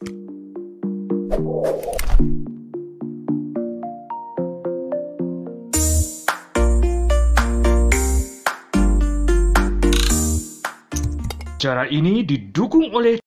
Cara 0.00 0.08
ini 11.92 12.24
didukung 12.24 12.88
oleh 12.96 13.20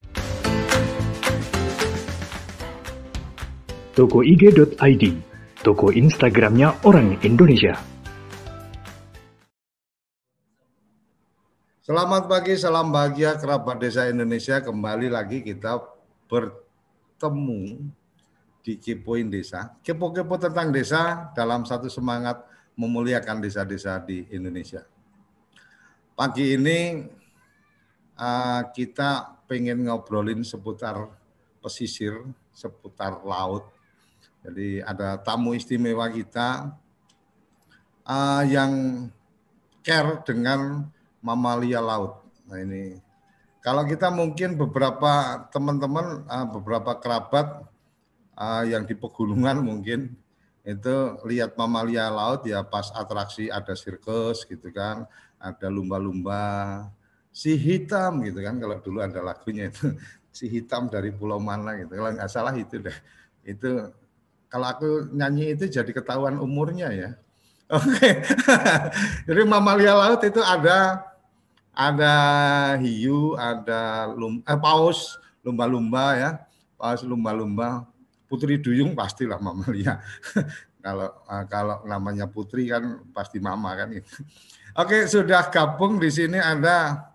Toko 3.94 4.26
IG.id, 4.26 5.04
toko 5.62 5.94
Instagramnya 5.94 6.82
orang 6.90 7.22
Indonesia. 7.22 7.78
Selamat 11.86 12.26
pagi, 12.26 12.58
salam 12.58 12.90
bahagia 12.90 13.38
kerabat 13.38 13.78
desa 13.78 14.10
Indonesia. 14.10 14.58
Kembali 14.58 15.14
lagi 15.14 15.46
kita 15.46 15.94
bertemu 17.24 17.80
di 18.60 18.76
Kepoin 18.76 19.32
Desa. 19.32 19.72
Kepo-kepo 19.80 20.36
tentang 20.36 20.76
desa 20.76 21.32
dalam 21.32 21.64
satu 21.64 21.88
semangat 21.88 22.44
memuliakan 22.76 23.40
desa-desa 23.40 23.96
di 24.04 24.28
Indonesia. 24.28 24.84
Pagi 26.20 26.60
ini 26.60 27.08
uh, 28.20 28.62
kita 28.76 29.40
pengen 29.48 29.88
ngobrolin 29.88 30.44
seputar 30.44 31.16
pesisir, 31.64 32.28
seputar 32.52 33.24
laut. 33.24 33.72
Jadi 34.44 34.84
ada 34.84 35.16
tamu 35.16 35.56
istimewa 35.56 36.12
kita 36.12 36.76
uh, 38.04 38.44
yang 38.44 39.08
care 39.80 40.20
dengan 40.28 40.92
mamalia 41.24 41.80
laut. 41.80 42.20
Nah 42.52 42.60
ini 42.60 43.00
kalau 43.64 43.88
kita 43.88 44.12
mungkin 44.12 44.60
beberapa 44.60 45.48
teman-teman, 45.48 46.28
uh, 46.28 46.48
beberapa 46.52 47.00
kerabat 47.00 47.64
uh, 48.36 48.64
yang 48.68 48.84
di 48.84 48.92
pegunungan 48.92 49.64
mungkin 49.64 50.20
itu 50.68 50.96
lihat 51.24 51.56
mamalia 51.56 52.12
laut 52.12 52.44
ya 52.44 52.60
pas 52.60 52.92
atraksi 52.92 53.48
ada 53.48 53.72
sirkus 53.72 54.44
gitu 54.44 54.68
kan, 54.76 55.08
ada 55.40 55.68
lumba-lumba, 55.72 56.92
si 57.32 57.56
hitam 57.56 58.20
gitu 58.28 58.44
kan 58.44 58.60
kalau 58.60 58.84
dulu 58.84 59.00
ada 59.00 59.24
lagunya 59.24 59.72
itu 59.72 59.96
si 60.38 60.52
hitam 60.52 60.92
dari 60.92 61.16
pulau 61.16 61.40
mana 61.40 61.80
gitu. 61.80 61.96
Kalau 61.96 62.12
nggak 62.20 62.32
salah 62.32 62.52
itu 62.60 62.84
deh. 62.84 62.98
Itu 63.48 63.96
kalau 64.52 64.68
aku 64.76 65.08
nyanyi 65.16 65.56
itu 65.56 65.72
jadi 65.72 65.88
ketahuan 65.88 66.36
umurnya 66.36 66.92
ya. 66.92 67.10
Oke. 67.80 67.96
Okay. 67.96 68.14
jadi 69.32 69.42
mamalia 69.48 69.96
laut 69.96 70.20
itu 70.20 70.44
ada 70.44 71.00
ada 71.74 72.16
hiu 72.80 73.34
ada 73.36 74.14
lum, 74.14 74.40
eh, 74.46 74.60
paus 74.62 75.18
lumba-lumba 75.42 76.06
ya 76.16 76.32
paus 76.78 77.02
lumba-lumba 77.02 77.90
putri 78.30 78.62
duyung 78.62 78.94
pastilah 78.94 79.42
mamalia 79.42 80.00
kalau 80.86 81.10
uh, 81.28 81.44
kalau 81.50 81.82
namanya 81.90 82.30
putri 82.30 82.70
kan 82.70 83.02
pasti 83.12 83.42
mama 83.42 83.74
kan 83.74 83.90
itu 83.92 84.22
oke 84.78 85.10
sudah 85.10 85.50
gabung 85.50 85.98
di 85.98 86.14
sini 86.14 86.38
ada 86.38 87.10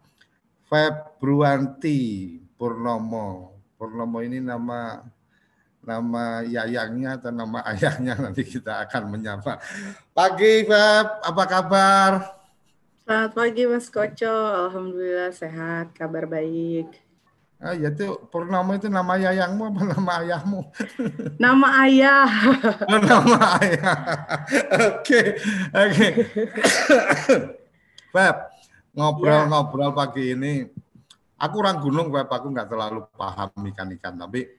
Februanti 0.69 2.37
Purnomo. 2.61 3.57
Purnomo 3.81 4.21
ini 4.21 4.45
nama 4.45 5.01
nama 5.81 6.45
yayangnya 6.45 7.17
atau 7.17 7.33
nama 7.33 7.65
ayahnya 7.73 8.21
nanti 8.21 8.45
kita 8.45 8.85
akan 8.85 9.17
menyapa. 9.17 9.57
Pagi 10.13 10.69
Feb, 10.69 11.07
apa 11.25 11.45
kabar? 11.49 12.38
Selamat 13.09 13.33
pagi 13.41 13.65
Mas 13.65 13.89
Koco, 13.89 14.37
Alhamdulillah 14.69 15.33
sehat, 15.33 15.97
kabar 15.97 16.29
baik. 16.29 16.93
Ah, 17.57 17.73
ya 17.73 17.89
itu 17.89 18.05
Purnomo 18.29 18.77
itu 18.77 18.93
nama 18.93 19.17
yayangmu 19.17 19.65
apa 19.65 19.81
nama 19.97 20.13
ayahmu? 20.21 20.61
Nama 21.41 21.69
ayah. 21.89 22.29
Oh, 22.85 23.01
nama 23.01 23.39
ayah. 23.65 23.97
Oke, 24.93 25.41
oke. 25.73 26.09
Feb, 28.13 28.37
ngobrol-ngobrol 28.93 29.97
pagi 29.97 30.37
ini 30.37 30.69
aku 31.41 31.65
orang 31.65 31.81
gunung 31.81 32.13
Web 32.13 32.29
aku 32.29 32.53
nggak 32.53 32.69
terlalu 32.69 33.09
paham 33.17 33.49
ikan-ikan 33.73 34.21
tapi 34.21 34.53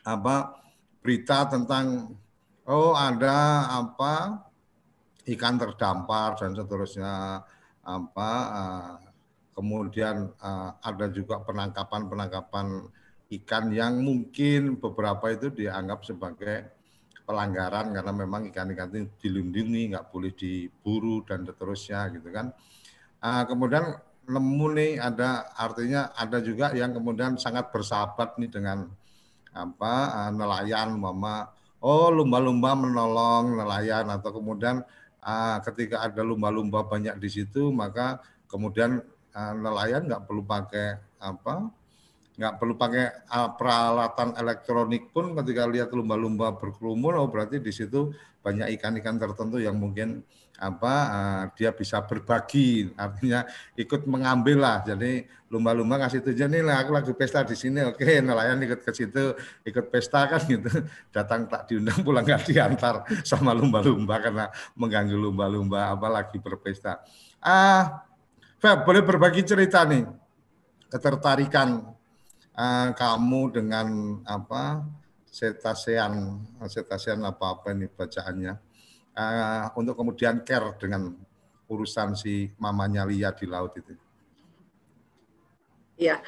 apa 0.00 0.64
berita 1.04 1.44
tentang 1.44 2.16
oh 2.64 2.96
ada 2.96 3.68
apa 3.68 4.48
ikan 5.28 5.60
terdampar 5.60 6.40
dan 6.40 6.56
seterusnya 6.56 7.44
apa 7.82 8.30
uh, 8.54 8.94
kemudian 9.52 10.30
uh, 10.38 10.78
ada 10.80 11.10
juga 11.10 11.42
penangkapan-penangkapan 11.42 12.86
ikan 13.42 13.64
yang 13.74 13.98
mungkin 14.00 14.78
beberapa 14.78 15.32
itu 15.34 15.50
dianggap 15.50 16.06
sebagai 16.06 16.70
pelanggaran 17.26 17.94
karena 17.94 18.12
memang 18.12 18.50
ikan-ikan 18.50 18.90
itu 18.92 19.10
dilindungi 19.26 19.94
nggak 19.94 20.10
boleh 20.10 20.32
diburu 20.34 21.22
dan 21.26 21.46
seterusnya 21.46 22.10
gitu 22.14 22.28
kan. 22.30 22.54
Uh, 23.22 23.42
kemudian 23.46 23.98
nemu 24.26 24.66
nih 24.78 24.92
ada 25.02 25.50
artinya 25.58 26.14
ada 26.14 26.38
juga 26.38 26.70
yang 26.74 26.94
kemudian 26.94 27.34
sangat 27.34 27.74
bersahabat 27.74 28.38
nih 28.38 28.50
dengan 28.50 28.86
apa 29.52 30.30
nelayan 30.32 30.96
mama 30.96 31.50
oh 31.82 32.08
lumba-lumba 32.08 32.72
menolong 32.78 33.58
nelayan 33.58 34.08
atau 34.08 34.30
kemudian 34.30 34.80
uh, 35.22 35.58
ketika 35.64 36.04
ada 36.04 36.20
lumba-lumba 36.20 36.84
banyak 36.84 37.16
di 37.18 37.28
situ 37.30 37.70
maka 37.70 38.20
kemudian 38.50 39.00
uh, 39.32 39.52
nelayan 39.56 40.04
nggak 40.06 40.26
perlu 40.28 40.42
pakai 40.44 40.98
apa 41.22 41.70
nggak 42.32 42.54
perlu 42.58 42.74
pakai 42.74 43.06
uh, 43.30 43.50
peralatan 43.54 44.34
elektronik 44.36 45.12
pun 45.14 45.36
ketika 45.38 45.68
lihat 45.68 45.94
lumba-lumba 45.94 46.56
berkerumun 46.58 47.14
oh 47.16 47.28
berarti 47.30 47.62
di 47.62 47.72
situ 47.72 48.10
banyak 48.42 48.74
ikan-ikan 48.80 49.16
tertentu 49.20 49.62
yang 49.62 49.78
mungkin 49.78 50.26
apa 50.62 50.94
uh, 50.94 51.42
dia 51.58 51.74
bisa 51.74 51.98
berbagi 52.04 52.92
artinya 52.94 53.46
ikut 53.74 54.06
mengambil 54.06 54.62
lah. 54.62 54.78
Jadi 54.86 55.26
lumba-lumba 55.50 56.00
ngasih 56.00 56.22
tujuan 56.30 56.48
nih 56.54 56.62
lah 56.62 56.80
aku 56.84 56.90
lagi 56.94 57.12
pesta 57.12 57.42
di 57.42 57.58
sini 57.58 57.82
oke 57.84 58.04
nelayan 58.22 58.56
ikut 58.62 58.80
ke 58.80 58.92
situ 58.94 59.34
ikut 59.66 59.90
pesta 59.90 60.28
kan 60.30 60.42
gitu. 60.46 60.70
Datang 61.10 61.50
tak 61.50 61.66
diundang 61.70 62.00
pulang 62.06 62.22
nggak 62.22 62.46
diantar 62.46 63.04
sama 63.26 63.50
lumba-lumba 63.52 64.22
karena 64.22 64.46
mengganggu 64.78 65.16
lumba-lumba 65.18 65.92
apalagi 65.92 66.38
berpesta. 66.38 67.02
Ah 67.42 68.06
Feb 68.62 68.86
boleh 68.86 69.02
berbagi 69.02 69.42
cerita 69.42 69.82
nih 69.82 70.06
ketertarikan 70.86 71.90
uh, 72.54 72.88
kamu 72.94 73.42
dengan 73.50 73.88
apa 74.22 74.86
setasean 75.26 76.44
setasean 76.68 77.24
apa 77.26 77.58
apa 77.58 77.72
ini 77.74 77.88
bacaannya 77.88 78.71
uh, 79.16 79.72
untuk 79.76 79.96
kemudian 79.96 80.40
care 80.44 80.76
dengan 80.80 81.16
urusan 81.68 82.12
si 82.16 82.52
mamanya 82.60 83.08
Lia 83.08 83.32
di 83.32 83.46
laut 83.48 83.72
itu? 83.76 83.96
Ya, 85.96 86.20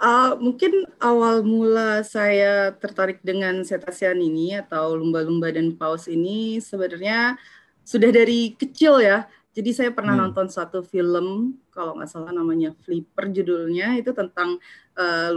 uh, 0.00 0.34
mungkin 0.38 0.88
awal 0.98 1.46
mula 1.46 2.02
saya 2.02 2.74
tertarik 2.74 3.20
dengan 3.22 3.62
cetacean 3.62 4.18
ini 4.18 4.58
atau 4.58 4.96
lumba-lumba 4.98 5.52
dan 5.52 5.74
paus 5.76 6.10
ini 6.10 6.58
sebenarnya 6.58 7.38
sudah 7.86 8.10
dari 8.10 8.54
kecil 8.58 9.02
ya. 9.02 9.26
Jadi 9.52 9.70
saya 9.76 9.90
pernah 9.92 10.16
hmm. 10.16 10.22
nonton 10.32 10.48
satu 10.48 10.80
film 10.80 11.60
kalau 11.68 12.00
nggak 12.00 12.08
salah 12.08 12.32
namanya 12.32 12.72
Flipper 12.80 13.28
judulnya 13.28 14.00
itu 14.00 14.16
tentang 14.16 14.56
uh, 14.96 15.28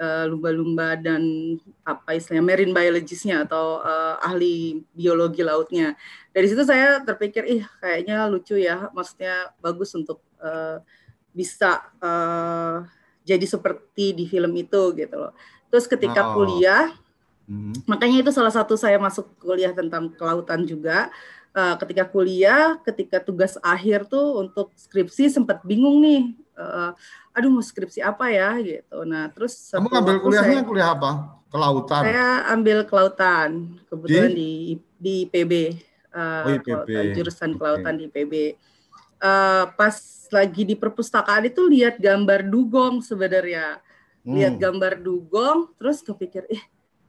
lumba-lumba 0.00 0.96
uh, 0.96 0.98
dan 0.98 1.22
apa 1.84 2.16
istilahnya 2.16 2.40
marine 2.40 2.72
biologistnya 2.72 3.44
atau 3.44 3.84
uh, 3.84 4.16
ahli 4.24 4.80
biologi 4.96 5.44
lautnya. 5.44 5.92
Dari 6.32 6.46
situ 6.48 6.64
saya 6.64 7.04
terpikir, 7.04 7.44
ih 7.44 7.62
kayaknya 7.84 8.24
lucu 8.32 8.56
ya, 8.56 8.88
maksudnya 8.96 9.52
bagus 9.60 9.92
untuk 9.92 10.24
uh, 10.40 10.80
bisa 11.36 11.84
uh, 12.00 12.88
jadi 13.28 13.44
seperti 13.44 14.16
di 14.16 14.24
film 14.24 14.56
itu 14.56 14.96
gitu 14.96 15.16
loh. 15.20 15.36
Terus 15.68 15.84
ketika 15.84 16.32
oh. 16.32 16.40
kuliah, 16.40 16.96
hmm. 17.44 17.84
makanya 17.84 18.24
itu 18.24 18.32
salah 18.32 18.50
satu 18.50 18.80
saya 18.80 18.96
masuk 18.96 19.28
kuliah 19.36 19.76
tentang 19.76 20.10
kelautan 20.16 20.64
juga. 20.64 21.12
Uh, 21.50 21.74
ketika 21.82 22.06
kuliah, 22.06 22.78
ketika 22.86 23.20
tugas 23.20 23.58
akhir 23.60 24.06
tuh 24.08 24.38
untuk 24.40 24.72
skripsi 24.80 25.28
sempat 25.28 25.60
bingung 25.66 26.00
nih. 26.00 26.22
Uh, 26.56 26.96
aduh 27.30 27.50
mau 27.50 27.62
skripsi 27.62 28.02
apa 28.02 28.30
ya 28.30 28.58
gitu. 28.58 29.06
Nah 29.06 29.30
terus 29.30 29.70
kamu 29.70 29.88
ambil 29.90 30.16
kuliahnya 30.18 30.60
saya, 30.62 30.66
kuliah 30.66 30.88
apa? 30.94 31.10
Kelautan. 31.50 32.02
Saya 32.06 32.28
ambil 32.54 32.78
kelautan 32.86 33.50
kebetulan 33.90 34.30
di 34.34 34.36
di, 34.38 34.50
di 34.98 35.16
PB. 35.30 35.52
Uh, 36.10 36.42
oh, 36.42 36.58
Kelautan, 36.58 37.04
jurusan 37.14 37.50
okay. 37.54 37.58
kelautan 37.58 37.94
di 37.94 38.06
PB. 38.10 38.34
Uh, 38.34 38.50
eh, 39.22 39.64
pas 39.78 39.94
lagi 40.30 40.62
di 40.66 40.74
perpustakaan 40.74 41.46
itu 41.46 41.62
lihat 41.70 42.02
gambar 42.02 42.46
dugong 42.46 43.02
sebenarnya. 43.02 43.78
Hmm. 44.26 44.34
Lihat 44.34 44.58
gambar 44.58 44.98
dugong, 44.98 45.70
terus 45.78 46.02
kepikir, 46.02 46.50
eh 46.50 46.62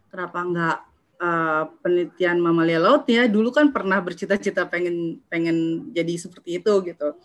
kenapa 0.10 0.38
enggak 0.42 0.78
uh, 1.18 1.64
penelitian 1.82 2.38
mamalia 2.38 2.78
laut 2.78 3.10
ya? 3.10 3.26
Dulu 3.26 3.50
kan 3.50 3.74
pernah 3.74 3.98
bercita-cita 4.02 4.70
pengen 4.70 5.22
pengen 5.30 5.90
jadi 5.94 6.14
seperti 6.18 6.62
itu 6.62 6.74
gitu. 6.86 7.18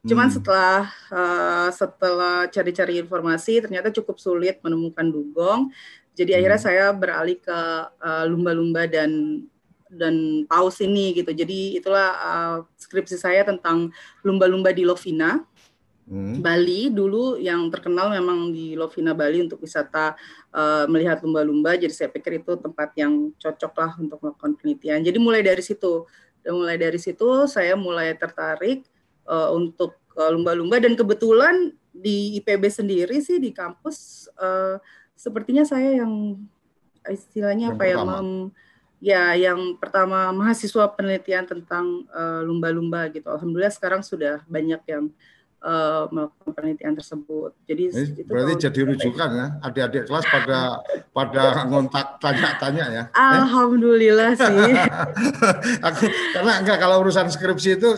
Cuman 0.00 0.32
hmm. 0.32 0.34
setelah 0.40 0.88
uh, 1.12 1.68
setelah 1.68 2.48
cari-cari 2.48 3.04
informasi 3.04 3.60
ternyata 3.60 3.92
cukup 3.92 4.16
sulit 4.16 4.56
menemukan 4.64 5.04
dugong 5.04 5.68
Jadi 6.16 6.36
akhirnya 6.36 6.60
saya 6.60 6.84
beralih 6.92 7.36
ke 7.40 7.58
uh, 8.00 8.24
lumba-lumba 8.28 8.84
dan 8.88 9.44
dan 9.90 10.46
paus 10.46 10.78
ini 10.80 11.16
gitu. 11.16 11.32
Jadi 11.32 11.80
itulah 11.80 12.08
uh, 12.16 12.56
skripsi 12.76 13.16
saya 13.16 13.42
tentang 13.42 13.90
lumba-lumba 14.22 14.70
di 14.70 14.84
Lovina. 14.84 15.42
Hmm. 16.10 16.42
Bali 16.42 16.90
dulu 16.90 17.38
yang 17.38 17.70
terkenal 17.70 18.10
memang 18.10 18.50
di 18.50 18.74
Lovina 18.74 19.14
Bali 19.14 19.46
untuk 19.46 19.62
wisata 19.62 20.18
uh, 20.50 20.84
melihat 20.90 21.22
lumba-lumba. 21.22 21.78
Jadi 21.78 21.94
saya 21.94 22.10
pikir 22.10 22.42
itu 22.42 22.58
tempat 22.58 22.90
yang 22.98 23.30
cocok 23.38 23.72
lah 23.78 23.92
untuk 23.96 24.18
melakukan 24.18 24.58
penelitian. 24.58 25.06
Jadi 25.06 25.18
mulai 25.22 25.40
dari 25.46 25.62
situ, 25.62 26.04
dan 26.42 26.52
mulai 26.58 26.76
dari 26.76 26.98
situ 26.98 27.46
saya 27.46 27.78
mulai 27.78 28.10
tertarik 28.18 28.82
uh, 29.26 29.50
untuk 29.52 29.96
lumba-lumba 30.16 30.76
dan 30.82 30.92
kebetulan 30.98 31.72
di 31.90 32.36
IPB 32.40 32.68
sendiri 32.68 33.16
sih 33.24 33.40
di 33.40 33.56
kampus 33.56 34.28
uh, 34.36 34.76
sepertinya 35.16 35.64
saya 35.64 36.04
yang 36.04 36.36
istilahnya 37.08 37.72
yang 37.72 37.76
apa 37.76 37.84
ya, 37.88 37.96
pertama. 37.96 38.12
ya 38.12 38.20
mem, 38.20 38.28
ya 39.00 39.24
yang 39.48 39.60
pertama 39.80 40.18
mahasiswa 40.36 40.84
penelitian 40.92 41.48
tentang 41.48 42.04
lumba-lumba 42.44 43.08
uh, 43.08 43.12
gitu. 43.12 43.28
Alhamdulillah 43.32 43.72
sekarang 43.72 44.04
sudah 44.04 44.44
banyak 44.44 44.80
yang 44.84 45.08
uh, 45.64 46.08
melakukan 46.10 46.50
penelitian 46.56 46.94
tersebut. 46.96 47.52
Jadi 47.68 47.82
Ini 47.92 48.04
itu 48.16 48.28
berarti 48.28 48.54
jadi 48.68 48.80
rujukan 48.84 49.30
ya, 49.30 49.46
adik-adik 49.64 50.02
kelas 50.08 50.24
pada 50.26 50.58
pada 51.16 51.42
ngontak 51.68 52.06
tanya-tanya 52.20 52.84
ya. 52.90 53.04
Alhamdulillah 53.14 54.32
eh? 54.36 54.40
sih. 54.40 54.72
Aku 55.88 56.04
karena 56.36 56.52
enggak 56.64 56.78
kalau 56.80 57.04
urusan 57.04 57.28
skripsi 57.28 57.80
itu 57.80 57.90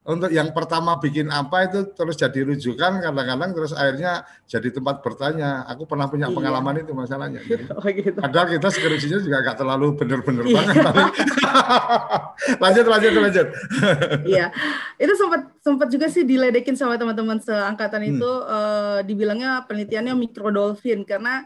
untuk 0.00 0.32
yang 0.32 0.48
pertama 0.56 0.96
bikin 0.96 1.28
apa 1.28 1.68
itu 1.68 1.92
terus 1.92 2.16
jadi 2.16 2.40
rujukan 2.40 3.04
kadang-kadang 3.04 3.52
terus 3.52 3.76
akhirnya 3.76 4.24
jadi 4.48 4.72
tempat 4.72 5.04
bertanya. 5.04 5.68
Aku 5.68 5.84
pernah 5.84 6.08
punya 6.08 6.32
iya. 6.32 6.34
pengalaman 6.34 6.80
itu 6.80 6.96
masalahnya. 6.96 7.44
Jadi, 7.44 7.68
oh, 7.76 7.84
gitu. 7.84 8.16
Padahal 8.16 8.48
kita 8.48 8.68
skripsinya 8.72 9.20
juga 9.20 9.44
gak 9.44 9.60
terlalu 9.60 10.00
benar-benar 10.00 10.44
iya. 10.48 10.56
banget. 10.56 10.84
Lanjut, 12.64 12.86
lanjut, 12.88 13.12
lanjut. 13.12 13.48
iya, 14.32 14.48
itu 14.96 15.12
sempat 15.12 15.52
sempat 15.60 15.88
juga 15.92 16.08
sih 16.08 16.24
diledekin 16.24 16.72
sama 16.72 16.96
teman-teman 16.96 17.36
seangkatan 17.36 18.00
hmm. 18.00 18.10
itu 18.16 18.30
uh, 18.48 18.98
dibilangnya 19.04 19.68
penelitiannya 19.68 20.16
mikrodolfin 20.16 21.04
karena 21.04 21.44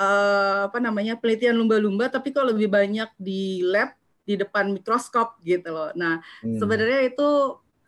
uh, 0.00 0.72
apa 0.72 0.80
namanya 0.80 1.20
penelitian 1.20 1.60
lumba-lumba 1.60 2.08
tapi 2.08 2.32
kok 2.32 2.48
lebih 2.48 2.72
banyak 2.72 3.12
di 3.20 3.60
lab 3.68 3.92
di 4.24 4.40
depan 4.40 4.72
mikroskop 4.72 5.36
gitu 5.44 5.68
loh. 5.68 5.92
Nah, 5.92 6.24
hmm. 6.40 6.56
sebenarnya 6.56 7.12
itu 7.12 7.28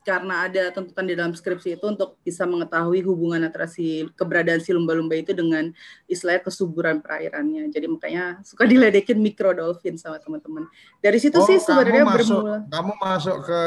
karena 0.03 0.51
ada 0.51 0.75
tuntutan 0.75 1.07
di 1.07 1.15
dalam 1.15 1.31
skripsi 1.31 1.79
itu 1.79 1.87
untuk 1.87 2.19
bisa 2.27 2.43
mengetahui 2.43 3.07
hubungan 3.07 3.47
antara 3.47 3.71
si 3.71 4.07
keberadaan 4.19 4.59
si 4.59 4.75
lumba-lumba 4.75 5.15
itu 5.15 5.31
dengan 5.31 5.71
istilah 6.11 6.43
kesuburan 6.43 6.99
perairannya. 6.99 7.71
Jadi 7.71 7.87
makanya 7.87 8.43
suka 8.43 8.67
diledekin 8.67 9.23
mikrodolfin 9.23 9.95
sama 9.95 10.19
teman-teman. 10.19 10.67
Dari 10.99 11.19
situ 11.23 11.39
oh, 11.39 11.47
sih 11.47 11.63
sebenarnya 11.63 12.03
kamu 12.03 12.11
masuk, 12.11 12.39
bermula. 12.43 12.57
Kamu 12.67 12.93
masuk 12.99 13.37
ke 13.47 13.63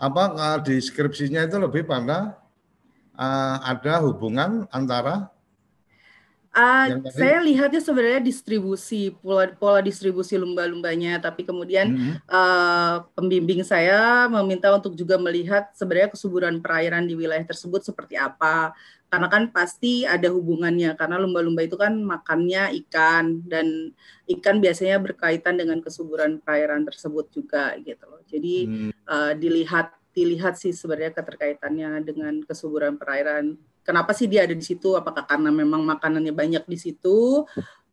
apa 0.00 0.22
di 0.64 0.76
skripsinya 0.80 1.44
itu 1.44 1.56
lebih 1.60 1.84
pada 1.84 2.40
uh, 3.18 3.56
ada 3.66 4.00
hubungan 4.06 4.64
antara 4.72 5.28
Uh, 6.50 6.98
saya 7.14 7.38
lihatnya 7.38 7.78
sebenarnya 7.78 8.26
distribusi 8.26 9.14
pola 9.22 9.46
pola 9.54 9.78
distribusi 9.78 10.34
lumba-lumbanya, 10.34 11.22
tapi 11.22 11.46
kemudian 11.46 11.94
mm 11.94 11.98
-hmm. 12.02 12.14
uh, 12.26 13.06
pembimbing 13.14 13.62
saya 13.62 14.26
meminta 14.26 14.66
untuk 14.74 14.98
juga 14.98 15.14
melihat 15.14 15.70
sebenarnya 15.78 16.10
kesuburan 16.10 16.58
perairan 16.58 17.06
di 17.06 17.14
wilayah 17.14 17.46
tersebut 17.46 17.86
seperti 17.86 18.18
apa, 18.18 18.74
karena 19.06 19.30
kan 19.30 19.54
pasti 19.54 20.02
ada 20.02 20.26
hubungannya 20.26 20.98
karena 20.98 21.22
lumba-lumba 21.22 21.62
itu 21.62 21.78
kan 21.78 21.94
makannya 22.02 22.74
ikan 22.82 23.46
dan 23.46 23.94
ikan 24.26 24.58
biasanya 24.58 24.98
berkaitan 24.98 25.54
dengan 25.54 25.78
kesuburan 25.78 26.42
perairan 26.42 26.82
tersebut 26.82 27.30
juga 27.30 27.78
gitu 27.82 28.10
loh. 28.10 28.26
Jadi 28.26 28.54
mm. 28.66 28.90
uh, 29.06 29.32
dilihat 29.38 29.94
dilihat 30.10 30.58
sih 30.58 30.74
sebenarnya 30.74 31.14
keterkaitannya 31.14 32.02
dengan 32.02 32.42
kesuburan 32.42 32.98
perairan 32.98 33.54
kenapa 33.82 34.14
sih 34.16 34.30
dia 34.30 34.44
ada 34.46 34.54
di 34.56 34.64
situ? 34.64 34.94
Apakah 34.96 35.24
karena 35.26 35.48
memang 35.52 35.82
makanannya 35.84 36.32
banyak 36.32 36.64
di 36.68 36.78
situ 36.78 37.44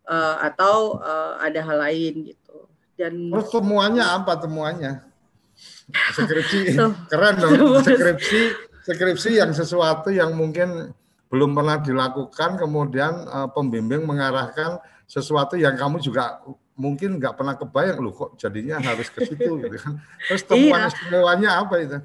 uh, 0.07 0.35
atau 0.41 0.99
uh, 0.99 1.39
ada 1.41 1.59
hal 1.63 1.77
lain 1.83 2.13
gitu? 2.33 2.57
Dan 2.97 3.29
Terus 3.29 3.49
temuannya 3.53 4.03
apa 4.03 4.33
temuannya? 4.41 5.05
Skripsi 6.13 6.77
keren 7.11 7.35
dong. 7.37 7.81
Skripsi 7.85 8.67
skripsi 8.87 9.43
yang 9.43 9.51
sesuatu 9.51 10.07
yang 10.07 10.31
mungkin 10.31 10.95
belum 11.27 11.51
pernah 11.51 11.83
dilakukan, 11.83 12.55
kemudian 12.55 13.27
uh, 13.27 13.51
pembimbing 13.51 14.07
mengarahkan 14.07 14.79
sesuatu 15.03 15.59
yang 15.59 15.75
kamu 15.75 15.99
juga 15.99 16.39
mungkin 16.77 17.19
nggak 17.19 17.35
pernah 17.35 17.57
kebayang 17.57 17.99
loh 17.99 18.13
kok 18.15 18.31
jadinya 18.39 18.79
harus 18.79 19.11
ke 19.11 19.27
situ 19.27 19.51
gitu 19.63 19.75
kan. 19.75 19.99
Terus 20.31 20.43
temuan 20.47 20.79
iya. 20.79 20.87
istimewanya 20.87 21.49
apa 21.59 21.75
itu? 21.83 21.97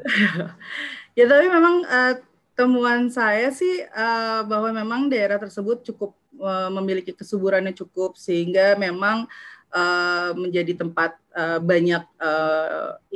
ya 1.19 1.25
tapi 1.31 1.47
memang 1.47 1.87
uh, 1.87 2.13
temuan 2.53 3.09
saya 3.09 3.49
sih 3.51 3.85
uh, 3.93 4.45
bahwa 4.45 4.71
memang 4.73 5.09
daerah 5.09 5.41
tersebut 5.41 5.85
cukup 5.89 6.13
uh, 6.37 6.69
memiliki 6.69 7.17
kesuburannya 7.17 7.73
cukup 7.73 8.21
sehingga 8.21 8.77
memang 8.77 9.25
uh, 9.73 10.31
menjadi 10.37 10.77
tempat 10.77 11.17
uh, 11.33 11.59
banyak 11.59 12.05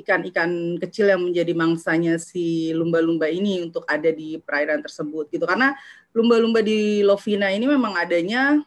ikan-ikan 0.02 0.50
uh, 0.50 0.78
kecil 0.80 1.12
yang 1.12 1.22
menjadi 1.22 1.52
mangsanya 1.52 2.16
si 2.16 2.72
lumba-lumba 2.72 3.28
ini 3.28 3.60
untuk 3.60 3.84
ada 3.84 4.08
di 4.08 4.40
perairan 4.40 4.80
tersebut 4.80 5.28
gitu. 5.28 5.44
Karena 5.44 5.76
lumba-lumba 6.16 6.64
di 6.64 7.04
Lovina 7.04 7.52
ini 7.52 7.68
memang 7.68 7.92
adanya 7.94 8.64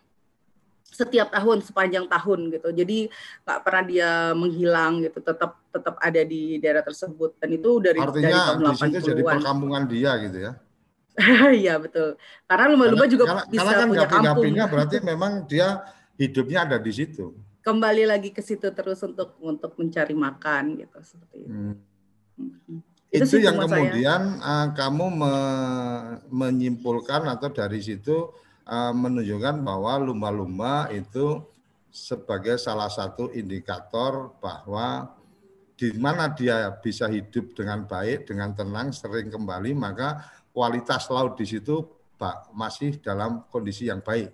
setiap 0.89 1.29
tahun 1.29 1.61
sepanjang 1.61 2.09
tahun 2.09 2.39
gitu 2.59 2.69
jadi 2.73 2.97
nggak 3.45 3.59
pernah 3.61 3.83
dia 3.85 4.09
menghilang 4.33 5.05
gitu 5.05 5.21
tetap 5.21 5.61
tetap 5.69 5.95
ada 6.01 6.21
di 6.25 6.57
daerah 6.57 6.81
tersebut 6.81 7.37
dan 7.37 7.49
itu 7.53 7.69
dari 7.79 7.99
Artinya, 8.01 8.25
dari 8.25 8.33
tahun 8.33 8.59
80-an 8.73 9.01
jadi 9.05 9.21
perkampungan 9.21 9.83
dia 9.85 10.11
gitu 10.19 10.37
ya 10.49 10.51
Iya 11.63 11.75
betul. 11.79 12.15
Karena 12.47 12.65
lumba-lumba 12.71 13.05
juga 13.07 13.23
karena, 13.27 13.43
bisa 13.47 13.61
karena 13.63 13.79
kan 13.79 13.87
punya 13.87 14.07
kampung. 14.07 14.53
berarti 14.73 14.95
memang 15.03 15.31
dia 15.45 15.67
hidupnya 16.15 16.59
ada 16.67 16.77
di 16.79 16.91
situ. 16.91 17.35
Kembali 17.59 18.07
lagi 18.07 18.31
ke 18.31 18.39
situ 18.39 18.71
terus 18.71 19.03
untuk 19.03 19.35
untuk 19.43 19.75
mencari 19.75 20.15
makan 20.15 20.79
gitu 20.79 20.97
seperti 21.03 21.37
itu. 21.43 21.51
Hmm. 21.51 21.75
Hmm. 22.39 22.79
Itu, 23.09 23.25
itu 23.25 23.37
yang 23.41 23.57
kemudian 23.57 24.37
uh, 24.37 24.69
kamu 24.77 25.05
me 25.17 25.33
menyimpulkan 26.29 27.25
atau 27.25 27.49
dari 27.49 27.81
situ 27.81 28.29
uh, 28.69 28.93
menunjukkan 28.93 29.65
bahwa 29.65 29.97
lumba-lumba 29.97 30.93
itu 30.93 31.41
sebagai 31.89 32.61
salah 32.61 32.87
satu 32.87 33.33
indikator 33.33 34.37
bahwa 34.37 35.09
di 35.73 35.89
mana 35.97 36.29
dia 36.29 36.69
bisa 36.83 37.09
hidup 37.09 37.57
dengan 37.57 37.87
baik, 37.87 38.29
dengan 38.29 38.53
tenang, 38.53 38.93
sering 38.93 39.31
kembali, 39.31 39.73
maka 39.73 40.21
kualitas 40.53 41.09
laut 41.09 41.39
di 41.39 41.47
situ 41.49 41.87
Pak 42.19 42.51
masih 42.51 42.99
dalam 42.99 43.47
kondisi 43.47 43.87
yang 43.87 44.03
baik. 44.03 44.29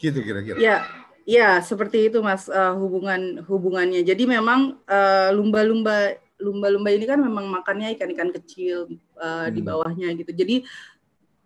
Gitu 0.00 0.24
kira-kira. 0.24 0.56
Ya, 0.56 0.88
ya 1.28 1.60
seperti 1.60 2.08
itu 2.08 2.24
Mas 2.24 2.48
uh, 2.48 2.72
hubungan 2.80 3.44
hubungannya. 3.44 4.00
Jadi 4.00 4.24
memang 4.24 4.80
uh, 4.88 5.28
lumba-lumba 5.36 6.16
lumba-lumba 6.40 6.88
ini 6.88 7.04
kan 7.04 7.20
memang 7.20 7.52
makannya 7.52 7.92
ikan-ikan 8.00 8.32
kecil 8.32 8.88
uh, 9.20 9.46
hmm. 9.46 9.52
di 9.52 9.60
bawahnya 9.60 10.08
gitu. 10.16 10.32
Jadi 10.32 10.64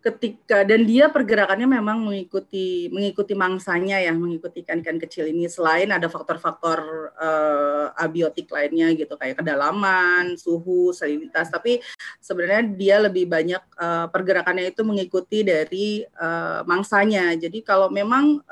ketika 0.05 0.61
dan 0.61 0.85
dia 0.85 1.09
pergerakannya 1.09 1.65
memang 1.65 2.05
mengikuti 2.05 2.93
mengikuti 2.93 3.33
mangsanya 3.33 3.97
ya 3.97 4.13
mengikuti 4.13 4.61
ikan-ikan 4.61 5.01
kecil 5.01 5.25
ini. 5.25 5.49
Selain 5.49 5.89
ada 5.89 6.05
faktor-faktor 6.05 7.09
uh, 7.17 7.89
abiotik 7.97 8.45
lainnya 8.53 8.93
gitu 8.93 9.17
kayak 9.17 9.41
kedalaman 9.41 10.37
suhu 10.37 10.93
salinitas. 10.93 11.49
Tapi 11.49 11.81
sebenarnya 12.21 12.63
dia 12.77 12.95
lebih 13.01 13.25
banyak 13.25 13.63
uh, 13.81 14.05
pergerakannya 14.13 14.69
itu 14.69 14.85
mengikuti 14.85 15.41
dari 15.41 16.05
uh, 16.21 16.61
mangsanya. 16.69 17.33
Jadi 17.33 17.65
kalau 17.65 17.89
memang 17.89 18.45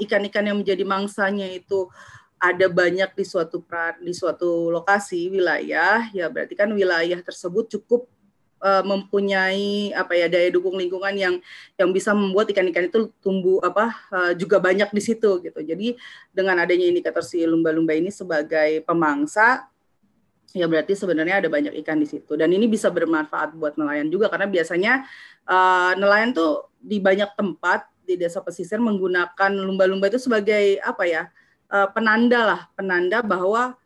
ikan-ikan 0.00 0.44
uh, 0.44 0.48
yang 0.48 0.58
menjadi 0.64 0.84
mangsanya 0.88 1.44
itu 1.52 1.92
ada 2.38 2.70
banyak 2.70 3.10
di 3.18 3.24
suatu 3.26 3.60
di 3.98 4.14
suatu 4.14 4.70
lokasi 4.70 5.26
wilayah 5.26 6.06
ya 6.14 6.30
berarti 6.30 6.54
kan 6.54 6.70
wilayah 6.70 7.18
tersebut 7.18 7.66
cukup 7.66 8.06
uh, 8.62 8.82
mempunyai 8.84 9.94
apa 9.94 10.14
ya 10.14 10.26
daya 10.26 10.50
dukung 10.52 10.78
lingkungan 10.78 11.14
yang 11.14 11.34
yang 11.78 11.90
bisa 11.90 12.14
membuat 12.14 12.50
ikan-ikan 12.50 12.90
itu 12.90 13.10
tumbuh 13.22 13.62
apa 13.62 13.94
uh, 14.12 14.32
juga 14.34 14.58
banyak 14.58 14.90
di 14.90 15.02
situ 15.02 15.42
gitu. 15.42 15.60
Jadi 15.62 15.98
dengan 16.30 16.58
adanya 16.62 16.86
indikator 16.86 17.22
si 17.24 17.42
lumba-lumba 17.42 17.94
ini 17.94 18.10
sebagai 18.10 18.82
pemangsa 18.86 19.66
ya 20.56 20.64
berarti 20.64 20.96
sebenarnya 20.96 21.44
ada 21.44 21.48
banyak 21.52 21.76
ikan 21.84 22.00
di 22.00 22.08
situ 22.08 22.32
dan 22.32 22.48
ini 22.48 22.64
bisa 22.64 22.88
bermanfaat 22.88 23.52
buat 23.52 23.76
nelayan 23.76 24.08
juga 24.08 24.32
karena 24.32 24.48
biasanya 24.48 25.04
uh, 25.44 25.92
nelayan 26.00 26.32
tuh 26.32 26.72
di 26.80 26.96
banyak 26.96 27.36
tempat 27.36 27.84
di 28.08 28.16
desa 28.16 28.40
pesisir 28.40 28.80
menggunakan 28.80 29.52
lumba-lumba 29.52 30.08
itu 30.08 30.16
sebagai 30.16 30.80
apa 30.80 31.04
ya 31.04 31.22
uh, 31.68 31.92
penanda 31.92 32.40
lah 32.48 32.60
penanda 32.72 33.20
bahwa 33.20 33.76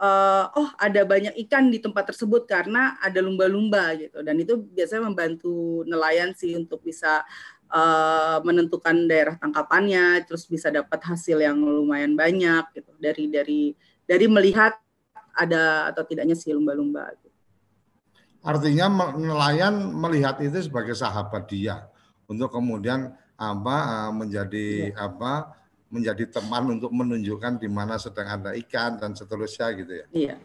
uh, 0.00 0.44
oh 0.52 0.68
ada 0.80 1.02
banyak 1.04 1.34
ikan 1.46 1.68
di 1.68 1.80
tempat 1.80 2.12
tersebut 2.14 2.44
karena 2.48 2.96
ada 3.00 3.20
lumba-lumba 3.20 3.96
gitu 3.96 4.20
dan 4.20 4.36
itu 4.40 4.60
biasanya 4.72 5.08
membantu 5.08 5.84
nelayan 5.88 6.32
sih 6.32 6.56
untuk 6.56 6.80
bisa 6.84 7.26
uh, 7.70 8.38
menentukan 8.42 9.06
daerah 9.06 9.34
tangkapannya, 9.38 10.26
terus 10.26 10.46
bisa 10.46 10.70
dapat 10.70 11.02
hasil 11.02 11.40
yang 11.42 11.58
lumayan 11.58 12.14
banyak 12.14 12.64
gitu 12.74 12.92
dari 12.98 13.24
dari 13.30 13.62
dari 14.06 14.26
melihat 14.30 14.74
ada 15.36 15.90
atau 15.92 16.06
tidaknya 16.06 16.38
si 16.38 16.52
lumba-lumba. 16.54 17.10
Gitu. 17.18 17.28
Artinya 18.46 18.86
nelayan 19.18 19.74
melihat 19.92 20.38
itu 20.38 20.70
sebagai 20.70 20.94
sahabat 20.94 21.50
dia 21.50 21.90
untuk 22.30 22.54
kemudian 22.54 23.14
apa 23.36 23.76
uh, 24.08 24.12
menjadi 24.14 24.94
ya. 24.94 25.10
apa 25.10 25.52
menjadi 25.86 26.26
teman 26.26 26.78
untuk 26.78 26.90
menunjukkan 26.90 27.62
di 27.62 27.68
mana 27.70 27.94
sedang 27.96 28.26
ada 28.26 28.50
ikan 28.58 28.98
dan 28.98 29.14
seterusnya 29.14 29.66
gitu 29.78 29.92
ya. 29.92 30.06
Iya. 30.10 30.36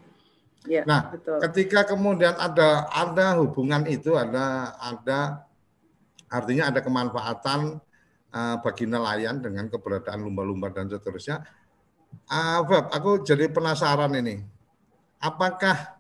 Ya, 0.61 0.85
nah, 0.85 1.09
betul. 1.09 1.41
ketika 1.49 1.89
kemudian 1.89 2.37
ada 2.37 2.85
ada 2.93 3.33
hubungan 3.41 3.81
itu 3.89 4.13
ada 4.13 4.77
ada 4.77 5.41
artinya 6.29 6.69
ada 6.69 6.85
kemanfaatan 6.85 7.81
uh, 8.29 8.55
bagi 8.61 8.85
nelayan 8.85 9.41
dengan 9.41 9.65
keberadaan 9.73 10.21
lumba-lumba 10.21 10.69
dan 10.69 10.85
seterusnya. 10.85 11.41
Uh, 12.29 12.61
aku 12.93 13.25
jadi 13.25 13.49
penasaran 13.49 14.13
ini. 14.13 14.45
Apakah 15.17 15.97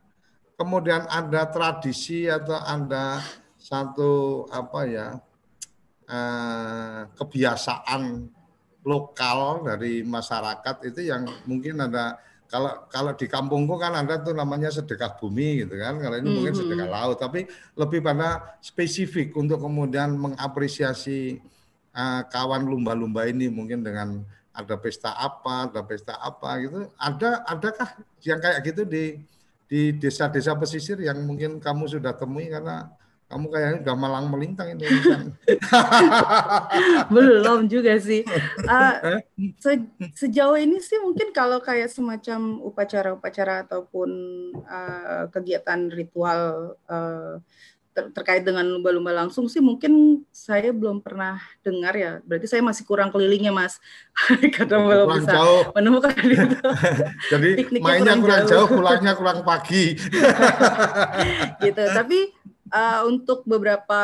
kemudian 0.61 1.09
ada 1.09 1.49
tradisi 1.49 2.29
atau 2.29 2.61
ada 2.61 3.17
satu 3.57 4.45
apa 4.53 4.79
ya 4.85 5.07
uh, 6.05 7.01
kebiasaan 7.17 8.29
lokal 8.81 9.65
dari 9.65 10.01
masyarakat 10.01 10.75
itu 10.89 11.13
yang 11.13 11.29
mungkin 11.45 11.85
ada 11.85 12.17
kalau 12.51 12.83
kalau 12.91 13.15
di 13.15 13.31
kampungku 13.31 13.79
kan 13.79 13.95
ada 13.95 14.19
tuh 14.19 14.35
namanya 14.35 14.67
sedekah 14.67 15.15
bumi 15.15 15.63
gitu 15.63 15.79
kan. 15.79 15.95
Kalau 16.03 16.19
ini 16.19 16.27
hmm. 16.27 16.35
mungkin 16.35 16.53
sedekah 16.59 16.89
laut, 16.91 17.15
tapi 17.15 17.47
lebih 17.79 18.03
pada 18.03 18.59
spesifik 18.59 19.31
untuk 19.39 19.63
kemudian 19.63 20.19
mengapresiasi 20.19 21.39
uh, 21.95 22.27
kawan 22.27 22.67
lumba-lumba 22.67 23.23
ini 23.31 23.47
mungkin 23.47 23.87
dengan 23.87 24.27
ada 24.51 24.75
pesta 24.75 25.15
apa, 25.15 25.71
ada 25.71 25.79
pesta 25.87 26.19
apa 26.19 26.59
gitu. 26.59 26.91
Ada 26.99 27.47
adakah 27.47 27.89
yang 28.19 28.43
kayak 28.43 28.59
gitu 28.67 28.83
di 28.83 29.23
di 29.71 29.95
desa-desa 29.95 30.51
pesisir 30.59 30.99
yang 30.99 31.23
mungkin 31.23 31.63
kamu 31.63 31.87
sudah 31.87 32.11
temui 32.19 32.51
karena 32.51 32.91
kamu 33.31 33.47
kayaknya 33.47 33.77
udah 33.87 33.95
malang 33.95 34.27
melintang 34.27 34.75
ini. 34.75 34.83
Belum 37.15 37.71
juga 37.71 37.95
sih. 37.95 38.27
Uh, 38.67 39.23
se 39.63 39.87
sejauh 40.19 40.59
ini 40.59 40.83
sih 40.83 40.99
mungkin 40.99 41.31
kalau 41.31 41.63
kayak 41.63 41.87
semacam 41.87 42.59
upacara-upacara 42.59 43.63
ataupun 43.63 44.09
uh, 44.67 45.31
kegiatan 45.31 45.87
ritual 45.87 46.75
uh, 46.91 47.39
ter 47.91 48.07
terkait 48.15 48.43
dengan 48.47 48.63
lumba-lumba 48.63 49.11
langsung 49.11 49.51
sih 49.51 49.59
mungkin 49.59 50.23
saya 50.31 50.71
belum 50.71 51.03
pernah 51.03 51.43
dengar 51.59 51.91
ya. 51.95 52.11
Berarti 52.23 52.47
saya 52.47 52.63
masih 52.63 52.87
kurang 52.87 53.11
kelilingnya 53.11 53.51
mas, 53.51 53.83
karena 54.55 54.79
belum 54.79 55.07
bisa 55.19 55.31
jauh. 55.35 55.63
menemukan 55.75 56.15
itu. 56.23 56.59
Jadi 57.31 57.49
mainnya 57.83 58.15
kurang, 58.15 58.21
kurang 58.23 58.43
jauh, 58.47 58.67
pulangnya 58.71 59.13
kurang 59.19 59.39
pagi. 59.43 59.99
gitu. 61.67 61.83
Tapi 61.91 62.19
uh, 62.71 63.01
untuk 63.11 63.43
beberapa 63.43 64.03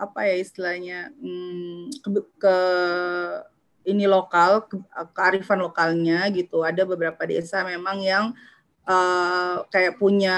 apa 0.00 0.20
ya 0.24 0.34
istilahnya 0.40 1.12
hmm, 1.20 2.00
ke, 2.00 2.08
ke 2.40 2.56
ini 3.88 4.04
lokal 4.08 4.68
ke, 4.68 4.76
kearifan 5.12 5.60
lokalnya 5.64 6.28
gitu 6.32 6.64
ada 6.64 6.84
beberapa 6.84 7.24
desa 7.24 7.64
memang 7.64 8.00
yang 8.00 8.24
uh, 8.88 9.64
kayak 9.68 10.00
punya 10.00 10.36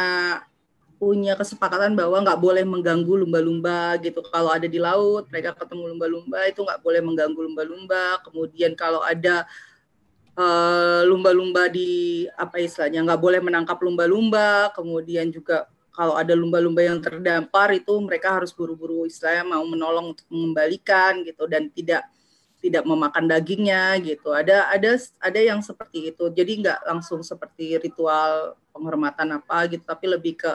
punya 1.00 1.32
kesepakatan 1.32 1.96
bahwa 1.96 2.20
nggak 2.20 2.36
boleh 2.36 2.60
mengganggu 2.60 3.24
lumba-lumba 3.24 3.96
gitu 4.04 4.20
kalau 4.28 4.52
ada 4.52 4.68
di 4.68 4.76
laut 4.76 5.24
mereka 5.32 5.56
ketemu 5.56 5.96
lumba-lumba 5.96 6.44
itu 6.44 6.60
nggak 6.60 6.80
boleh 6.84 7.00
mengganggu 7.00 7.40
lumba-lumba 7.40 8.20
kemudian 8.28 8.76
kalau 8.76 9.00
ada 9.00 9.48
uh, 10.36 11.00
lumba-lumba 11.08 11.72
di 11.72 12.28
apa 12.36 12.60
istilahnya 12.60 13.00
nggak 13.00 13.16
boleh 13.16 13.40
menangkap 13.40 13.80
lumba-lumba 13.80 14.68
kemudian 14.76 15.32
juga 15.32 15.64
kalau 15.96 16.20
ada 16.20 16.36
lumba-lumba 16.36 16.84
yang 16.84 17.00
terdampar 17.00 17.72
itu 17.72 17.96
mereka 18.04 18.36
harus 18.36 18.52
buru-buru 18.52 19.08
istilahnya 19.08 19.56
mau 19.56 19.64
menolong 19.64 20.12
untuk 20.12 20.28
mengembalikan 20.28 21.24
gitu 21.24 21.48
dan 21.48 21.72
tidak 21.72 22.04
tidak 22.60 22.84
memakan 22.84 23.24
dagingnya 23.24 23.96
gitu. 24.04 24.30
Ada 24.36 24.68
ada 24.68 25.00
ada 25.18 25.40
yang 25.40 25.64
seperti 25.64 26.12
itu. 26.12 26.28
Jadi 26.28 26.60
nggak 26.60 26.84
langsung 26.84 27.24
seperti 27.24 27.80
ritual 27.80 28.54
penghormatan 28.70 29.40
apa 29.40 29.64
gitu, 29.72 29.82
tapi 29.82 30.06
lebih 30.12 30.36
ke 30.38 30.52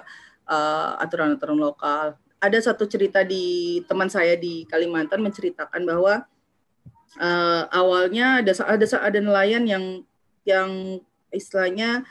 uh, 0.50 0.98
aturan-aturan 1.02 1.58
lokal. 1.58 2.18
Ada 2.40 2.72
satu 2.72 2.86
cerita 2.86 3.26
di 3.26 3.80
teman 3.90 4.08
saya 4.08 4.38
di 4.38 4.64
Kalimantan 4.70 5.22
menceritakan 5.22 5.82
bahwa 5.86 6.26
uh, 7.20 7.64
awalnya 7.72 8.44
ada 8.44 8.52
ada 8.66 8.86
ada 9.02 9.20
nelayan 9.20 9.64
yang 9.66 9.86
yang 10.46 11.02
istilahnya 11.34 12.06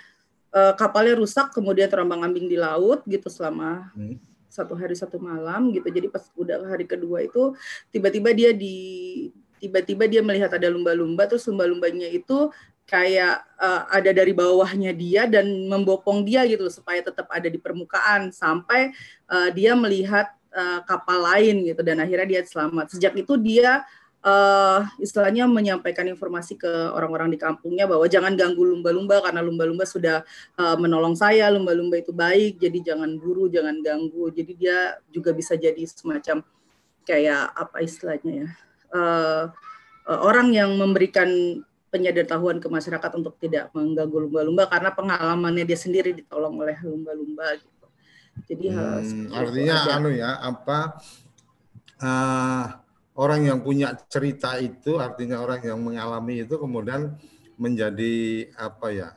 uh, 0.50 0.74
kapalnya 0.74 1.18
rusak 1.18 1.54
kemudian 1.54 1.86
terombang-ambing 1.90 2.50
di 2.50 2.58
laut 2.58 3.02
gitu 3.06 3.30
selama 3.30 3.90
hmm. 3.94 4.18
satu 4.50 4.74
hari 4.74 4.94
satu 4.94 5.18
malam 5.22 5.70
gitu 5.70 5.86
jadi 5.90 6.10
pas 6.10 6.26
udah 6.34 6.66
hari 6.66 6.86
kedua 6.86 7.24
itu 7.24 7.54
tiba-tiba 7.94 8.30
dia 8.34 8.50
di 8.50 8.76
tiba-tiba 9.62 10.04
dia 10.04 10.20
melihat 10.20 10.52
ada 10.52 10.68
lumba-lumba 10.68 11.24
terus 11.24 11.46
lumba-lumbanya 11.48 12.10
itu 12.10 12.52
kayak 12.84 13.40
uh, 13.56 13.88
ada 13.88 14.12
dari 14.12 14.36
bawahnya 14.36 14.92
dia 14.92 15.24
dan 15.24 15.48
membopong 15.68 16.20
dia 16.24 16.44
gitu 16.44 16.68
supaya 16.68 17.00
tetap 17.00 17.26
ada 17.32 17.48
di 17.48 17.56
permukaan 17.56 18.28
sampai 18.28 18.92
uh, 19.28 19.48
dia 19.52 19.72
melihat 19.72 20.28
uh, 20.52 20.84
kapal 20.84 21.24
lain 21.24 21.64
gitu 21.64 21.80
dan 21.80 22.04
akhirnya 22.04 22.28
dia 22.28 22.42
selamat 22.44 22.92
sejak 22.92 23.16
itu 23.16 23.40
dia 23.40 23.82
uh, 24.24 24.80
istilahnya 24.98 25.44
menyampaikan 25.46 26.08
informasi 26.08 26.56
ke 26.56 26.68
orang-orang 26.90 27.30
di 27.30 27.38
kampungnya 27.38 27.84
bahwa 27.84 28.08
jangan 28.08 28.34
ganggu 28.34 28.64
lumba-lumba 28.64 29.20
karena 29.20 29.44
lumba-lumba 29.44 29.84
sudah 29.84 30.24
uh, 30.56 30.76
menolong 30.80 31.14
saya, 31.14 31.52
lumba-lumba 31.52 32.00
itu 32.00 32.10
baik, 32.10 32.58
jadi 32.58 32.94
jangan 32.94 33.20
buru, 33.20 33.52
jangan 33.52 33.78
ganggu. 33.84 34.32
Jadi 34.32 34.52
dia 34.56 34.98
juga 35.12 35.36
bisa 35.36 35.54
jadi 35.54 35.84
semacam 35.84 36.40
kayak 37.04 37.52
apa 37.52 37.76
istilahnya 37.84 38.32
ya, 38.32 38.48
uh, 38.96 39.44
orang 40.08 40.56
yang 40.56 40.72
memberikan 40.80 41.60
penyadaran 41.94 42.58
ke 42.58 42.66
masyarakat 42.66 43.10
untuk 43.14 43.38
tidak 43.38 43.70
mengganggu 43.70 44.26
lumba-lumba 44.26 44.66
karena 44.66 44.90
pengalamannya 44.90 45.62
dia 45.62 45.78
sendiri 45.78 46.10
ditolong 46.10 46.58
oleh 46.58 46.74
lumba-lumba 46.82 47.54
gitu. 47.54 47.86
Jadi 48.50 48.74
hmm, 48.74 49.30
artinya 49.30 49.76
anu 49.94 50.10
ya 50.10 50.42
apa 50.42 50.98
uh, 52.02 52.66
orang 53.14 53.46
yang 53.46 53.62
punya 53.62 53.94
cerita 54.10 54.58
itu 54.58 54.98
artinya 54.98 55.38
orang 55.38 55.62
yang 55.62 55.78
mengalami 55.78 56.42
itu 56.42 56.58
kemudian 56.58 57.14
menjadi 57.54 58.50
apa 58.58 58.90
ya 58.90 59.08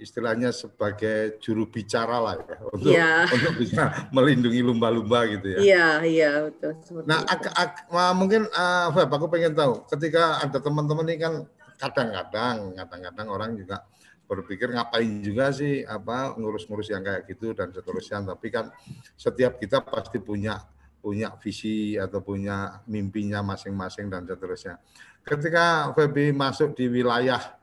istilahnya 0.00 0.50
sebagai 0.50 1.38
juru 1.38 1.68
bicara 1.68 2.16
lah 2.18 2.34
ya 2.40 2.56
untuk 2.72 2.90
ya. 2.90 3.12
untuk 3.36 3.54
bisa 3.60 4.08
melindungi 4.10 4.64
lumba-lumba 4.64 5.28
gitu 5.30 5.46
ya. 5.52 5.58
Iya 5.60 5.88
iya 6.02 6.30
betul. 6.48 7.04
Nah 7.06 7.22
ak, 7.28 7.44
ak, 7.54 7.72
mungkin 8.16 8.48
uh, 8.50 8.90
Feb, 8.90 9.12
aku 9.12 9.28
pengen 9.28 9.54
tahu 9.54 9.84
ketika 9.92 10.42
ada 10.42 10.58
teman-teman 10.58 11.06
ini 11.06 11.20
kan 11.20 11.34
kadang-kadang 11.82 12.78
kadang-kadang 12.78 13.26
orang 13.26 13.50
juga 13.58 13.82
berpikir 14.30 14.70
ngapain 14.70 15.18
juga 15.18 15.50
sih 15.50 15.82
apa 15.82 16.38
ngurus-ngurus 16.38 16.94
yang 16.94 17.02
kayak 17.02 17.26
gitu 17.26 17.50
dan 17.58 17.74
seterusnya 17.74 18.22
tapi 18.22 18.54
kan 18.54 18.70
setiap 19.18 19.58
kita 19.58 19.82
pasti 19.82 20.22
punya 20.22 20.62
punya 21.02 21.34
visi 21.42 21.98
atau 21.98 22.22
punya 22.22 22.78
mimpinya 22.86 23.42
masing-masing 23.42 24.06
dan 24.06 24.22
seterusnya. 24.22 24.78
Ketika 25.26 25.90
Febi 25.98 26.30
masuk 26.30 26.78
di 26.78 26.86
wilayah 26.86 27.58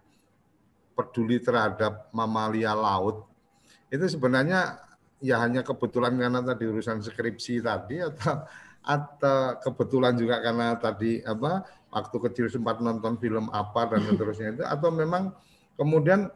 peduli 0.91 1.39
terhadap 1.39 2.11
mamalia 2.11 2.75
laut, 2.75 3.23
itu 3.87 4.03
sebenarnya 4.11 4.83
ya 5.23 5.39
hanya 5.39 5.63
kebetulan 5.63 6.19
karena 6.19 6.43
tadi 6.43 6.67
urusan 6.67 6.99
skripsi 6.99 7.63
tadi 7.63 8.03
atau 8.03 8.43
atau 8.83 9.59
kebetulan 9.59 10.15
juga 10.15 10.39
karena 10.39 10.73
tadi 10.79 11.19
apa 11.21 11.67
waktu 11.91 12.17
kecil 12.29 12.45
sempat 12.47 12.79
nonton 12.79 13.19
film 13.19 13.51
apa 13.51 13.91
dan 13.91 14.01
seterusnya 14.07 14.49
itu 14.55 14.63
atau 14.63 14.89
memang 14.89 15.35
kemudian 15.75 16.31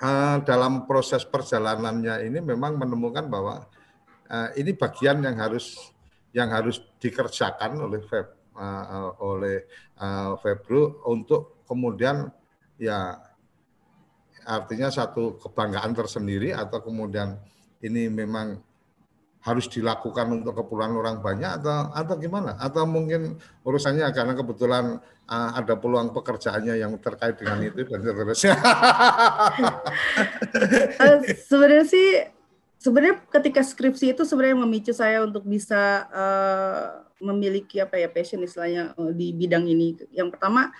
uh, 0.00 0.36
dalam 0.44 0.84
proses 0.86 1.26
perjalanannya 1.26 2.28
ini 2.28 2.38
memang 2.40 2.78
menemukan 2.78 3.26
bahwa 3.26 3.66
uh, 4.30 4.48
ini 4.54 4.72
bagian 4.76 5.24
yang 5.24 5.36
harus 5.36 5.92
yang 6.36 6.52
harus 6.52 6.80
dikerjakan 7.00 7.80
oleh 7.80 8.00
Feb 8.04 8.26
uh, 8.56 9.16
oleh 9.24 9.64
uh, 10.00 10.36
Febru 10.40 11.02
untuk 11.08 11.64
kemudian 11.64 12.28
ya 12.76 13.16
artinya 14.46 14.92
satu 14.92 15.40
kebanggaan 15.42 15.96
tersendiri 15.96 16.54
atau 16.54 16.78
kemudian 16.78 17.34
ini 17.82 18.06
memang 18.06 18.60
harus 19.46 19.70
dilakukan 19.70 20.26
untuk 20.34 20.58
keperluan 20.58 20.90
orang 20.98 21.22
banyak 21.22 21.62
atau 21.62 21.94
atau 21.94 22.14
gimana 22.18 22.58
atau 22.58 22.82
mungkin 22.82 23.38
urusannya 23.62 24.10
karena 24.10 24.34
kebetulan 24.34 24.98
uh, 25.30 25.50
ada 25.54 25.78
peluang 25.78 26.10
pekerjaannya 26.10 26.82
yang 26.82 26.98
terkait 26.98 27.38
dengan 27.38 27.62
itu 27.62 27.86
dan 27.86 28.02
seterusnya. 28.02 28.58
uh, 30.98 31.18
sebenarnya 31.48 31.86
sih 31.86 32.26
sebenarnya 32.82 33.22
ketika 33.30 33.62
skripsi 33.62 34.18
itu 34.18 34.26
sebenarnya 34.26 34.58
memicu 34.66 34.90
saya 34.90 35.22
untuk 35.22 35.46
bisa 35.46 36.10
uh, 36.10 37.06
memiliki 37.22 37.78
apa 37.78 38.02
ya 38.02 38.10
passion 38.10 38.42
istilahnya 38.42 38.98
di 39.14 39.30
bidang 39.30 39.62
ini. 39.70 39.94
Yang 40.10 40.36
pertama, 40.36 40.74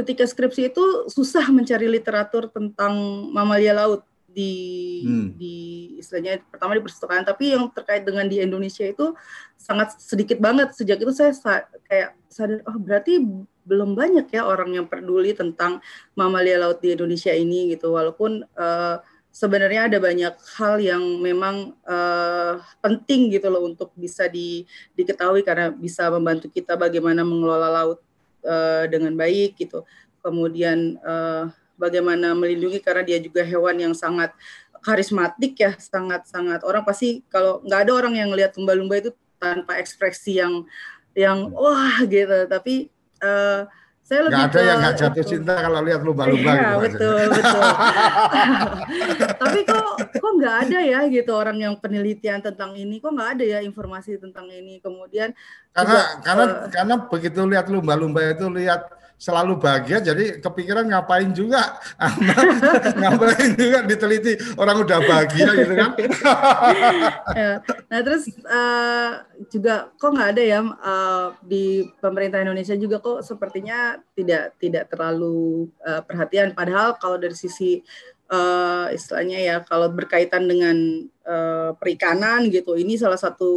ketika 0.00 0.24
skripsi 0.24 0.72
itu 0.72 1.12
susah 1.12 1.44
mencari 1.52 1.92
literatur 1.92 2.48
tentang 2.48 2.96
mamalia 3.30 3.76
laut 3.76 4.02
di 4.38 4.54
hmm. 5.02 5.34
di 5.34 5.56
istilahnya 5.98 6.38
pertama 6.46 6.78
di 6.78 6.82
perpustakaan 6.86 7.26
tapi 7.26 7.58
yang 7.58 7.66
terkait 7.74 8.06
dengan 8.06 8.30
di 8.30 8.38
Indonesia 8.38 8.86
itu 8.86 9.18
sangat 9.58 9.98
sedikit 9.98 10.38
banget. 10.38 10.70
Sejak 10.78 11.02
itu 11.02 11.10
saya 11.10 11.34
sa 11.34 11.66
kayak 11.90 12.14
sadar 12.30 12.62
oh 12.70 12.78
berarti 12.78 13.18
belum 13.66 13.98
banyak 13.98 14.30
ya 14.30 14.46
orang 14.46 14.78
yang 14.78 14.86
peduli 14.86 15.34
tentang 15.34 15.82
mamalia 16.14 16.62
laut 16.62 16.78
di 16.78 16.94
Indonesia 16.94 17.34
ini 17.34 17.74
gitu. 17.74 17.98
Walaupun 17.98 18.46
uh, 18.54 19.02
sebenarnya 19.34 19.90
ada 19.90 19.98
banyak 19.98 20.34
hal 20.56 20.78
yang 20.78 21.02
memang 21.18 21.74
uh, 21.82 22.62
penting 22.78 23.34
gitu 23.34 23.50
loh 23.50 23.66
untuk 23.66 23.90
bisa 23.98 24.30
di, 24.30 24.64
diketahui 24.94 25.42
karena 25.42 25.74
bisa 25.74 26.08
membantu 26.08 26.48
kita 26.48 26.78
bagaimana 26.78 27.26
mengelola 27.26 27.68
laut 27.68 28.00
uh, 28.46 28.86
dengan 28.86 29.12
baik 29.18 29.58
gitu. 29.58 29.82
Kemudian 30.24 30.96
uh, 31.04 31.52
bagaimana 31.78 32.34
melindungi 32.34 32.82
karena 32.82 33.06
dia 33.06 33.18
juga 33.22 33.46
hewan 33.46 33.78
yang 33.78 33.94
sangat 33.94 34.34
karismatik 34.82 35.54
ya, 35.58 35.72
sangat-sangat 35.78 36.62
orang 36.66 36.82
pasti 36.82 37.22
kalau 37.30 37.62
nggak 37.62 37.80
ada 37.86 37.92
orang 37.94 38.14
yang 38.18 38.30
lihat 38.34 38.54
lumba-lumba 38.58 38.98
itu 38.98 39.10
tanpa 39.38 39.78
ekspresi 39.78 40.42
yang 40.42 40.66
yang 41.14 41.50
wah 41.54 42.02
gitu, 42.06 42.46
tapi 42.50 42.90
uh, 43.22 43.66
saya 44.08 44.24
lebih 44.24 44.40
gak 44.40 44.48
ada 44.56 44.60
yang 44.64 44.78
nggak 44.80 44.96
jatuh 44.96 45.24
cinta 45.26 45.52
kalau 45.60 45.80
lihat 45.84 46.00
lumba-lumba 46.00 46.50
iya, 46.56 46.80
gitu. 46.80 46.80
betul 46.80 47.24
betul. 47.28 47.60
Tapi 49.44 49.58
kok 49.68 49.88
kok 50.16 50.32
nggak 50.40 50.56
ada 50.64 50.78
ya 50.80 51.00
gitu 51.12 51.32
orang 51.36 51.60
yang 51.60 51.74
penelitian 51.76 52.40
tentang 52.40 52.72
ini, 52.72 53.04
kok 53.04 53.12
nggak 53.12 53.36
ada 53.36 53.44
ya 53.44 53.58
informasi 53.60 54.16
tentang 54.16 54.48
ini. 54.48 54.80
Kemudian 54.80 55.36
karena 55.76 55.92
juga, 55.92 56.04
karena 56.24 56.44
uh, 56.48 56.68
karena 56.72 56.94
begitu 57.04 57.40
lihat 57.44 57.66
lumba-lumba 57.68 58.32
itu 58.32 58.48
lihat 58.48 58.88
selalu 59.18 59.58
bahagia 59.58 59.98
jadi 59.98 60.38
kepikiran 60.38 60.86
ngapain 60.86 61.34
juga? 61.34 61.74
Ngapain 63.02 63.50
juga 63.58 63.82
diteliti 63.82 64.38
orang 64.54 64.86
udah 64.86 64.98
bahagia 65.02 65.48
gitu 65.58 65.74
kan? 65.74 65.90
Ya. 67.38 67.60
nah 67.90 68.00
terus 68.02 68.30
uh, 68.46 69.22
juga 69.50 69.90
kok 69.98 70.10
nggak 70.14 70.30
ada 70.38 70.42
ya 70.42 70.60
uh, 70.62 71.34
di 71.42 71.86
pemerintah 71.98 72.40
Indonesia 72.40 72.74
juga 72.78 73.02
kok 73.02 73.26
sepertinya 73.26 73.98
tidak 74.14 74.54
tidak 74.62 74.86
terlalu 74.86 75.66
uh, 75.82 76.02
perhatian. 76.06 76.54
Padahal 76.54 76.94
kalau 76.96 77.18
dari 77.18 77.34
sisi 77.34 77.82
uh, 78.30 78.86
istilahnya 78.94 79.38
ya 79.42 79.56
kalau 79.66 79.90
berkaitan 79.90 80.46
dengan 80.46 80.76
uh, 81.26 81.74
perikanan 81.74 82.46
gitu 82.48 82.78
ini 82.78 82.94
salah 82.94 83.18
satu 83.18 83.50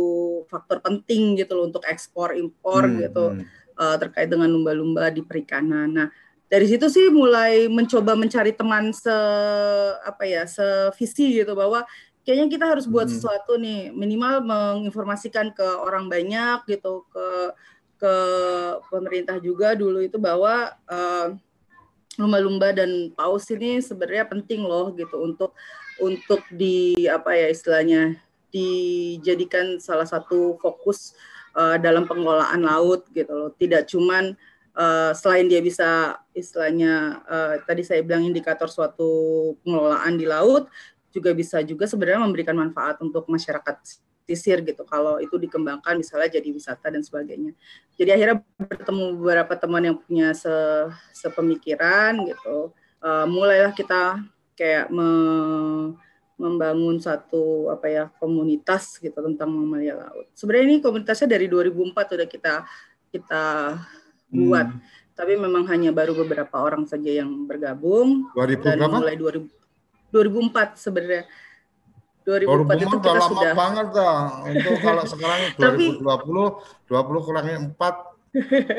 faktor 0.50 0.82
penting 0.82 1.38
gitu 1.38 1.53
loh 1.53 1.70
untuk 1.70 1.86
ekspor 1.86 2.34
impor 2.34 2.89
hmm, 2.89 2.98
gitu. 3.06 3.25
hmm 3.38 3.61
uh, 3.82 3.98
terkait 3.98 4.30
dengan 4.30 4.46
lumba-lumba 4.46 5.10
di 5.10 5.26
perikanan. 5.26 5.90
Nah, 5.90 6.08
dari 6.46 6.70
situ 6.70 6.86
sih 6.86 7.10
mulai 7.10 7.66
mencoba 7.66 8.14
mencari 8.14 8.54
teman 8.54 8.94
se 8.94 9.16
apa 10.06 10.24
ya, 10.30 10.46
sevisi 10.46 11.42
gitu 11.42 11.58
bahwa 11.58 11.82
kayaknya 12.22 12.48
kita 12.54 12.66
harus 12.70 12.86
buat 12.86 13.10
hmm. 13.10 13.16
sesuatu 13.18 13.58
nih, 13.58 13.90
minimal 13.90 14.46
menginformasikan 14.46 15.50
ke 15.58 15.66
orang 15.66 16.06
banyak 16.06 16.62
gitu, 16.70 17.10
ke 17.10 17.58
ke 18.02 18.14
pemerintah 18.90 19.38
juga 19.38 19.78
dulu 19.78 20.02
itu 20.02 20.17
bahwa 20.17 20.74
uh, 20.89 21.38
lumba-lumba 22.17 22.74
dan 22.74 23.13
paus 23.13 23.46
ini 23.54 23.78
sebenarnya 23.78 24.26
penting 24.26 24.65
loh 24.65 24.89
gitu 24.98 25.22
untuk 25.22 25.54
untuk 26.02 26.41
di 26.50 27.06
apa 27.08 27.38
ya 27.38 27.48
istilahnya 27.54 28.17
dijadikan 28.52 29.78
salah 29.78 30.04
satu 30.04 30.60
fokus 30.60 31.13
uh, 31.56 31.78
dalam 31.80 32.08
pengelolaan 32.08 32.62
laut 32.64 33.08
gitu 33.12 33.32
loh. 33.32 33.50
Tidak 33.56 33.88
cuman 33.88 34.36
uh, 34.76 35.12
selain 35.16 35.48
dia 35.48 35.60
bisa 35.64 36.20
istilahnya 36.32 37.24
uh, 37.28 37.56
tadi 37.64 37.84
saya 37.84 38.04
bilang 38.04 38.24
indikator 38.24 38.68
suatu 38.72 39.10
pengelolaan 39.64 40.16
di 40.16 40.28
laut 40.28 40.72
juga 41.12 41.36
bisa 41.36 41.60
juga 41.60 41.84
sebenarnya 41.88 42.24
memberikan 42.24 42.56
manfaat 42.56 43.00
untuk 43.04 43.28
masyarakat 43.28 43.76
pesisir 44.32 44.64
gitu 44.64 44.88
kalau 44.88 45.20
itu 45.20 45.36
dikembangkan 45.36 46.00
misalnya 46.00 46.40
jadi 46.40 46.48
wisata 46.56 46.88
dan 46.88 47.04
sebagainya. 47.04 47.52
Jadi 48.00 48.10
akhirnya 48.16 48.38
bertemu 48.56 49.20
beberapa 49.20 49.54
teman 49.60 49.84
yang 49.92 49.98
punya 50.00 50.32
se 50.32 50.56
sepemikiran 51.12 52.16
gitu. 52.32 52.72
Uh, 53.04 53.28
mulailah 53.28 53.76
kita 53.76 54.24
kayak 54.56 54.88
me 54.88 55.10
membangun 56.41 56.97
satu 56.97 57.69
apa 57.69 57.86
ya 57.86 58.04
komunitas 58.17 58.97
gitu 58.97 59.13
tentang 59.13 59.54
mamalia 59.54 59.93
laut. 59.93 60.25
Sebenarnya 60.34 60.65
ini 60.65 60.77
komunitasnya 60.82 61.30
dari 61.38 61.45
2004 61.45 62.17
sudah 62.17 62.27
kita 62.27 62.54
kita 63.13 63.43
buat, 64.32 64.67
hmm. 64.73 65.13
tapi 65.13 65.38
memang 65.38 65.69
hanya 65.69 65.93
baru 65.93 66.17
beberapa 66.17 66.58
orang 66.58 66.89
saja 66.89 67.21
yang 67.21 67.45
bergabung. 67.45 68.34
2000 68.34 68.65
dan 68.65 68.77
berapa? 68.82 68.97
mulai 68.97 69.15
2000, 69.19 69.45
2004 70.10 70.82
sebenarnya. 70.82 71.23
2004 72.21 72.86
itu 72.86 72.97
kita 73.01 73.12
lama 73.17 73.27
sudah 73.30 73.54
banget 73.54 73.88
dah. 73.93 74.17
Itu 74.49 74.71
kalau 74.82 75.04
sekarang 75.06 75.39
2020 75.58 76.89
20 76.89 77.27
kurangi 77.27 77.54
4 77.69 78.12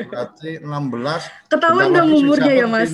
berarti 0.09 0.51
16. 0.63 1.51
Ketahuan 1.53 1.89
dong 1.93 2.09
umurnya 2.09 2.53
ya, 2.57 2.65
Mas. 2.65 2.91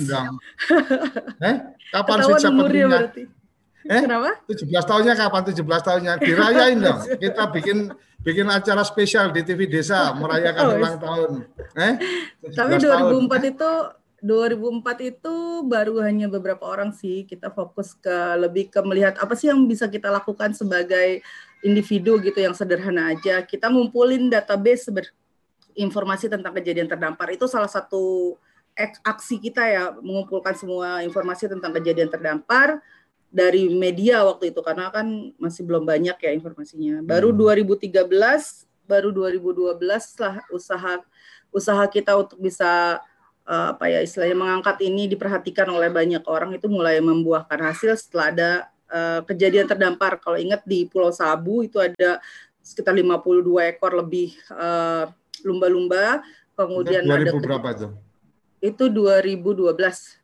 eh? 1.40 1.56
Kapan 1.88 2.16
sih 2.22 2.34
umurnya 2.52 2.84
berarti? 2.86 3.39
Eh? 3.88 4.02
Kenapa? 4.04 4.36
17 4.44 4.68
tahunnya 4.68 5.14
kapan 5.16 5.42
17 5.56 5.86
tahunnya? 5.86 6.12
Dirayain 6.20 6.78
dong. 6.80 7.00
Kita 7.16 7.48
bikin 7.48 7.78
bikin 8.20 8.46
acara 8.52 8.84
spesial 8.84 9.32
di 9.32 9.40
TV 9.40 9.64
Desa 9.64 10.12
merayakan 10.12 10.64
oh, 10.68 10.76
ulang 10.76 10.96
tahun. 11.00 11.30
Eh? 11.80 11.94
Tapi 12.52 12.72
2004 12.76 12.84
tahun. 12.84 13.42
itu 13.48 13.70
2004 14.20 15.10
itu 15.16 15.34
baru 15.64 16.04
hanya 16.04 16.28
beberapa 16.28 16.68
orang 16.68 16.92
sih. 16.92 17.24
Kita 17.24 17.48
fokus 17.48 17.96
ke 17.96 18.36
lebih 18.36 18.68
ke 18.68 18.80
melihat 18.84 19.16
apa 19.16 19.32
sih 19.32 19.48
yang 19.48 19.64
bisa 19.64 19.88
kita 19.88 20.12
lakukan 20.12 20.52
sebagai 20.52 21.24
individu 21.64 22.20
gitu 22.20 22.36
yang 22.36 22.52
sederhana 22.52 23.16
aja. 23.16 23.40
Kita 23.40 23.72
ngumpulin 23.72 24.28
database 24.28 24.92
informasi 25.72 26.28
tentang 26.28 26.52
kejadian 26.52 26.84
terdampar 26.90 27.32
itu 27.32 27.48
salah 27.48 27.70
satu 27.70 28.36
aksi 29.04 29.36
kita 29.40 29.62
ya 29.66 29.84
mengumpulkan 29.98 30.56
semua 30.56 31.00
informasi 31.04 31.48
tentang 31.50 31.72
kejadian 31.80 32.08
terdampar 32.08 32.80
dari 33.30 33.70
media 33.70 34.26
waktu 34.26 34.50
itu 34.50 34.58
karena 34.60 34.90
kan 34.90 35.30
masih 35.38 35.62
belum 35.62 35.86
banyak 35.86 36.18
ya 36.18 36.30
informasinya. 36.34 37.00
Baru 37.06 37.30
hmm. 37.30 37.70
2013, 37.70 38.10
baru 38.90 39.08
2012 39.14 39.78
lah 40.18 40.42
usaha 40.50 40.98
usaha 41.54 41.84
kita 41.86 42.18
untuk 42.18 42.42
bisa 42.42 42.98
uh, 43.46 43.66
apa 43.74 43.86
ya 43.86 44.02
istilahnya 44.02 44.34
mengangkat 44.34 44.82
ini 44.82 45.06
diperhatikan 45.06 45.70
oleh 45.70 45.90
banyak 45.90 46.26
orang 46.26 46.58
itu 46.58 46.66
mulai 46.66 46.98
membuahkan 46.98 47.70
hasil 47.70 47.94
setelah 47.94 48.26
ada 48.34 48.50
uh, 48.90 49.20
kejadian 49.22 49.70
terdampar. 49.70 50.18
Kalau 50.18 50.38
ingat 50.38 50.66
di 50.66 50.90
Pulau 50.90 51.14
Sabu 51.14 51.62
itu 51.62 51.78
ada 51.78 52.18
sekitar 52.60 52.92
52 52.92 53.40
ekor 53.72 53.96
lebih 53.96 54.36
eh, 54.36 55.04
lumba-lumba. 55.42 56.20
Kemudian 56.54 57.08
2000 57.08 57.08
ada 57.08 57.32
berapa 57.40 57.68
itu? 57.72 57.88
Itu 58.60 58.84
2012 58.92 60.19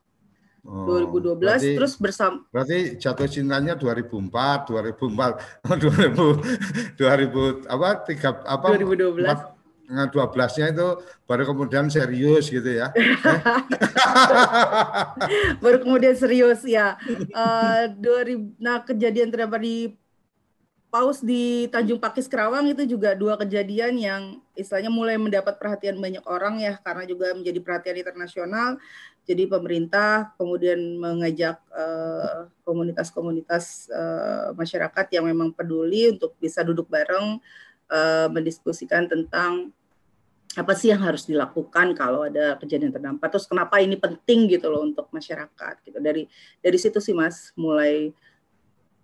Oh, 0.66 1.06
2012 1.06 1.38
berarti, 1.38 1.78
terus 1.78 1.94
bersama 1.94 2.42
Berarti 2.50 2.98
jatuh 2.98 3.30
cintanya 3.30 3.78
2004, 3.78 4.66
2004, 4.66 5.62
2000 5.62 6.98
2000 6.98 7.70
apa 7.70 7.88
tiga 8.02 8.42
apa 8.42 8.74
2012. 8.74 9.54
4, 9.86 10.10
12-nya 10.10 10.74
itu 10.74 10.88
baru 11.30 11.46
kemudian 11.46 11.86
serius 11.86 12.50
gitu 12.50 12.66
ya. 12.66 12.90
baru 15.62 15.78
kemudian 15.78 16.18
serius 16.18 16.66
ya. 16.66 16.98
Uh, 17.30 17.94
2000 18.02 18.58
nah 18.58 18.82
kejadian 18.82 19.30
terdapat 19.30 19.62
di 19.62 19.94
paus 20.90 21.20
di 21.20 21.68
Tanjung 21.68 22.00
Pakis 22.00 22.26
Kerawang 22.26 22.72
itu 22.72 22.88
juga 22.88 23.12
dua 23.12 23.36
kejadian 23.36 24.00
yang 24.00 24.22
istilahnya 24.56 24.88
mulai 24.88 25.20
mendapat 25.20 25.60
perhatian 25.60 26.00
banyak 26.00 26.24
orang 26.24 26.62
ya 26.62 26.80
karena 26.80 27.04
juga 27.04 27.36
menjadi 27.36 27.60
perhatian 27.60 28.00
internasional 28.00 28.80
jadi 29.26 29.50
pemerintah 29.50 30.32
kemudian 30.38 30.78
mengajak 31.02 31.58
uh, 31.74 32.46
komunitas-komunitas 32.62 33.90
uh, 33.90 34.54
masyarakat 34.54 35.06
yang 35.10 35.26
memang 35.26 35.50
peduli 35.50 36.14
untuk 36.14 36.38
bisa 36.38 36.62
duduk 36.62 36.86
bareng 36.86 37.42
uh, 37.90 38.30
mendiskusikan 38.30 39.10
tentang 39.10 39.74
apa 40.56 40.72
sih 40.72 40.88
yang 40.88 41.02
harus 41.04 41.28
dilakukan 41.28 41.92
kalau 41.92 42.24
ada 42.24 42.56
kejadian 42.56 42.94
terdampak. 42.94 43.28
Terus 43.28 43.44
kenapa 43.44 43.82
ini 43.82 43.98
penting 44.00 44.48
gitu 44.48 44.72
loh 44.72 44.86
untuk 44.86 45.10
masyarakat 45.12 45.74
gitu. 45.84 45.98
Dari 46.00 46.24
dari 46.62 46.78
situ 46.80 46.96
sih 47.02 47.12
mas 47.12 47.52
mulai 47.58 48.14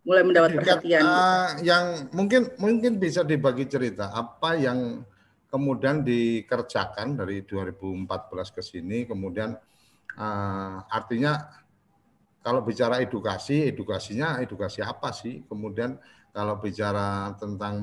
mulai 0.06 0.22
mendapat 0.22 0.58
perhatian 0.58 1.02
uh, 1.02 1.50
yang 1.62 2.11
mungkin 2.14 2.46
mungkin 2.56 2.96
bisa 2.96 3.26
dibagi 3.26 3.68
cerita. 3.68 4.14
Apa 4.14 4.54
yang 4.54 5.04
kemudian 5.52 6.00
dikerjakan 6.00 7.20
dari 7.20 7.44
2014 7.44 8.08
ke 8.56 8.62
sini 8.64 9.04
kemudian 9.04 9.52
Uh, 10.16 10.85
artinya 10.92 11.62
kalau 12.42 12.61
bicara 12.66 12.98
edukasi, 12.98 13.70
edukasinya 13.70 14.42
edukasi 14.42 14.83
apa 14.83 15.14
sih? 15.14 15.46
Kemudian 15.46 15.96
kalau 16.35 16.59
bicara 16.59 17.37
tentang 17.38 17.79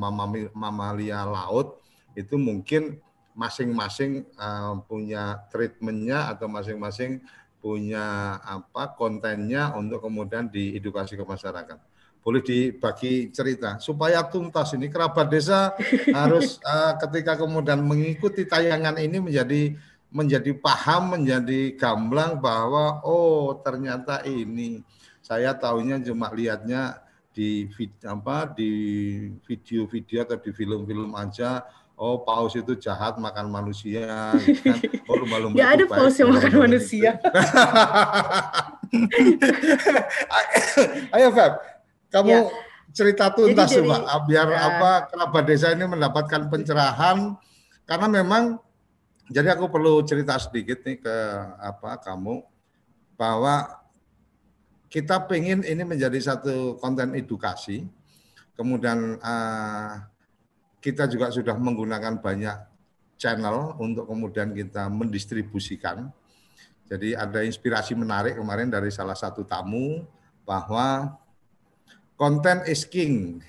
mamalia 0.52 1.24
laut 1.24 1.80
itu 2.18 2.36
mungkin 2.36 3.00
masing-masing 3.38 4.28
uh, 4.36 4.84
punya 4.84 5.48
treatmentnya 5.48 6.34
atau 6.36 6.52
masing-masing 6.52 7.24
punya 7.64 8.36
apa 8.44 8.96
kontennya 9.00 9.76
untuk 9.76 10.04
kemudian 10.04 10.52
diedukasi 10.52 11.16
ke 11.16 11.24
masyarakat. 11.24 11.80
Boleh 12.20 12.44
dibagi 12.44 13.32
cerita 13.32 13.80
supaya 13.80 14.20
tuntas 14.28 14.76
ini 14.76 14.92
kerabat 14.92 15.32
desa 15.32 15.72
harus 16.20 16.60
uh, 16.68 17.00
ketika 17.00 17.40
kemudian 17.40 17.80
mengikuti 17.80 18.44
tayangan 18.44 19.00
ini 19.00 19.24
menjadi 19.24 19.80
menjadi 20.10 20.52
paham, 20.58 21.18
menjadi 21.18 21.78
gamblang 21.78 22.42
bahwa 22.42 23.02
oh 23.06 23.54
ternyata 23.62 24.26
ini 24.26 24.82
saya 25.22 25.54
tahunya 25.54 26.02
cuma 26.02 26.34
lihatnya 26.34 26.98
di 27.30 27.70
apa 28.04 28.50
di 28.52 28.72
video-video 29.46 30.26
atau 30.26 30.42
di 30.42 30.50
film-film 30.50 31.14
aja 31.14 31.62
oh 31.94 32.24
paus 32.26 32.58
itu 32.58 32.74
jahat 32.80 33.20
makan 33.22 33.52
manusia 33.52 34.34
gitu 34.42 34.66
kan. 34.66 34.80
oh 35.06 35.16
lumba-lumba 35.20 35.60
ya 35.60 35.78
ada 35.78 35.86
paus 35.86 36.18
yang 36.18 36.34
makan 36.34 36.54
manusia 36.68 37.20
ayo 41.14 41.28
Feb 41.30 41.54
kamu 42.10 42.34
ya. 42.34 42.42
cerita 42.96 43.30
tuntas 43.30 43.70
jadi, 43.70 43.86
coba 43.86 44.18
biar 44.26 44.48
ya. 44.50 44.60
apa 44.74 44.92
kerabat 45.14 45.44
desa 45.46 45.76
ini 45.76 45.86
mendapatkan 45.86 46.50
pencerahan 46.50 47.38
karena 47.86 48.08
memang 48.10 48.58
jadi 49.30 49.54
aku 49.54 49.70
perlu 49.70 50.02
cerita 50.04 50.36
sedikit 50.42 50.82
nih 50.82 51.00
ke 51.00 51.16
apa 51.62 52.02
kamu 52.02 52.42
bahwa 53.14 53.80
kita 54.90 55.22
pengen 55.30 55.62
ini 55.62 55.86
menjadi 55.86 56.18
satu 56.18 56.82
konten 56.82 57.14
edukasi 57.14 57.86
kemudian 58.58 59.22
uh, 59.22 60.04
kita 60.80 61.08
juga 61.08 61.30
sudah 61.30 61.56
menggunakan 61.56 62.20
banyak 62.20 62.58
channel 63.20 63.76
untuk 63.78 64.08
kemudian 64.08 64.56
kita 64.56 64.88
mendistribusikan. 64.88 66.08
Jadi 66.88 67.14
ada 67.14 67.44
inspirasi 67.44 67.94
menarik 67.94 68.40
kemarin 68.40 68.72
dari 68.72 68.90
salah 68.90 69.14
satu 69.14 69.46
tamu 69.46 70.08
bahwa 70.48 71.14
konten 72.18 72.66
is 72.66 72.88
king, 72.88 73.44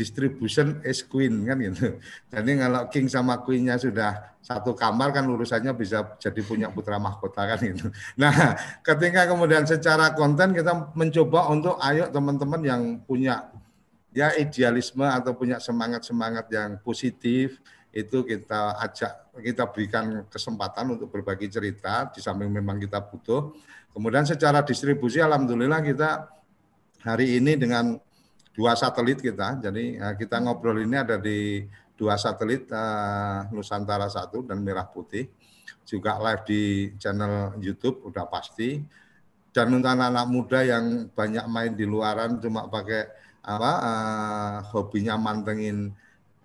distribution 0.00 0.80
is 0.80 1.04
queen 1.04 1.44
kan 1.44 1.60
gitu. 1.60 2.00
Jadi 2.32 2.50
kalau 2.56 2.88
king 2.88 3.04
sama 3.12 3.44
queennya 3.44 3.76
sudah 3.76 4.32
satu 4.40 4.72
kamar 4.72 5.12
kan 5.12 5.28
urusannya 5.28 5.76
bisa 5.76 6.16
jadi 6.16 6.40
punya 6.40 6.72
putra 6.72 6.96
mahkota 6.96 7.44
kan 7.44 7.60
gitu. 7.60 7.92
Nah, 8.16 8.56
ketika 8.80 9.28
kemudian 9.28 9.68
secara 9.68 10.16
konten 10.16 10.56
kita 10.56 10.96
mencoba 10.96 11.52
untuk 11.52 11.76
ayo 11.84 12.08
teman-teman 12.08 12.60
yang 12.64 12.82
punya 13.04 13.52
ya 14.16 14.32
idealisme 14.40 15.04
atau 15.04 15.36
punya 15.36 15.60
semangat-semangat 15.60 16.48
yang 16.48 16.80
positif 16.80 17.60
itu 17.92 18.24
kita 18.24 18.80
ajak 18.80 19.12
kita 19.44 19.68
berikan 19.68 20.24
kesempatan 20.32 20.96
untuk 20.96 21.12
berbagi 21.12 21.52
cerita 21.52 22.08
di 22.08 22.24
samping 22.24 22.48
memang 22.48 22.80
kita 22.80 23.04
butuh. 23.04 23.52
Kemudian 23.92 24.24
secara 24.24 24.64
distribusi 24.64 25.20
alhamdulillah 25.20 25.82
kita 25.84 26.30
hari 27.04 27.36
ini 27.42 27.58
dengan 27.58 27.98
dua 28.54 28.74
satelit 28.74 29.18
kita. 29.22 29.58
Jadi 29.62 29.98
ya, 29.98 30.14
kita 30.18 30.42
ngobrol 30.42 30.82
ini 30.82 30.96
ada 30.98 31.16
di 31.16 31.64
dua 31.94 32.16
satelit 32.16 32.66
uh, 32.72 33.46
Nusantara 33.52 34.08
satu 34.08 34.42
dan 34.42 34.64
Merah 34.64 34.88
Putih. 34.88 35.28
Juga 35.86 36.18
live 36.18 36.42
di 36.46 36.62
channel 36.96 37.58
YouTube 37.60 38.06
udah 38.06 38.26
pasti. 38.26 38.80
Dan 39.50 39.74
untuk 39.74 39.90
anak-anak 39.90 40.26
muda 40.30 40.62
yang 40.62 41.10
banyak 41.10 41.44
main 41.50 41.72
di 41.74 41.82
luaran 41.82 42.38
cuma 42.38 42.70
pakai 42.70 43.10
apa 43.40 43.72
uh, 43.82 44.56
hobinya 44.70 45.18
mantengin 45.18 45.90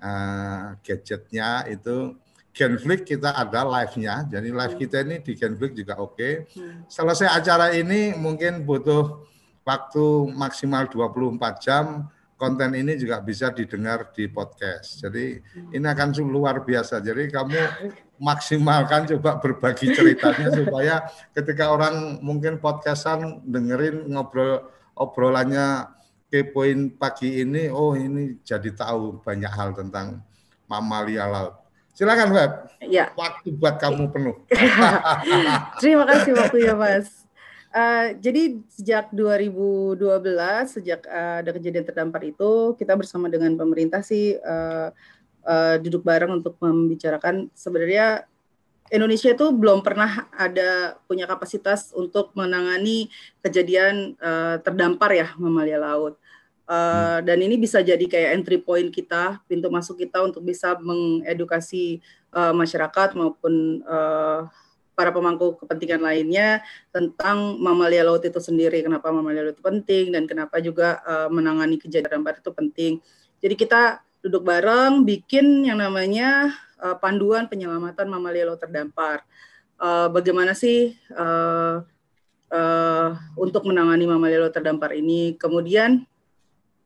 uh, 0.01 0.73
gadgetnya 0.81 1.67
itu 1.69 2.17
Genflix 2.55 3.03
kita 3.03 3.35
ada 3.35 3.67
live-nya. 3.67 4.23
Jadi 4.31 4.47
live 4.47 4.73
hmm. 4.73 4.81
kita 4.81 4.97
ini 5.03 5.15
di 5.19 5.35
Genflix 5.35 5.71
juga 5.75 5.99
oke. 5.99 6.15
Okay. 6.15 6.33
Hmm. 6.55 6.87
Selesai 6.87 7.27
acara 7.27 7.75
ini 7.75 8.15
mungkin 8.15 8.63
butuh 8.63 9.27
waktu 9.65 10.05
maksimal 10.31 10.85
24 10.87 11.41
jam. 11.59 11.85
Konten 12.35 12.75
ini 12.75 12.99
juga 12.99 13.23
bisa 13.23 13.47
didengar 13.47 14.11
di 14.11 14.27
podcast. 14.27 14.99
Jadi 14.99 15.39
ini 15.71 15.87
akan 15.87 16.11
luar 16.27 16.67
biasa. 16.67 16.99
Jadi 16.99 17.31
kamu 17.31 17.59
maksimalkan 18.19 19.07
coba 19.15 19.39
berbagi 19.39 19.95
ceritanya 19.95 20.51
supaya 20.59 20.95
ketika 21.31 21.71
orang 21.71 22.19
mungkin 22.19 22.59
podcastan 22.59 23.39
dengerin 23.47 24.11
ngobrol 24.11 24.67
obrolannya 24.99 25.87
kepoin 26.27 26.91
pagi 26.99 27.39
ini, 27.39 27.71
oh 27.71 27.95
ini 27.95 28.35
jadi 28.43 28.67
tahu 28.75 29.23
banyak 29.23 29.51
hal 29.55 29.71
tentang 29.71 30.19
mamalia 30.67 31.31
laut. 31.31 31.55
Silakan 31.95 32.35
Web. 32.35 32.51
Ya. 32.83 33.15
Waktu 33.15 33.55
buat 33.55 33.79
kamu 33.79 34.11
penuh. 34.11 34.35
Terima 35.79 36.03
kasih 36.03 36.35
waktunya 36.35 36.75
Mas. 36.75 37.24
Uh, 37.75 38.15
jadi 38.23 38.55
sejak 38.71 39.11
2012 39.11 39.99
sejak 40.79 41.03
uh, 41.11 41.43
ada 41.43 41.51
kejadian 41.51 41.83
terdampar 41.83 42.23
itu 42.23 42.71
kita 42.79 42.95
bersama 42.95 43.27
dengan 43.27 43.51
pemerintah 43.59 43.99
sih 43.99 44.39
uh, 44.39 44.95
uh, 45.43 45.75
duduk 45.83 45.99
bareng 46.07 46.39
untuk 46.39 46.55
membicarakan 46.63 47.51
sebenarnya 47.51 48.23
Indonesia 48.93 49.33
itu 49.33 49.49
belum 49.49 49.83
pernah 49.83 50.29
ada 50.31 50.95
punya 51.09 51.27
kapasitas 51.27 51.91
untuk 51.97 52.31
menangani 52.37 53.11
kejadian 53.41 54.15
uh, 54.23 54.61
terdampar 54.63 55.11
ya 55.11 55.27
mamalia 55.35 55.81
laut. 55.81 56.15
Uh, 56.65 57.21
dan 57.21 57.41
ini 57.45 57.61
bisa 57.61 57.81
jadi 57.81 58.01
kayak 58.01 58.41
entry 58.41 58.57
point 58.57 58.89
kita, 58.89 59.37
pintu 59.45 59.69
masuk 59.69 60.01
kita 60.01 60.21
untuk 60.21 60.41
bisa 60.41 60.73
mengedukasi 60.81 62.01
uh, 62.33 62.53
masyarakat 62.53 63.13
maupun 63.17 63.85
uh, 63.85 64.49
para 64.95 65.11
pemangku 65.11 65.59
kepentingan 65.59 66.01
lainnya 66.01 66.63
tentang 66.89 67.59
mamalia 67.59 68.07
laut 68.07 68.23
itu 68.23 68.39
sendiri, 68.39 68.81
kenapa 68.81 69.11
mamalia 69.11 69.45
laut 69.45 69.59
itu 69.59 69.63
penting 69.63 70.15
dan 70.15 70.23
kenapa 70.25 70.57
juga 70.63 71.03
uh, 71.03 71.27
menangani 71.27 71.75
kejadian 71.75 72.23
itu 72.23 72.51
penting. 72.55 72.93
Jadi 73.43 73.55
kita 73.59 73.99
duduk 74.23 74.41
bareng 74.47 75.05
bikin 75.05 75.67
yang 75.67 75.77
namanya 75.77 76.55
uh, 76.81 76.97
panduan 76.97 77.45
penyelamatan 77.51 78.07
mamalia 78.07 78.47
laut 78.47 78.63
terdampar. 78.63 79.21
Uh, 79.75 80.07
bagaimana 80.07 80.55
sih 80.55 80.95
uh, 81.11 81.83
uh, 82.49 83.09
untuk 83.35 83.67
menangani 83.67 84.07
mamalia 84.07 84.47
laut 84.47 84.55
terdampar 84.55 84.95
ini? 84.95 85.35
Kemudian 85.35 86.07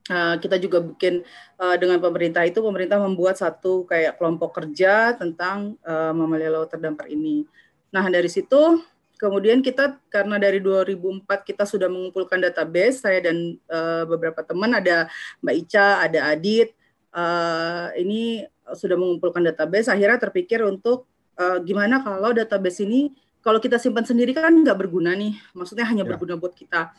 Eh, 0.09 0.35
kita 0.41 0.57
juga 0.57 0.81
bikin 0.81 1.21
uh, 1.61 1.77
dengan 1.77 2.01
pemerintah 2.01 2.41
itu 2.41 2.65
pemerintah 2.65 2.97
membuat 2.97 3.37
satu 3.37 3.85
kayak 3.85 4.17
kelompok 4.17 4.57
kerja 4.57 5.13
tentang 5.13 5.77
uh, 5.85 6.09
mamalia 6.17 6.49
laut 6.49 6.65
terdampar 6.65 7.05
ini. 7.13 7.45
Nah 7.89 8.05
dari 8.07 8.29
situ 8.29 8.81
kemudian 9.19 9.59
kita 9.59 9.99
karena 10.07 10.39
dari 10.39 10.63
2004 10.63 11.27
kita 11.43 11.67
sudah 11.67 11.91
mengumpulkan 11.91 12.39
database 12.39 13.03
saya 13.03 13.19
dan 13.19 13.59
uh, 13.67 14.07
beberapa 14.07 14.39
teman 14.45 14.71
ada 14.71 15.11
Mbak 15.43 15.55
Ica, 15.67 15.87
ada 16.07 16.31
Adit, 16.31 16.71
uh, 17.11 17.91
ini 17.99 18.47
sudah 18.71 18.95
mengumpulkan 18.95 19.43
database. 19.43 19.91
Akhirnya 19.91 20.15
terpikir 20.15 20.63
untuk 20.63 21.09
uh, 21.35 21.59
gimana 21.59 21.99
kalau 21.99 22.31
database 22.31 22.87
ini 22.87 23.11
kalau 23.43 23.59
kita 23.59 23.75
simpan 23.75 24.07
sendiri 24.07 24.31
kan 24.31 24.51
nggak 24.51 24.75
berguna 24.79 25.15
nih, 25.15 25.35
maksudnya 25.51 25.83
hanya 25.87 26.07
ya. 26.07 26.15
berguna 26.15 26.39
buat 26.39 26.55
kita 26.55 26.95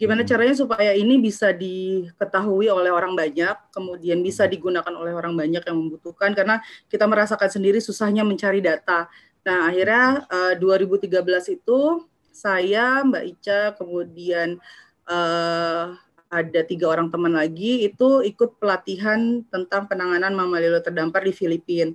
Gimana 0.00 0.24
hmm. 0.24 0.30
caranya 0.32 0.54
supaya 0.56 0.96
ini 0.96 1.20
bisa 1.20 1.52
diketahui 1.52 2.72
oleh 2.72 2.88
orang 2.88 3.12
banyak, 3.12 3.52
kemudian 3.68 4.24
bisa 4.24 4.48
hmm. 4.48 4.52
digunakan 4.56 4.94
oleh 4.96 5.12
orang 5.12 5.36
banyak 5.36 5.60
yang 5.60 5.76
membutuhkan 5.76 6.32
karena 6.32 6.64
kita 6.88 7.04
merasakan 7.04 7.52
sendiri 7.52 7.84
susahnya 7.84 8.24
mencari 8.24 8.64
data. 8.64 9.12
Nah, 9.40 9.72
akhirnya 9.72 10.28
uh, 10.28 10.52
eh, 10.52 10.60
2013 10.60 11.56
itu 11.56 12.04
saya, 12.30 13.04
Mbak 13.04 13.24
Ica, 13.36 13.60
kemudian 13.76 14.60
uh, 15.08 15.96
ada 16.30 16.60
tiga 16.62 16.86
orang 16.86 17.10
teman 17.10 17.34
lagi 17.34 17.90
itu 17.90 18.22
ikut 18.22 18.62
pelatihan 18.62 19.42
tentang 19.50 19.90
penanganan 19.90 20.30
mamalia 20.30 20.78
terdampar 20.78 21.26
di 21.26 21.34
Filipina. 21.34 21.90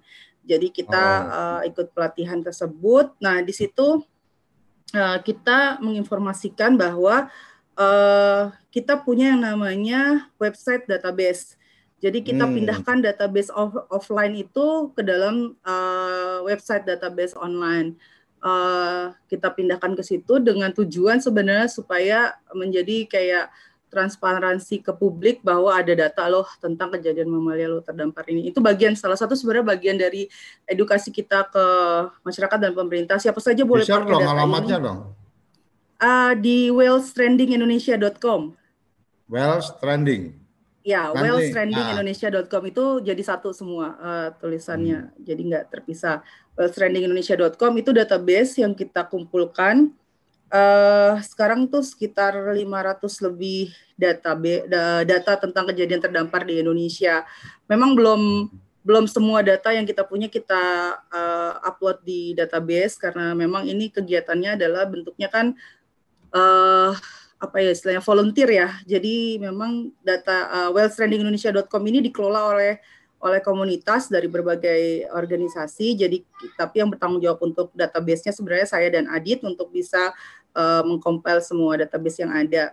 Jadi 0.46 0.70
kita 0.70 1.04
oh. 1.26 1.34
uh, 1.34 1.62
ikut 1.66 1.96
pelatihan 1.96 2.44
tersebut. 2.44 3.16
Nah, 3.18 3.42
di 3.42 3.54
situ 3.56 4.04
uh, 4.94 5.18
kita 5.24 5.82
menginformasikan 5.82 6.78
bahwa 6.78 7.32
uh, 7.80 8.54
kita 8.70 9.00
punya 9.02 9.34
yang 9.34 9.42
namanya 9.42 10.30
website 10.38 10.86
database. 10.86 11.58
Jadi 12.04 12.22
kita 12.22 12.46
hmm. 12.46 12.54
pindahkan 12.60 12.98
database 13.02 13.50
off 13.56 13.74
offline 13.88 14.36
itu 14.36 14.92
ke 14.94 15.02
dalam 15.02 15.56
uh, 15.64 16.44
website 16.44 16.84
database 16.84 17.34
online. 17.40 17.96
Uh, 18.46 19.10
kita 19.26 19.50
pindahkan 19.50 19.98
ke 19.98 20.04
situ 20.06 20.38
dengan 20.38 20.70
tujuan 20.70 21.18
sebenarnya 21.18 21.66
supaya 21.66 22.38
menjadi 22.54 23.10
kayak 23.10 23.50
transparansi 23.90 24.84
ke 24.84 24.92
publik 24.92 25.40
bahwa 25.42 25.72
ada 25.72 25.96
data 25.96 26.28
loh 26.28 26.46
tentang 26.60 26.94
kejadian 26.94 27.32
mamalia 27.32 27.72
lo 27.72 27.82
terdampar 27.82 28.28
ini. 28.28 28.52
Itu 28.52 28.60
bagian 28.62 28.94
salah 28.94 29.18
satu 29.18 29.34
sebenarnya 29.34 29.66
bagian 29.66 29.98
dari 29.98 30.28
edukasi 30.68 31.10
kita 31.10 31.48
ke 31.48 31.66
masyarakat 32.22 32.60
dan 32.60 32.72
pemerintah. 32.76 33.18
Siapa 33.18 33.40
saja 33.40 33.64
boleh 33.66 33.88
pakai 33.88 34.04
dong, 34.04 34.22
data 34.22 34.32
alamatnya 34.36 34.78
ini. 34.78 34.86
dong 34.86 35.00
uh, 36.00 36.34
di 36.36 36.72
wellstrandingindonesia.com. 36.72 38.56
Wellstranding. 39.30 40.45
Ya, 40.86 41.10
wellstrandingindonesia.com 41.10 42.64
itu 42.70 42.86
jadi 43.02 43.18
satu 43.26 43.50
semua 43.50 43.98
uh, 43.98 44.30
tulisannya, 44.38 45.10
hmm. 45.10 45.18
jadi 45.26 45.42
nggak 45.42 45.66
terpisah. 45.74 46.22
Wellstrandingindonesia.com 46.54 47.74
itu 47.82 47.90
database 47.90 48.62
yang 48.62 48.78
kita 48.78 49.02
kumpulkan. 49.10 49.90
Uh, 50.54 51.18
sekarang 51.26 51.66
tuh 51.66 51.82
sekitar 51.82 52.38
500 52.38 53.02
lebih 53.26 53.74
data 53.98 54.38
data 55.02 55.34
tentang 55.42 55.74
kejadian 55.74 56.06
terdampar 56.06 56.46
di 56.46 56.62
Indonesia. 56.62 57.26
Memang 57.66 57.98
belum 57.98 58.22
belum 58.86 59.10
semua 59.10 59.42
data 59.42 59.74
yang 59.74 59.90
kita 59.90 60.06
punya 60.06 60.30
kita 60.30 61.02
uh, 61.10 61.66
upload 61.66 62.06
di 62.06 62.38
database 62.38 63.02
karena 63.02 63.34
memang 63.34 63.66
ini 63.66 63.90
kegiatannya 63.90 64.62
adalah 64.62 64.86
bentuknya 64.86 65.34
kan 65.34 65.58
uh, 66.30 66.94
apa 67.36 67.58
ya 67.60 67.72
istilahnya 67.72 68.04
volunteer 68.04 68.50
ya. 68.50 68.70
Jadi 68.88 69.38
memang 69.40 69.92
data 70.02 70.50
uh, 70.50 70.70
wellstrandingindonesia.com 70.72 71.84
ini 71.88 72.00
dikelola 72.10 72.42
oleh 72.56 72.74
oleh 73.26 73.42
komunitas 73.42 74.08
dari 74.12 74.30
berbagai 74.30 75.10
organisasi. 75.10 75.98
Jadi 75.98 76.22
tapi 76.56 76.84
yang 76.84 76.94
bertanggung 76.94 77.24
jawab 77.24 77.42
untuk 77.42 77.74
database-nya 77.74 78.32
sebenarnya 78.36 78.68
saya 78.70 78.88
dan 78.92 79.10
Adit 79.10 79.42
untuk 79.42 79.74
bisa 79.74 80.14
uh, 80.54 80.84
mengkompil 80.86 81.42
semua 81.42 81.80
database 81.80 82.22
yang 82.22 82.32
ada. 82.32 82.72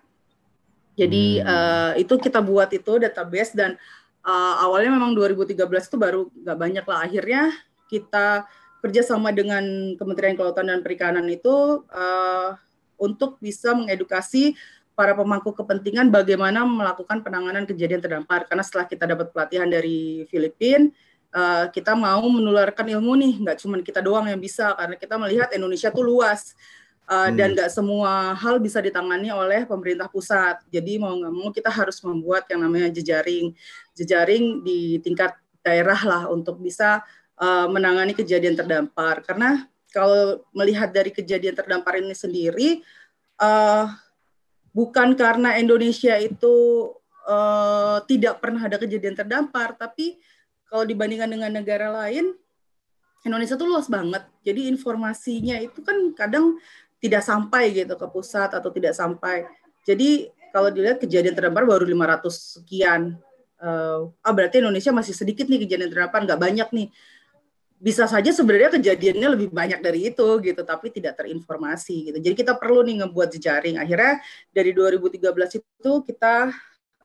Jadi 0.92 1.40
hmm. 1.40 1.48
uh, 1.48 1.92
itu 1.96 2.14
kita 2.20 2.44
buat 2.44 2.68
itu 2.68 3.00
database 3.00 3.56
dan 3.56 3.80
uh, 4.26 4.54
awalnya 4.60 4.92
memang 4.92 5.16
2013 5.16 5.56
itu 5.62 5.96
baru 5.96 6.28
nggak 6.28 6.58
banyak 6.58 6.84
lah. 6.84 6.98
Akhirnya 7.08 7.42
kita 7.88 8.44
kerjasama 8.82 9.30
dengan 9.30 9.94
Kementerian 9.94 10.34
Kelautan 10.34 10.68
dan 10.68 10.82
Perikanan 10.82 11.24
itu 11.30 11.86
uh, 11.86 12.58
untuk 13.02 13.42
bisa 13.42 13.74
mengedukasi 13.74 14.54
para 14.94 15.16
pemangku 15.16 15.50
kepentingan 15.56 16.12
bagaimana 16.12 16.62
melakukan 16.62 17.24
penanganan 17.24 17.66
kejadian 17.66 17.98
terdampar. 17.98 18.46
Karena 18.46 18.62
setelah 18.62 18.86
kita 18.86 19.04
dapat 19.08 19.34
pelatihan 19.34 19.66
dari 19.66 20.28
Filipina, 20.28 20.86
uh, 21.32 21.66
kita 21.72 21.96
mau 21.96 22.22
menularkan 22.28 22.86
ilmu 22.86 23.12
nih, 23.18 23.34
nggak 23.42 23.56
cuma 23.58 23.80
kita 23.80 24.04
doang 24.04 24.28
yang 24.28 24.38
bisa, 24.38 24.76
karena 24.76 24.96
kita 24.96 25.14
melihat 25.18 25.48
Indonesia 25.50 25.90
tuh 25.90 26.04
luas. 26.06 26.54
Uh, 27.02 27.26
hmm. 27.28 27.34
dan 27.34 27.48
nggak 27.58 27.66
semua 27.74 28.30
hal 28.38 28.62
bisa 28.62 28.78
ditangani 28.78 29.34
oleh 29.34 29.66
pemerintah 29.66 30.06
pusat. 30.06 30.62
Jadi 30.70 31.02
mau 31.02 31.10
nggak 31.10 31.34
mau 31.34 31.50
kita 31.50 31.66
harus 31.66 31.98
membuat 32.06 32.46
yang 32.46 32.62
namanya 32.62 32.94
jejaring, 32.94 33.50
jejaring 33.90 34.62
di 34.62 35.02
tingkat 35.02 35.34
daerah 35.66 35.98
lah 35.98 36.22
untuk 36.30 36.62
bisa 36.62 37.02
uh, 37.42 37.66
menangani 37.66 38.14
kejadian 38.14 38.54
terdampar. 38.54 39.18
Karena 39.26 39.66
kalau 39.92 40.40
melihat 40.56 40.88
dari 40.90 41.12
kejadian 41.12 41.52
terdampar 41.52 42.00
ini 42.00 42.16
sendiri, 42.16 42.80
uh, 43.38 43.86
bukan 44.72 45.12
karena 45.14 45.60
Indonesia 45.60 46.16
itu 46.16 46.88
uh, 47.28 48.00
tidak 48.08 48.40
pernah 48.40 48.64
ada 48.64 48.80
kejadian 48.80 49.14
terdampar, 49.14 49.76
tapi 49.76 50.16
kalau 50.66 50.88
dibandingkan 50.88 51.28
dengan 51.28 51.52
negara 51.52 51.92
lain, 51.92 52.32
Indonesia 53.22 53.54
tuh 53.54 53.68
luas 53.68 53.86
banget. 53.86 54.24
Jadi 54.42 54.66
informasinya 54.72 55.60
itu 55.60 55.84
kan 55.84 55.94
kadang 56.16 56.58
tidak 56.98 57.22
sampai 57.22 57.70
gitu 57.70 57.94
ke 57.94 58.06
pusat 58.10 58.50
atau 58.50 58.72
tidak 58.72 58.96
sampai. 58.96 59.46
Jadi 59.84 60.32
kalau 60.50 60.72
dilihat 60.72 60.98
kejadian 60.98 61.36
terdampar 61.36 61.68
baru 61.68 61.84
500 61.84 62.60
sekian. 62.60 63.20
Uh, 63.62 64.10
ah 64.26 64.34
berarti 64.34 64.58
Indonesia 64.58 64.90
masih 64.90 65.14
sedikit 65.14 65.46
nih 65.46 65.62
kejadian 65.68 65.86
terdampar, 65.92 66.26
nggak 66.26 66.40
banyak 66.40 66.68
nih 66.74 66.88
bisa 67.82 68.06
saja 68.06 68.30
sebenarnya 68.30 68.78
kejadiannya 68.78 69.28
lebih 69.34 69.50
banyak 69.50 69.82
dari 69.82 70.14
itu 70.14 70.38
gitu 70.38 70.62
tapi 70.62 70.94
tidak 70.94 71.18
terinformasi 71.18 72.14
gitu. 72.14 72.18
Jadi 72.22 72.34
kita 72.38 72.54
perlu 72.54 72.86
nih 72.86 73.02
ngebuat 73.02 73.28
jejaring. 73.34 73.82
Akhirnya 73.82 74.22
dari 74.54 74.70
2013 74.70 75.18
itu 75.58 75.92
kita 76.06 76.54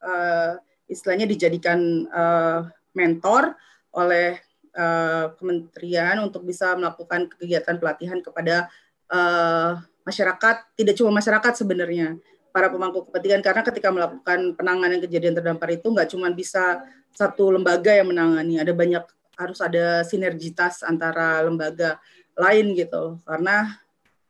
uh, 0.06 0.52
istilahnya 0.86 1.26
dijadikan 1.26 2.06
uh, 2.14 2.70
mentor 2.94 3.58
oleh 3.90 4.38
uh, 4.78 5.34
kementerian 5.34 6.22
untuk 6.22 6.46
bisa 6.46 6.78
melakukan 6.78 7.26
kegiatan 7.26 7.74
pelatihan 7.82 8.22
kepada 8.22 8.70
uh, 9.10 9.82
masyarakat 10.06 10.78
tidak 10.78 10.94
cuma 10.94 11.10
masyarakat 11.18 11.58
sebenarnya 11.58 12.14
para 12.54 12.70
pemangku 12.70 13.02
kepentingan. 13.10 13.42
Karena 13.42 13.66
ketika 13.66 13.90
melakukan 13.90 14.54
penanganan 14.54 15.02
kejadian 15.02 15.34
terdampar 15.34 15.74
itu 15.74 15.90
nggak 15.90 16.14
cuma 16.14 16.30
bisa 16.30 16.86
satu 17.10 17.50
lembaga 17.50 17.90
yang 17.98 18.14
menangani 18.14 18.62
ada 18.62 18.70
banyak 18.70 19.02
harus 19.38 19.62
ada 19.62 20.02
sinergitas 20.02 20.82
antara 20.82 21.40
lembaga 21.46 22.02
lain 22.34 22.74
gitu 22.74 23.22
karena 23.22 23.78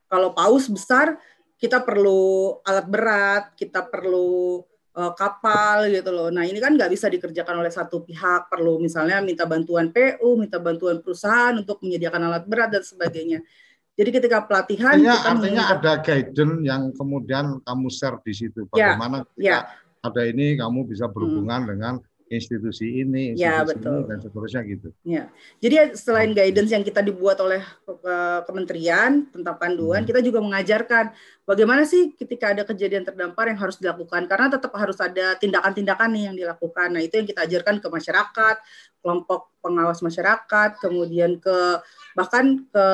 kalau 0.08 0.36
paus 0.36 0.68
besar 0.68 1.16
kita 1.58 1.82
perlu 1.82 2.60
alat 2.62 2.86
berat 2.86 3.44
kita 3.56 3.82
perlu 3.88 4.62
uh, 4.98 5.12
kapal 5.14 5.86
gitu 5.86 6.10
loh. 6.10 6.28
Nah 6.34 6.42
ini 6.42 6.58
kan 6.58 6.74
nggak 6.74 6.90
bisa 6.90 7.06
dikerjakan 7.06 7.62
oleh 7.62 7.70
satu 7.70 8.02
pihak. 8.02 8.50
Perlu 8.50 8.82
misalnya 8.82 9.22
minta 9.22 9.46
bantuan 9.46 9.94
PU 9.94 10.34
minta 10.34 10.58
bantuan 10.58 10.98
perusahaan 10.98 11.54
untuk 11.54 11.78
menyediakan 11.86 12.30
alat 12.30 12.44
berat 12.50 12.74
dan 12.74 12.82
sebagainya. 12.82 13.42
Jadi 13.98 14.10
ketika 14.14 14.46
pelatihan 14.46 14.94
artinya, 14.94 15.14
kita 15.18 15.30
artinya 15.34 15.64
ada 15.74 15.92
guidance 15.98 16.58
yang 16.62 16.82
kemudian 16.94 17.46
kamu 17.66 17.86
share 17.90 18.18
di 18.22 18.30
situ. 18.30 18.62
Ya, 18.78 18.94
bagaimana 18.94 19.16
ya, 19.34 19.42
ya. 19.42 19.58
ada 20.06 20.22
ini 20.22 20.54
kamu 20.54 20.86
bisa 20.86 21.10
berhubungan 21.10 21.66
hmm. 21.66 21.70
dengan 21.74 21.94
institusi 22.28 23.04
ini, 23.04 23.34
ya, 23.34 23.64
institusi 23.64 23.80
betul. 23.80 23.96
ini 23.98 24.08
dan 24.08 24.18
seterusnya 24.20 24.62
gitu. 24.68 24.88
Ya. 25.04 25.24
Jadi 25.60 25.74
selain 25.96 26.30
guidance 26.32 26.70
yang 26.72 26.84
kita 26.84 27.00
dibuat 27.00 27.40
oleh 27.40 27.64
kementerian 28.44 29.28
tentang 29.32 29.56
panduan, 29.56 30.04
hmm. 30.04 30.08
kita 30.08 30.20
juga 30.20 30.38
mengajarkan 30.44 31.12
bagaimana 31.48 31.88
sih 31.88 32.12
ketika 32.14 32.52
ada 32.52 32.62
kejadian 32.68 33.04
terdampar 33.04 33.48
yang 33.48 33.58
harus 33.58 33.80
dilakukan 33.80 34.28
karena 34.28 34.52
tetap 34.52 34.72
harus 34.76 35.00
ada 35.00 35.34
tindakan-tindakan 35.40 36.08
nih 36.12 36.24
yang 36.28 36.36
dilakukan. 36.36 36.88
Nah, 36.92 37.02
itu 37.02 37.20
yang 37.20 37.28
kita 37.28 37.40
ajarkan 37.48 37.80
ke 37.80 37.88
masyarakat, 37.88 38.56
kelompok 39.00 39.52
pengawas 39.64 40.00
masyarakat, 40.04 40.70
kemudian 40.78 41.40
ke 41.40 41.80
bahkan 42.12 42.64
ke 42.68 42.86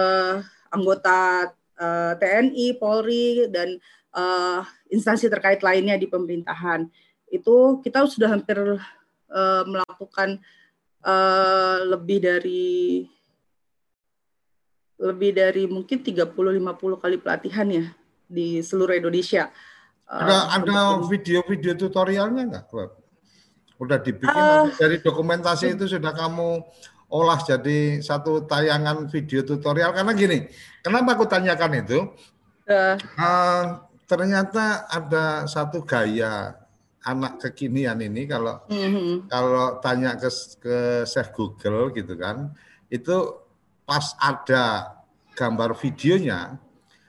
anggota 0.74 1.50
uh, 1.78 2.12
eh, 2.12 2.12
TNI, 2.18 2.66
Polri 2.78 3.46
dan 3.50 3.78
uh, 4.14 4.62
instansi 4.90 5.30
terkait 5.30 5.62
lainnya 5.62 5.98
di 5.98 6.06
pemerintahan. 6.10 6.86
Itu 7.30 7.82
kita 7.82 8.06
sudah 8.06 8.34
hampir 8.34 8.58
uh, 9.34 9.62
melakukan 9.66 10.38
uh, 11.02 11.82
lebih 11.90 12.18
dari 12.22 13.04
lebih 14.94 15.34
dari 15.34 15.66
mungkin 15.66 16.00
30-50 16.00 17.02
kali 17.02 17.16
pelatihan 17.18 17.66
ya 17.66 17.84
di 18.30 18.62
seluruh 18.62 18.94
Indonesia. 18.94 19.50
Ada 20.06 20.32
uh, 20.32 20.44
ada 20.60 20.78
video-video 21.04 21.74
tutorialnya 21.74 22.42
nggak, 22.48 22.66
Udah 23.82 23.98
dibikin 23.98 24.30
uh, 24.30 24.70
dari 24.78 25.02
dokumentasi 25.02 25.74
itu 25.74 25.90
sudah 25.90 26.14
kamu 26.14 26.62
olah 27.10 27.38
jadi 27.42 28.00
satu 28.00 28.46
tayangan 28.46 29.10
video 29.10 29.42
tutorial. 29.42 29.92
Karena 29.92 30.12
gini, 30.14 30.38
kenapa 30.80 31.18
aku 31.18 31.26
tanyakan 31.26 31.82
itu? 31.84 31.98
Uh, 32.64 32.96
uh, 33.18 33.84
ternyata 34.08 34.88
ada 34.88 35.44
satu 35.44 35.84
gaya 35.84 36.63
anak 37.04 37.40
kekinian 37.40 38.00
ini 38.00 38.24
kalau 38.24 38.64
mm-hmm. 38.68 39.28
kalau 39.28 39.78
tanya 39.84 40.16
ke 40.16 40.28
ke 40.60 40.76
chef 41.04 41.30
Google 41.36 41.92
gitu 41.92 42.16
kan 42.16 42.56
itu 42.88 43.16
pas 43.84 44.16
ada 44.16 44.96
gambar 45.36 45.76
videonya 45.76 46.56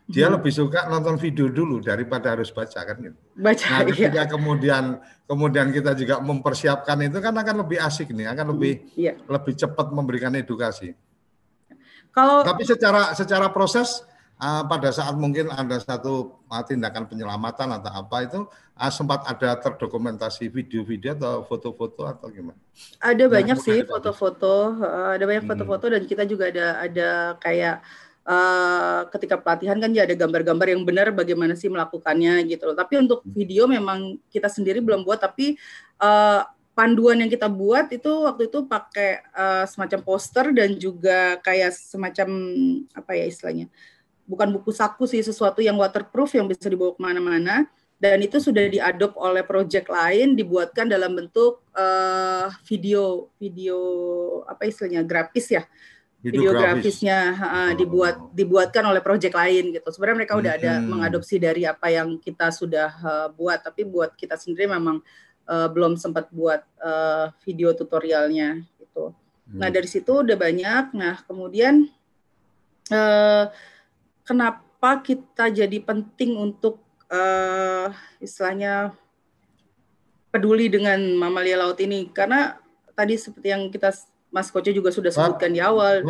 dia 0.05 0.29
mm-hmm. 0.29 0.35
lebih 0.37 0.51
suka 0.53 0.85
nonton 0.91 1.17
video 1.17 1.49
dulu 1.49 1.81
daripada 1.81 2.37
harus 2.37 2.53
baca 2.53 2.77
kan 2.77 2.93
gitu. 3.01 3.17
Baca. 3.41 3.65
Nah, 3.73 3.81
ketika 3.89 4.21
iya. 4.21 4.29
kemudian 4.29 4.83
kemudian 5.25 5.73
kita 5.73 5.97
juga 5.97 6.21
mempersiapkan 6.21 7.09
itu 7.09 7.17
kan 7.17 7.33
akan 7.33 7.65
lebih 7.65 7.81
asik 7.81 8.13
nih, 8.13 8.29
akan 8.29 8.53
lebih 8.53 8.85
mm, 8.85 9.01
yeah. 9.01 9.17
lebih 9.25 9.57
cepat 9.57 9.89
memberikan 9.89 10.29
edukasi. 10.37 10.93
Kalau 12.13 12.45
tapi 12.45 12.69
secara 12.69 13.17
secara 13.17 13.49
proses 13.49 14.05
uh, 14.39 14.63
pada 14.67 14.89
saat 14.91 15.15
mungkin 15.15 15.51
ada 15.51 15.79
satu 15.79 16.39
uh, 16.47 16.63
tindakan 16.63 17.07
penyelamatan 17.07 17.71
atau 17.75 17.91
apa 17.91 18.17
itu 18.25 18.39
uh, 18.75 18.91
sempat 18.91 19.23
ada 19.27 19.55
terdokumentasi 19.59 20.51
video-video 20.51 21.15
atau 21.15 21.33
foto-foto 21.47 22.03
atau 22.07 22.27
gimana? 22.31 22.57
Ada 22.99 23.25
banyak 23.31 23.57
sih 23.59 23.83
foto-foto, 23.87 24.79
uh, 24.79 25.15
ada 25.15 25.23
banyak 25.23 25.43
hmm. 25.47 25.51
foto-foto 25.51 25.85
hmm. 25.87 25.93
dan 25.95 26.01
kita 26.07 26.23
juga 26.27 26.51
ada 26.51 26.67
ada 26.83 27.09
kayak 27.39 27.75
uh, 28.27 29.07
ketika 29.11 29.39
pelatihan 29.39 29.77
kan 29.79 29.91
ya 29.95 30.03
ada 30.03 30.15
gambar-gambar 30.15 30.67
yang 30.75 30.83
benar 30.83 31.07
bagaimana 31.15 31.55
sih 31.55 31.71
melakukannya 31.71 32.43
gitu 32.51 32.71
loh. 32.71 32.75
Tapi 32.77 32.99
untuk 32.99 33.23
hmm. 33.23 33.31
video 33.31 33.63
memang 33.67 34.19
kita 34.27 34.51
sendiri 34.51 34.83
belum 34.83 35.07
buat 35.07 35.23
tapi 35.23 35.55
uh, 36.03 36.43
panduan 36.75 37.23
yang 37.23 37.31
kita 37.31 37.47
buat 37.47 37.87
itu 37.87 38.11
waktu 38.27 38.51
itu 38.51 38.67
pakai 38.67 39.23
uh, 39.31 39.63
semacam 39.63 39.99
poster 40.03 40.51
dan 40.51 40.75
juga 40.75 41.39
kayak 41.39 41.71
semacam 41.71 42.27
apa 42.91 43.15
ya 43.15 43.31
istilahnya 43.31 43.71
bukan 44.25 44.49
buku 44.57 44.73
saku 44.73 45.05
sih 45.05 45.21
sesuatu 45.21 45.61
yang 45.61 45.77
waterproof 45.77 46.33
yang 46.33 46.49
bisa 46.49 46.65
dibawa 46.69 46.97
ke 46.97 47.01
mana-mana 47.01 47.69
dan 47.95 48.19
itu 48.19 48.41
sudah 48.43 48.67
diadop 48.67 49.15
oleh 49.15 49.45
project 49.47 49.87
lain 49.87 50.35
dibuatkan 50.35 50.89
dalam 50.91 51.15
bentuk 51.15 51.63
uh, 51.71 52.51
video 52.67 53.31
video 53.39 53.77
apa 54.49 54.67
istilahnya 54.67 55.05
grafis 55.05 55.47
ya 55.53 55.63
video, 56.25 56.57
grafisnya 56.57 57.37
uh, 57.37 57.71
dibuat 57.77 58.17
dibuatkan 58.33 58.81
oleh 58.89 58.99
project 58.99 59.37
lain 59.37 59.77
gitu 59.77 59.87
sebenarnya 59.93 60.17
mereka 60.25 60.33
udah 60.35 60.51
ada 60.57 60.71
hmm. 60.81 60.85
mengadopsi 60.89 61.37
dari 61.37 61.69
apa 61.69 61.87
yang 61.93 62.17
kita 62.17 62.49
sudah 62.49 62.89
uh, 62.99 63.27
buat 63.29 63.61
tapi 63.61 63.85
buat 63.85 64.17
kita 64.17 64.33
sendiri 64.33 64.73
memang 64.73 65.05
uh, 65.45 65.67
belum 65.69 65.95
sempat 65.95 66.33
buat 66.33 66.65
uh, 66.81 67.29
video 67.45 67.71
tutorialnya 67.77 68.65
gitu. 68.81 69.13
Hmm. 69.13 69.59
Nah 69.61 69.69
dari 69.69 69.85
situ 69.85 70.25
udah 70.25 70.37
banyak. 70.37 70.97
Nah 70.97 71.21
kemudian 71.29 71.85
uh, 72.89 73.45
kenapa 74.25 75.05
kita 75.05 75.53
jadi 75.53 75.77
penting 75.79 76.35
untuk 76.35 76.81
uh, 77.07 77.93
istilahnya 78.17 78.91
peduli 80.33 80.67
dengan 80.67 80.99
mamalia 81.15 81.61
laut 81.61 81.77
ini? 81.79 82.09
Karena 82.09 82.57
tadi 82.97 83.15
seperti 83.15 83.53
yang 83.53 83.69
kita 83.69 83.93
Mas 84.33 84.51
Koco 84.51 84.67
juga 84.67 84.91
sudah 84.91 85.13
sebutkan 85.13 85.53
di 85.53 85.63
awal. 85.63 86.03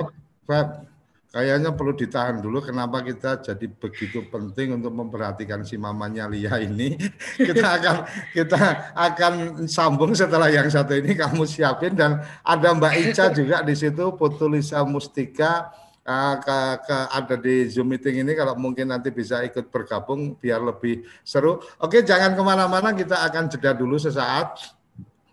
Fab, 0.50 0.88
kayaknya 1.30 1.70
perlu 1.76 1.94
ditahan 1.94 2.42
dulu 2.42 2.64
kenapa 2.64 3.06
kita 3.06 3.38
jadi 3.38 3.68
begitu 3.70 4.26
penting 4.32 4.82
untuk 4.82 4.96
memperhatikan 4.96 5.62
si 5.62 5.78
mamanya 5.78 6.26
Lia 6.26 6.58
ini. 6.58 6.98
kita 7.38 7.68
akan 7.78 7.96
kita 8.34 8.62
akan 8.98 9.34
sambung 9.70 10.18
setelah 10.18 10.50
yang 10.50 10.66
satu 10.72 10.98
ini 10.98 11.14
kamu 11.14 11.46
siapin 11.46 11.94
dan 11.94 12.24
ada 12.42 12.74
Mbak 12.74 12.94
Ica 13.12 13.30
juga 13.30 13.62
di 13.62 13.76
situ 13.78 14.16
Putu 14.18 14.50
Lisa 14.50 14.82
Mustika 14.82 15.70
uh, 16.06 16.36
ke, 16.40 16.58
ke 16.86 16.98
ada 17.12 17.36
di 17.36 17.68
Zoom 17.68 17.92
meeting 17.92 18.22
ini 18.22 18.38
kalau 18.38 18.56
mungkin 18.56 18.94
nanti 18.94 19.10
bisa 19.12 19.42
ikut 19.44 19.74
bergabung 19.74 20.38
biar 20.38 20.62
lebih 20.62 21.04
seru. 21.26 21.60
Oke, 21.82 22.06
jangan 22.06 22.38
ke 22.38 22.42
mana-mana 22.46 22.94
kita 22.94 23.26
akan 23.26 23.50
jeda 23.52 23.76
dulu 23.76 24.00
sesaat 24.00 24.76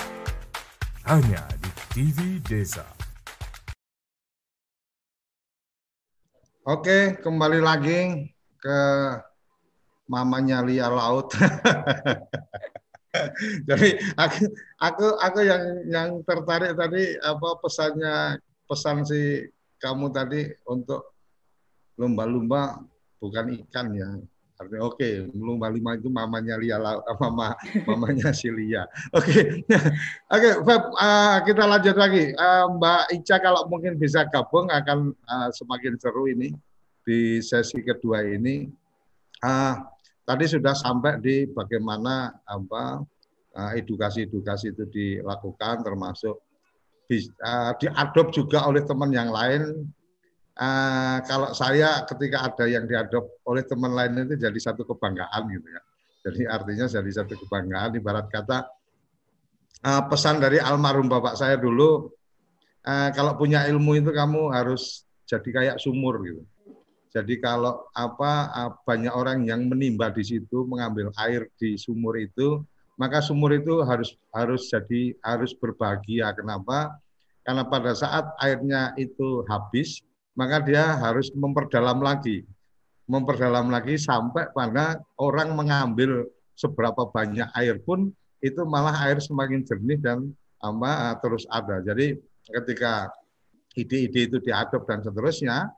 hanya 1.11 1.43
di 1.59 1.67
TV 1.91 2.39
Desa. 2.39 2.87
Oke, 6.63 7.19
kembali 7.19 7.59
lagi 7.59 8.31
ke 8.55 8.79
mamanya 10.07 10.63
Lia 10.63 10.87
Laut. 10.87 11.35
Jadi 13.67 13.99
aku 14.15 14.55
aku 14.79 15.07
aku 15.19 15.39
yang 15.43 15.63
yang 15.91 16.09
tertarik 16.23 16.79
tadi 16.79 17.19
apa 17.19 17.59
pesannya 17.59 18.39
pesan 18.63 19.03
si 19.03 19.51
kamu 19.83 20.15
tadi 20.15 20.47
untuk 20.63 21.11
lumba-lumba 21.99 22.87
bukan 23.19 23.51
ikan 23.67 23.91
ya 23.91 24.15
Oke, 24.61 24.77
okay, 24.77 25.13
lumba 25.33 25.73
lima 25.73 25.97
itu 25.97 26.05
mamanya 26.05 26.53
Lia, 26.61 26.77
mama 27.21 27.57
mamanya 27.89 28.29
si 28.29 28.45
Lia. 28.53 28.85
Oke, 29.09 29.65
oke, 30.35 30.49
uh, 30.61 31.37
kita 31.41 31.63
lanjut 31.65 31.97
lagi. 31.97 32.29
Uh, 32.37 32.69
Mbak 32.77 33.01
Ica 33.17 33.41
kalau 33.41 33.65
mungkin 33.65 33.97
bisa 33.97 34.29
gabung 34.29 34.69
akan 34.69 35.17
uh, 35.25 35.49
semakin 35.49 35.97
seru 35.97 36.29
ini 36.29 36.53
di 37.01 37.41
sesi 37.41 37.81
kedua 37.81 38.21
ini. 38.21 38.69
Uh, 39.41 39.81
tadi 40.29 40.45
sudah 40.45 40.77
sampai 40.77 41.17
di 41.17 41.49
bagaimana 41.49 42.29
apa 42.45 43.01
edukasi-edukasi 43.51 44.71
itu 44.71 44.87
dilakukan, 44.87 45.83
termasuk 45.83 46.39
uh, 47.43 47.71
diadop 47.75 48.31
juga 48.31 48.63
oleh 48.63 48.85
teman 48.85 49.11
yang 49.11 49.33
lain 49.33 49.91
uh, 50.61 51.17
kalau 51.25 51.49
saya 51.57 52.05
ketika 52.05 52.45
ada 52.45 52.69
yang 52.69 52.85
diadop 52.85 53.41
oleh 53.49 53.65
teman 53.65 53.91
lain 53.91 54.29
itu 54.29 54.37
jadi 54.37 54.59
satu 54.61 54.85
kebanggaan 54.85 55.49
gitu 55.49 55.67
ya. 55.67 55.81
Jadi 56.21 56.41
artinya 56.45 56.85
jadi 56.85 57.11
satu 57.11 57.33
kebanggaan 57.33 57.97
ibarat 57.97 58.29
kata 58.29 58.69
uh, 59.81 60.01
pesan 60.05 60.37
dari 60.37 60.61
almarhum 60.61 61.09
bapak 61.09 61.33
saya 61.33 61.57
dulu 61.57 62.13
uh, 62.85 63.09
kalau 63.17 63.33
punya 63.41 63.65
ilmu 63.65 63.97
itu 63.97 64.13
kamu 64.13 64.53
harus 64.53 65.09
jadi 65.25 65.49
kayak 65.49 65.77
sumur 65.81 66.21
gitu. 66.21 66.45
Jadi 67.11 67.43
kalau 67.43 67.91
apa 67.91 68.47
banyak 68.87 69.11
orang 69.11 69.43
yang 69.43 69.67
menimba 69.67 70.15
di 70.15 70.23
situ 70.23 70.63
mengambil 70.63 71.11
air 71.19 71.51
di 71.59 71.75
sumur 71.75 72.15
itu, 72.15 72.63
maka 72.95 73.19
sumur 73.19 73.51
itu 73.51 73.83
harus 73.83 74.15
harus 74.31 74.71
jadi 74.71 75.19
harus 75.19 75.51
berbahagia. 75.51 76.31
Kenapa? 76.31 76.95
Karena 77.43 77.67
pada 77.67 77.91
saat 77.99 78.31
airnya 78.39 78.95
itu 78.95 79.43
habis, 79.51 79.99
maka 80.35 80.63
dia 80.63 80.95
harus 80.99 81.31
memperdalam 81.35 81.99
lagi, 81.99 82.47
memperdalam 83.07 83.67
lagi 83.67 83.99
sampai 83.99 84.47
pada 84.55 84.99
orang 85.19 85.53
mengambil 85.55 86.27
seberapa 86.55 87.09
banyak 87.09 87.49
air 87.57 87.81
pun 87.83 88.13
itu 88.41 88.61
malah 88.65 88.95
air 89.05 89.21
semakin 89.21 89.61
jernih 89.65 89.99
dan 90.01 90.31
apa 90.61 91.17
terus 91.21 91.45
ada. 91.49 91.81
Jadi 91.81 92.17
ketika 92.49 93.09
ide-ide 93.77 94.29
itu 94.29 94.37
diadop 94.41 94.85
dan 94.85 95.01
seterusnya, 95.01 95.69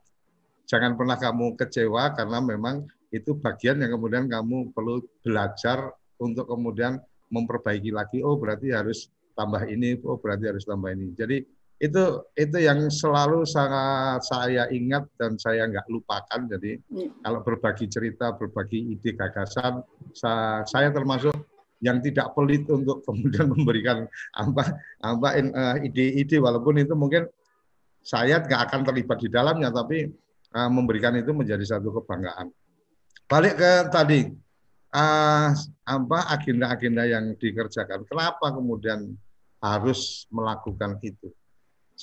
jangan 0.67 0.95
pernah 0.95 1.19
kamu 1.19 1.59
kecewa 1.59 2.15
karena 2.15 2.39
memang 2.39 2.87
itu 3.13 3.37
bagian 3.37 3.83
yang 3.83 3.93
kemudian 3.99 4.25
kamu 4.25 4.73
perlu 4.73 5.03
belajar 5.21 5.93
untuk 6.17 6.49
kemudian 6.49 6.97
memperbaiki 7.29 7.93
lagi. 7.93 8.21
Oh 8.25 8.39
berarti 8.39 8.73
harus 8.73 9.09
tambah 9.37 9.65
ini, 9.69 9.97
oh 10.05 10.17
berarti 10.17 10.49
harus 10.49 10.65
tambah 10.65 10.89
ini. 10.93 11.13
Jadi 11.13 11.41
itu 11.83 12.03
itu 12.39 12.57
yang 12.63 12.87
selalu 12.87 13.43
sangat 13.43 14.23
saya 14.23 14.71
ingat 14.71 15.03
dan 15.19 15.35
saya 15.35 15.67
nggak 15.67 15.83
lupakan. 15.91 16.47
Jadi 16.55 16.79
ya. 16.87 17.11
kalau 17.19 17.43
berbagi 17.43 17.91
cerita 17.91 18.31
berbagi 18.39 18.95
ide 18.95 19.11
gagasan 19.19 19.83
saya, 20.15 20.63
saya 20.63 20.95
termasuk 20.95 21.35
yang 21.83 21.99
tidak 21.99 22.31
pelit 22.31 22.63
untuk 22.71 23.03
kemudian 23.07 23.51
memberikan 23.51 24.07
apa 24.31 24.79
apa 25.03 25.27
uh, 25.35 25.75
ide-ide. 25.83 26.39
Walaupun 26.39 26.79
itu 26.79 26.95
mungkin 26.95 27.27
saya 27.99 28.39
nggak 28.39 28.71
akan 28.71 28.81
terlibat 28.87 29.19
di 29.19 29.27
dalamnya 29.27 29.67
tapi 29.67 30.07
uh, 30.55 30.69
memberikan 30.71 31.19
itu 31.19 31.35
menjadi 31.35 31.67
satu 31.67 31.99
kebanggaan. 31.99 32.47
Balik 33.27 33.59
ke 33.59 33.71
tadi 33.91 34.31
uh, 34.95 35.51
apa 35.83 36.19
agenda-agenda 36.31 37.11
yang 37.11 37.35
dikerjakan. 37.35 38.07
Kenapa 38.07 38.55
kemudian 38.55 39.19
harus 39.59 40.27
melakukan 40.31 40.95
itu 41.03 41.27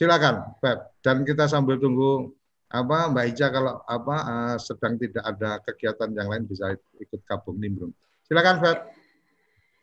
Silakan, 0.00 0.56
Beb. 0.64 0.96
Dan 1.04 1.28
kita 1.28 1.44
sambil 1.44 1.76
tunggu 1.76 2.32
apa 2.72 3.12
Mbak 3.12 3.24
Ica 3.36 3.52
kalau 3.52 3.84
apa 3.84 4.16
uh, 4.24 4.56
sedang 4.56 4.96
tidak 4.96 5.20
ada 5.20 5.60
kegiatan 5.60 6.08
yang 6.16 6.32
lain 6.32 6.48
bisa 6.48 6.72
ikut 6.96 7.20
gabung 7.28 7.60
nimbrung. 7.60 7.92
Silakan, 8.24 8.64
Feb. 8.64 8.78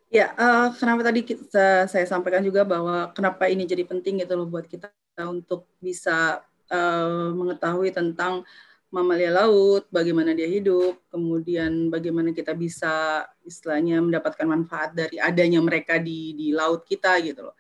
Ya, 0.10 0.34
uh, 0.34 0.74
kenapa 0.74 1.06
tadi 1.06 1.22
kita, 1.22 1.86
saya 1.86 2.10
sampaikan 2.10 2.42
juga 2.42 2.66
bahwa 2.66 3.14
kenapa 3.14 3.46
ini 3.46 3.70
jadi 3.70 3.86
penting 3.86 4.26
gitu 4.26 4.34
loh 4.34 4.50
buat 4.50 4.66
kita 4.66 4.90
untuk 5.30 5.70
bisa 5.78 6.42
uh, 6.74 7.30
mengetahui 7.38 7.94
tentang 7.94 8.42
mamalia 8.90 9.30
laut, 9.30 9.86
bagaimana 9.94 10.34
dia 10.34 10.50
hidup, 10.50 10.98
kemudian 11.14 11.94
bagaimana 11.94 12.34
kita 12.34 12.58
bisa 12.58 13.22
istilahnya 13.46 14.02
mendapatkan 14.02 14.50
manfaat 14.50 14.98
dari 14.98 15.22
adanya 15.22 15.62
mereka 15.62 16.02
di 16.02 16.34
di 16.34 16.56
laut 16.58 16.90
kita 16.90 17.22
gitu 17.22 17.52
loh. 17.52 17.56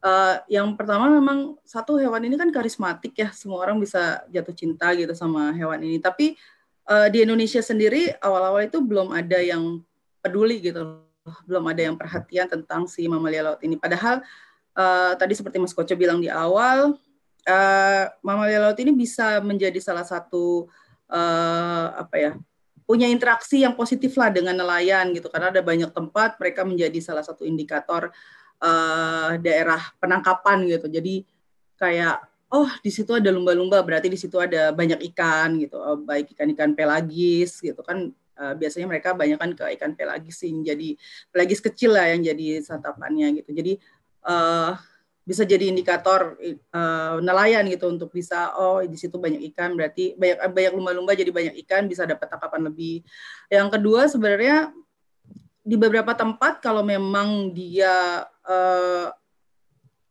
Uh, 0.00 0.40
yang 0.48 0.72
pertama 0.80 1.12
memang 1.12 1.60
satu 1.60 2.00
hewan 2.00 2.24
ini 2.24 2.40
kan 2.40 2.48
karismatik 2.48 3.12
ya, 3.12 3.28
semua 3.36 3.60
orang 3.60 3.76
bisa 3.76 4.24
jatuh 4.32 4.56
cinta 4.56 4.96
gitu 4.96 5.12
sama 5.12 5.52
hewan 5.52 5.80
ini. 5.84 6.00
Tapi 6.00 6.40
uh, 6.88 7.12
di 7.12 7.20
Indonesia 7.24 7.60
sendiri 7.60 8.16
awal-awal 8.24 8.64
itu 8.64 8.80
belum 8.80 9.12
ada 9.12 9.36
yang 9.36 9.84
peduli 10.24 10.64
gitu, 10.64 11.04
belum 11.44 11.64
ada 11.68 11.84
yang 11.84 11.96
perhatian 12.00 12.48
tentang 12.48 12.88
si 12.88 13.04
mamalia 13.04 13.52
laut 13.52 13.60
ini. 13.60 13.76
Padahal 13.76 14.24
uh, 14.72 15.12
tadi 15.20 15.36
seperti 15.36 15.60
Mas 15.60 15.76
Koco 15.76 15.92
bilang 15.92 16.24
di 16.24 16.32
awal, 16.32 16.96
uh, 17.44 18.04
mamalia 18.24 18.72
laut 18.72 18.78
ini 18.80 18.96
bisa 18.96 19.36
menjadi 19.44 19.76
salah 19.84 20.08
satu 20.08 20.64
uh, 21.12 21.86
apa 21.96 22.16
ya 22.16 22.32
punya 22.88 23.06
interaksi 23.06 23.62
yang 23.62 23.78
positif 23.78 24.18
lah 24.18 24.34
dengan 24.34 24.58
nelayan 24.58 25.14
gitu 25.14 25.30
karena 25.30 25.54
ada 25.54 25.62
banyak 25.62 25.94
tempat 25.94 26.34
mereka 26.42 26.66
menjadi 26.66 26.98
salah 26.98 27.22
satu 27.22 27.46
indikator 27.46 28.10
uh, 28.10 28.39
daerah 29.40 29.80
penangkapan 29.96 30.68
gitu. 30.68 30.86
Jadi 30.92 31.24
kayak 31.80 32.20
oh 32.50 32.68
di 32.82 32.90
situ 32.90 33.14
ada 33.14 33.30
lumba-lumba 33.30 33.80
berarti 33.80 34.10
di 34.10 34.18
situ 34.18 34.36
ada 34.36 34.74
banyak 34.74 35.00
ikan 35.14 35.56
gitu. 35.62 35.78
Oh, 35.78 35.96
baik 35.96 36.34
ikan-ikan 36.34 36.74
pelagis 36.74 37.62
gitu 37.62 37.80
kan 37.80 38.10
uh, 38.36 38.54
biasanya 38.58 38.86
mereka 38.90 39.14
banyak 39.14 39.38
kan 39.38 39.50
ke 39.54 39.64
ikan 39.78 39.94
pelagis 39.94 40.42
sih 40.42 40.50
jadi 40.50 40.98
pelagis 41.30 41.62
kecil 41.62 41.94
lah 41.94 42.10
yang 42.10 42.26
jadi 42.26 42.60
santapannya 42.60 43.38
gitu. 43.40 43.54
Jadi 43.54 43.78
uh, 44.26 44.74
bisa 45.22 45.46
jadi 45.46 45.70
indikator 45.70 46.34
uh, 46.74 47.22
nelayan 47.22 47.62
gitu 47.70 47.86
untuk 47.86 48.10
bisa 48.10 48.50
oh 48.58 48.82
di 48.82 48.98
situ 48.98 49.14
banyak 49.14 49.46
ikan 49.54 49.78
berarti 49.78 50.18
banyak 50.18 50.50
banyak 50.50 50.72
lumba-lumba 50.74 51.14
jadi 51.14 51.30
banyak 51.30 51.54
ikan 51.66 51.86
bisa 51.86 52.02
dapat 52.02 52.26
tangkapan 52.26 52.66
lebih. 52.66 53.06
Yang 53.46 53.68
kedua 53.78 54.10
sebenarnya 54.10 54.74
di 55.60 55.76
beberapa 55.78 56.16
tempat 56.18 56.58
kalau 56.58 56.82
memang 56.82 57.54
dia 57.54 58.26
uh, 58.50 59.14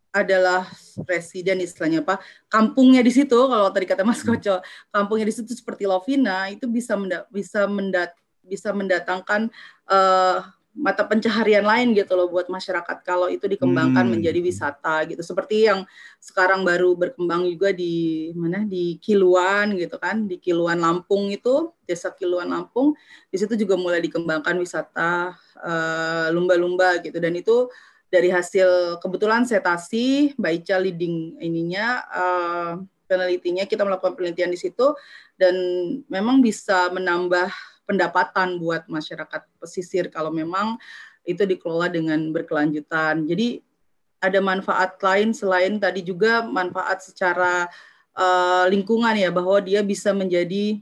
adalah 0.10 0.66
presiden 1.06 1.62
istilahnya 1.62 2.02
apa 2.02 2.18
kampungnya 2.50 3.06
di 3.06 3.14
situ 3.14 3.38
kalau 3.38 3.70
tadi 3.70 3.86
kata 3.86 4.02
Mas 4.02 4.26
hmm. 4.26 4.34
Koco 4.34 4.56
kampungnya 4.90 5.28
di 5.30 5.36
situ 5.36 5.52
seperti 5.54 5.86
Lovina 5.86 6.50
itu 6.50 6.66
bisa 6.66 6.98
menda 6.98 7.30
bisa 7.30 7.70
mendat 7.70 8.18
bisa 8.42 8.74
mendatangkan 8.74 9.54
uh, 9.86 10.42
mata 10.80 11.04
pencaharian 11.04 11.66
lain 11.66 11.92
gitu 11.98 12.14
loh 12.14 12.32
buat 12.32 12.48
masyarakat 12.48 13.04
kalau 13.04 13.28
itu 13.28 13.46
dikembangkan 13.46 14.06
hmm. 14.06 14.14
menjadi 14.18 14.40
wisata 14.40 15.06
gitu 15.12 15.22
seperti 15.22 15.68
yang 15.68 15.84
sekarang 16.18 16.62
baru 16.62 16.94
berkembang 16.94 17.46
juga 17.50 17.74
di 17.76 18.30
mana 18.38 18.64
di 18.64 18.96
Kiluan 19.02 19.76
gitu 19.76 19.98
kan 19.98 20.30
di 20.30 20.40
Kiluan 20.40 20.80
Lampung 20.80 21.30
itu 21.30 21.74
desa 21.84 22.14
Kiluan 22.16 22.54
Lampung 22.54 22.96
di 23.28 23.38
situ 23.38 23.60
juga 23.60 23.76
mulai 23.76 24.00
dikembangkan 24.02 24.56
wisata 24.62 25.36
uh, 25.60 26.28
lumba-lumba 26.32 26.98
gitu 27.02 27.18
dan 27.18 27.34
itu 27.36 27.68
dari 28.10 28.34
hasil 28.34 28.98
kebetulan 29.00 29.46
setasi 29.46 30.34
Mbak 30.36 30.54
Ica 30.62 30.78
leading 30.82 31.38
ininya 31.38 32.04
uh, 32.10 32.72
penelitinya 33.06 33.66
kita 33.66 33.86
melakukan 33.86 34.18
penelitian 34.18 34.54
di 34.54 34.60
situ 34.60 34.94
dan 35.38 35.56
memang 36.10 36.42
bisa 36.42 36.90
menambah 36.94 37.50
pendapatan 37.90 38.62
buat 38.62 38.86
masyarakat 38.86 39.50
pesisir 39.58 40.14
kalau 40.14 40.30
memang 40.30 40.78
itu 41.26 41.42
dikelola 41.46 41.90
dengan 41.90 42.30
berkelanjutan. 42.30 43.26
Jadi 43.26 43.62
ada 44.22 44.38
manfaat 44.44 44.98
lain 45.02 45.34
selain 45.34 45.82
tadi 45.82 46.06
juga 46.06 46.46
manfaat 46.46 47.02
secara 47.02 47.66
uh, 48.14 48.66
lingkungan 48.70 49.16
ya 49.18 49.34
bahwa 49.34 49.58
dia 49.64 49.82
bisa 49.82 50.14
menjadi 50.14 50.78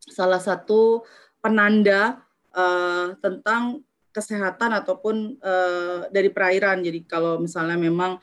salah 0.00 0.40
satu 0.40 1.04
penanda 1.44 2.24
uh, 2.56 3.12
tentang 3.20 3.84
kesehatan 4.14 4.70
ataupun 4.78 5.42
uh, 5.42 6.06
dari 6.14 6.30
perairan. 6.30 6.86
Jadi 6.86 7.02
kalau 7.02 7.42
misalnya 7.42 7.74
memang 7.74 8.22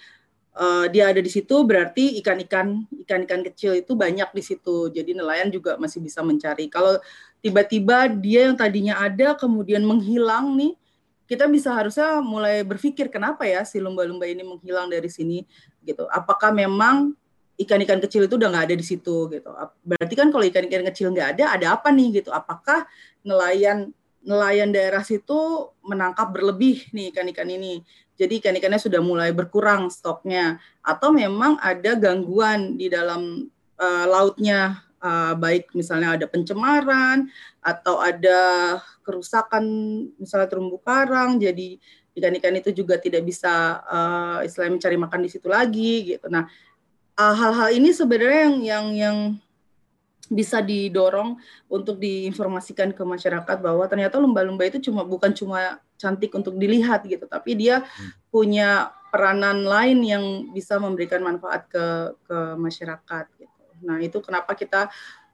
uh, 0.55 0.87
dia 0.87 1.11
ada 1.11 1.19
di 1.19 1.27
situ 1.27 1.67
berarti 1.67 2.15
ikan-ikan 2.23 2.87
ikan-ikan 3.03 3.43
kecil 3.51 3.75
itu 3.75 3.91
banyak 3.93 4.31
di 4.31 4.43
situ. 4.43 4.87
Jadi 4.87 5.11
nelayan 5.11 5.51
juga 5.51 5.75
masih 5.75 5.99
bisa 5.99 6.23
mencari. 6.23 6.71
Kalau 6.71 6.95
tiba-tiba 7.43 8.07
dia 8.07 8.47
yang 8.47 8.55
tadinya 8.55 9.03
ada 9.03 9.35
kemudian 9.35 9.83
menghilang 9.83 10.55
nih, 10.55 10.73
kita 11.27 11.51
bisa 11.51 11.75
harusnya 11.75 12.23
mulai 12.23 12.63
berpikir 12.63 13.11
kenapa 13.11 13.43
ya 13.43 13.67
si 13.67 13.83
lumba-lumba 13.83 14.23
ini 14.23 14.47
menghilang 14.47 14.87
dari 14.87 15.11
sini 15.11 15.43
gitu. 15.83 16.07
Apakah 16.07 16.55
memang 16.55 17.15
ikan-ikan 17.61 18.01
kecil 18.01 18.25
itu 18.25 18.35
udah 18.39 18.49
nggak 18.49 18.65
ada 18.71 18.75
di 18.75 18.85
situ 18.85 19.29
gitu. 19.29 19.49
Berarti 19.85 20.13
kan 20.17 20.27
kalau 20.33 20.45
ikan-ikan 20.47 20.83
kecil 20.87 21.13
nggak 21.13 21.37
ada, 21.37 21.45
ada 21.55 21.67
apa 21.77 21.93
nih 21.93 22.23
gitu? 22.23 22.33
Apakah 22.33 22.89
nelayan 23.21 23.93
nelayan 24.21 24.69
daerah 24.69 25.01
situ 25.01 25.69
menangkap 25.81 26.29
berlebih 26.29 26.89
nih 26.93 27.09
ikan-ikan 27.13 27.49
ini. 27.49 27.81
Jadi 28.15 28.37
ikan-ikannya 28.37 28.77
sudah 28.77 29.01
mulai 29.01 29.33
berkurang 29.33 29.89
stoknya 29.89 30.61
atau 30.85 31.09
memang 31.09 31.57
ada 31.57 31.97
gangguan 31.97 32.77
di 32.77 32.85
dalam 32.85 33.49
uh, 33.81 34.05
lautnya 34.05 34.85
uh, 35.01 35.33
baik 35.33 35.73
misalnya 35.73 36.13
ada 36.13 36.29
pencemaran 36.29 37.25
atau 37.65 37.97
ada 37.97 38.77
kerusakan 39.01 39.65
misalnya 40.21 40.47
terumbu 40.47 40.77
karang 40.85 41.41
jadi 41.41 41.81
ikan-ikan 42.13 42.53
itu 42.59 42.69
juga 42.75 43.01
tidak 43.01 43.25
bisa 43.25 43.81
uh, 43.87 44.39
istilahnya 44.45 44.77
mencari 44.77 44.97
makan 44.99 45.21
di 45.25 45.29
situ 45.31 45.47
lagi 45.47 46.13
gitu. 46.13 46.27
Nah, 46.27 46.45
hal-hal 47.17 47.69
uh, 47.69 47.73
ini 47.73 47.89
sebenarnya 47.95 48.41
yang 48.51 48.57
yang 48.61 48.85
yang 48.93 49.17
bisa 50.31 50.63
didorong 50.63 51.35
untuk 51.67 51.99
diinformasikan 51.99 52.95
ke 52.95 53.03
masyarakat 53.03 53.57
bahwa 53.59 53.83
ternyata 53.91 54.15
lumba-lumba 54.15 54.63
itu 54.63 54.79
cuma 54.79 55.03
bukan 55.03 55.35
cuma 55.35 55.83
cantik 55.99 56.31
untuk 56.31 56.55
dilihat 56.55 57.03
gitu, 57.03 57.27
tapi 57.27 57.59
dia 57.59 57.83
punya 58.31 58.95
peranan 59.11 59.67
lain 59.67 59.99
yang 60.07 60.23
bisa 60.55 60.79
memberikan 60.79 61.19
manfaat 61.19 61.67
ke 61.67 62.15
ke 62.23 62.37
masyarakat 62.55 63.25
gitu. 63.35 63.61
Nah, 63.83 63.99
itu 63.99 64.23
kenapa 64.23 64.55
kita 64.55 64.87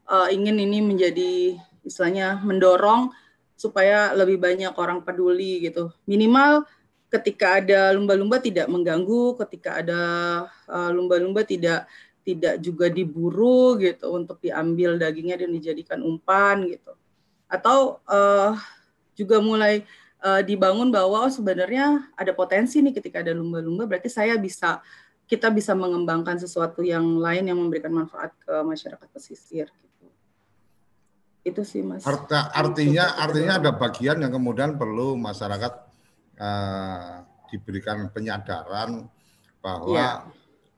uh, 0.10 0.28
ingin 0.34 0.58
ini 0.58 0.82
menjadi 0.82 1.62
istilahnya 1.86 2.42
mendorong 2.42 3.14
supaya 3.54 4.18
lebih 4.18 4.42
banyak 4.42 4.74
orang 4.74 5.06
peduli 5.06 5.62
gitu. 5.62 5.94
Minimal 6.10 6.66
ketika 7.08 7.64
ada 7.64 7.94
lumba-lumba 7.96 8.42
tidak 8.42 8.68
mengganggu, 8.68 9.38
ketika 9.46 9.80
ada 9.80 10.02
uh, 10.68 10.92
lumba-lumba 10.92 11.46
tidak 11.46 11.88
tidak 12.28 12.60
juga 12.60 12.92
diburu 12.92 13.80
gitu 13.80 14.12
untuk 14.12 14.44
diambil 14.44 15.00
dagingnya 15.00 15.40
dan 15.40 15.56
dijadikan 15.56 16.04
umpan 16.04 16.68
gitu. 16.68 16.92
Atau 17.48 18.04
uh, 18.04 18.52
juga 19.16 19.40
mulai 19.40 19.88
uh, 20.20 20.44
dibangun 20.44 20.92
bahwa 20.92 21.24
oh, 21.24 21.32
sebenarnya 21.32 22.12
ada 22.20 22.36
potensi 22.36 22.84
nih 22.84 23.00
ketika 23.00 23.24
ada 23.24 23.32
lumba-lumba 23.32 23.88
berarti 23.88 24.12
saya 24.12 24.36
bisa 24.36 24.84
kita 25.24 25.48
bisa 25.48 25.72
mengembangkan 25.72 26.36
sesuatu 26.36 26.84
yang 26.84 27.04
lain 27.20 27.48
yang 27.48 27.56
memberikan 27.56 27.96
manfaat 27.96 28.36
ke 28.44 28.54
masyarakat 28.64 29.08
pesisir 29.12 29.68
gitu. 29.72 30.06
itu 31.48 31.62
sih 31.64 31.80
mas. 31.84 32.04
Arta, 32.04 32.52
artinya 32.52 33.16
artinya 33.24 33.56
ada 33.56 33.72
bagian 33.72 34.20
yang 34.20 34.36
kemudian 34.36 34.76
perlu 34.76 35.16
masyarakat 35.16 35.74
uh, 36.44 37.24
diberikan 37.48 38.12
penyadaran 38.12 39.08
bahwa 39.64 39.96
ya 39.96 40.12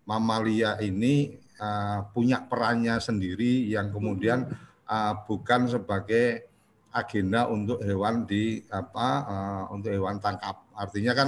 mamalia 0.10 0.78
ini 0.82 1.38
uh, 1.60 2.08
punya 2.16 2.42
perannya 2.48 2.98
sendiri 2.98 3.70
yang 3.70 3.92
kemudian 3.94 4.50
uh, 4.88 5.14
bukan 5.28 5.70
sebagai 5.70 6.50
agenda 6.90 7.46
untuk 7.46 7.84
hewan 7.86 8.26
di 8.26 8.66
apa 8.74 9.08
uh, 9.28 9.64
untuk 9.76 9.94
hewan 9.94 10.18
tangkap. 10.18 10.66
Artinya 10.74 11.14
kan 11.14 11.28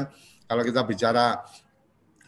kalau 0.50 0.66
kita 0.66 0.82
bicara 0.88 1.46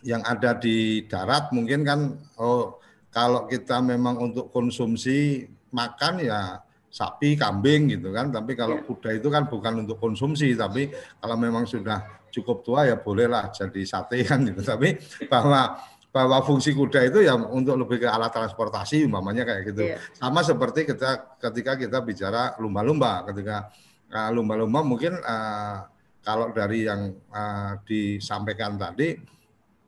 yang 0.03 0.21
ada 0.21 0.53
di 0.53 1.07
darat 1.07 1.49
mungkin 1.55 1.81
kan 1.81 1.99
oh 2.37 2.77
kalau 3.09 3.47
kita 3.47 3.79
memang 3.81 4.19
untuk 4.19 4.49
konsumsi 4.53 5.47
makan 5.73 6.21
ya 6.21 6.61
sapi, 6.93 7.33
kambing 7.33 7.89
gitu 7.97 8.13
kan. 8.13 8.29
Tapi 8.29 8.53
kalau 8.53 8.77
ya. 8.77 8.85
kuda 8.85 9.09
itu 9.17 9.27
kan 9.33 9.49
bukan 9.49 9.85
untuk 9.85 9.97
konsumsi, 9.97 10.53
tapi 10.53 10.93
kalau 11.17 11.35
memang 11.41 11.65
sudah 11.65 12.21
cukup 12.29 12.61
tua 12.61 12.85
ya 12.85 12.97
bolehlah 12.97 13.49
jadi 13.49 13.81
sate 13.81 14.21
kan 14.25 14.45
gitu. 14.45 14.61
Tapi 14.61 14.97
bahwa 15.25 15.77
bahwa 16.13 16.37
fungsi 16.45 16.77
kuda 16.77 17.09
itu 17.09 17.25
ya 17.25 17.33
untuk 17.33 17.73
lebih 17.73 18.05
ke 18.05 18.07
alat 18.07 18.29
transportasi 18.29 19.09
umpamanya 19.09 19.49
kayak 19.49 19.73
gitu. 19.73 19.81
Yeah. 19.81 19.99
Sama 20.13 20.45
seperti 20.45 20.85
kita 20.85 21.41
ketika 21.41 21.73
kita 21.73 21.97
bicara 22.05 22.53
lumba-lumba, 22.61 23.25
ketika 23.33 23.73
uh, 24.13 24.29
lumba-lumba 24.29 24.85
mungkin 24.85 25.17
uh, 25.17 25.89
kalau 26.21 26.53
dari 26.53 26.85
yang 26.85 27.17
uh, 27.33 27.81
disampaikan 27.81 28.77
tadi 28.77 29.17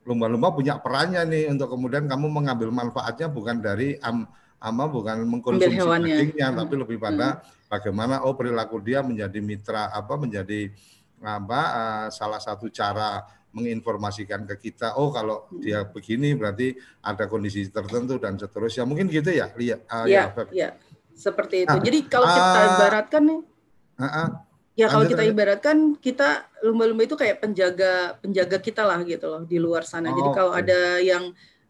lumba-lumba 0.06 0.50
punya 0.50 0.82
perannya 0.82 1.22
nih 1.30 1.54
untuk 1.54 1.78
kemudian 1.78 2.10
kamu 2.10 2.28
mengambil 2.30 2.70
manfaatnya 2.74 3.30
bukan 3.30 3.62
dari 3.62 3.98
am, 4.02 4.26
ama 4.62 4.86
bukan 4.90 5.26
mengkonsumsi 5.30 5.78
dagingnya 5.78 6.54
hmm. 6.54 6.58
tapi 6.58 6.74
lebih 6.78 6.98
pada 6.98 7.42
hmm. 7.42 7.70
bagaimana 7.70 8.26
oh 8.26 8.34
perilaku 8.38 8.82
dia 8.82 9.02
menjadi 9.02 9.40
mitra 9.42 9.90
apa 9.94 10.14
menjadi 10.18 10.74
apa 11.26 11.62
uh, 11.74 12.08
salah 12.14 12.38
satu 12.38 12.70
cara 12.70 13.26
menginformasikan 13.56 14.44
ke 14.44 14.70
kita 14.70 15.00
oh 15.00 15.16
kalau 15.16 15.48
dia 15.64 15.88
begini 15.88 16.36
berarti 16.36 16.76
ada 17.00 17.32
kondisi 17.32 17.64
tertentu 17.72 18.20
dan 18.20 18.36
seterusnya. 18.36 18.84
Mungkin 18.84 19.08
gitu 19.08 19.32
ya 19.32 19.48
lihat 19.56 19.88
uh, 19.88 20.06
ya, 20.06 20.30
ya, 20.36 20.44
ya 20.52 20.70
seperti 21.16 21.64
itu. 21.64 21.72
Nah, 21.72 21.80
jadi 21.80 22.00
kalau 22.12 22.28
kita 22.28 22.60
uh, 22.60 22.68
ibaratkan 22.76 23.22
nih 23.24 23.40
uh, 23.96 24.06
uh, 24.06 24.28
ya 24.76 24.88
kalau 24.92 25.06
kita 25.08 25.24
ibaratkan 25.24 25.78
kita 26.04 26.52
lumba-lumba 26.60 27.08
itu 27.08 27.16
kayak 27.16 27.40
penjaga 27.40 28.20
penjaga 28.20 28.58
kita 28.60 28.84
lah 28.84 29.00
gitu 29.08 29.26
loh 29.32 29.42
di 29.48 29.56
luar 29.56 29.88
sana. 29.88 30.12
Oh, 30.12 30.16
jadi 30.20 30.30
kalau 30.36 30.52
okay. 30.52 30.62
ada 30.68 30.80
yang 31.00 31.24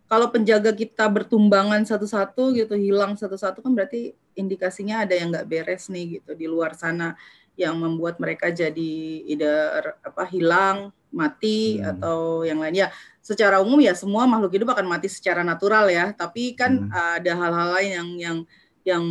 kalau 0.09 0.29
penjaga 0.29 0.73
kita 0.73 1.05
bertumbangan 1.09 1.85
satu-satu 1.85 2.57
gitu 2.57 2.73
hilang 2.77 3.13
satu-satu 3.13 3.61
kan 3.61 3.73
berarti 3.73 4.13
indikasinya 4.33 5.05
ada 5.05 5.13
yang 5.13 5.33
nggak 5.33 5.47
beres 5.49 5.89
nih 5.89 6.19
gitu 6.21 6.33
di 6.33 6.45
luar 6.49 6.73
sana 6.73 7.13
yang 7.55 7.79
membuat 7.79 8.19
mereka 8.19 8.51
jadi 8.51 8.93
either 9.27 9.95
apa 10.03 10.23
hilang 10.27 10.91
mati 11.15 11.79
hmm. 11.79 11.95
atau 11.95 12.43
yang 12.43 12.59
lain 12.59 12.85
ya 12.85 12.87
secara 13.23 13.63
umum 13.63 13.79
ya 13.79 13.95
semua 13.95 14.27
makhluk 14.27 14.59
hidup 14.59 14.75
akan 14.75 14.85
mati 14.85 15.07
secara 15.07 15.41
natural 15.41 15.87
ya 15.87 16.11
tapi 16.11 16.53
kan 16.53 16.91
hmm. 16.91 16.91
ada 16.91 17.31
hal-hal 17.31 17.67
lain 17.79 17.91
yang 17.91 18.09
yang 18.19 18.37
yang 18.85 19.03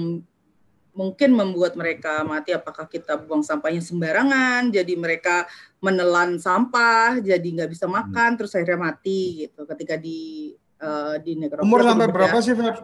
mungkin 0.95 1.34
membuat 1.34 1.74
mereka 1.74 2.22
mati 2.22 2.55
apakah 2.55 2.86
kita 2.86 3.18
buang 3.18 3.42
sampahnya 3.42 3.82
sembarangan 3.82 4.70
jadi 4.70 4.95
mereka 4.95 5.49
menelan 5.82 6.38
sampah 6.38 7.18
jadi 7.18 7.42
nggak 7.42 7.72
bisa 7.72 7.88
hmm. 7.88 7.95
makan 7.97 8.28
hmm. 8.36 8.38
terus 8.38 8.53
akhirnya 8.55 8.80
mati 8.92 9.49
gitu 9.49 9.64
ketika 9.64 9.97
di 9.97 10.53
uh, 10.84 11.16
di 11.18 11.32
umur 11.64 11.80
sampai 11.82 12.07
berapa 12.12 12.36
sih 12.45 12.53
Feb? 12.53 12.76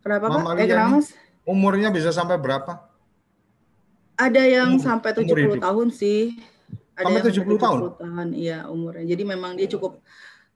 Kenapa 0.00 0.24
Pak? 0.32 0.56
Eh, 0.60 0.68
kenapa 0.68 0.96
Mas? 0.96 1.12
Umurnya 1.44 1.88
bisa 1.92 2.08
sampai 2.12 2.40
berapa? 2.40 2.89
Ada 4.20 4.42
yang 4.44 4.76
umur, 4.76 4.84
sampai 4.84 5.10
70 5.16 5.56
tahun 5.56 5.88
sih. 5.88 6.36
Ada 6.92 7.08
sampai 7.08 7.20
70 7.24 7.56
tahun. 7.56 7.78
tahun 7.96 8.28
iya 8.36 8.68
umurnya. 8.68 9.08
Jadi 9.08 9.22
memang 9.24 9.56
dia 9.56 9.64
cukup 9.64 10.04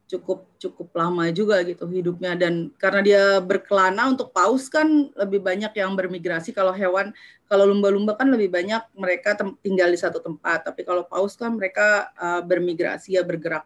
cukup 0.04 0.44
cukup 0.60 0.92
lama 0.92 1.32
juga 1.32 1.64
gitu 1.64 1.88
hidupnya. 1.88 2.36
Dan 2.36 2.68
karena 2.76 3.00
dia 3.00 3.24
berkelana 3.40 4.12
untuk 4.12 4.36
paus 4.36 4.68
kan 4.68 5.08
lebih 5.16 5.40
banyak 5.40 5.72
yang 5.72 5.96
bermigrasi. 5.96 6.52
Kalau 6.52 6.76
hewan 6.76 7.16
kalau 7.48 7.64
lumba-lumba 7.64 8.12
kan 8.20 8.28
lebih 8.28 8.52
banyak 8.52 8.84
mereka 8.92 9.32
tinggal 9.64 9.88
di 9.88 9.96
satu 9.96 10.20
tempat. 10.20 10.68
Tapi 10.68 10.84
kalau 10.84 11.08
paus 11.08 11.32
kan 11.40 11.56
mereka 11.56 12.12
uh, 12.20 12.44
bermigrasi 12.44 13.16
ya 13.16 13.24
bergerak 13.24 13.64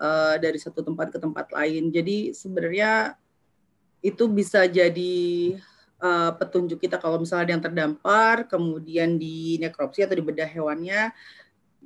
uh, 0.00 0.40
dari 0.40 0.56
satu 0.56 0.80
tempat 0.80 1.12
ke 1.12 1.18
tempat 1.20 1.52
lain. 1.52 1.92
Jadi 1.92 2.32
sebenarnya 2.32 3.20
itu 4.04 4.24
bisa 4.28 4.68
jadi 4.68 5.56
uh, 6.04 6.36
petunjuk 6.36 6.76
kita 6.84 7.00
kalau 7.00 7.16
misalnya 7.16 7.48
ada 7.48 7.52
yang 7.56 7.64
terdampar 7.64 8.44
kemudian 8.44 9.16
di 9.16 9.56
nekropsi 9.56 10.04
atau 10.04 10.12
di 10.12 10.24
bedah 10.24 10.46
hewannya 10.46 11.16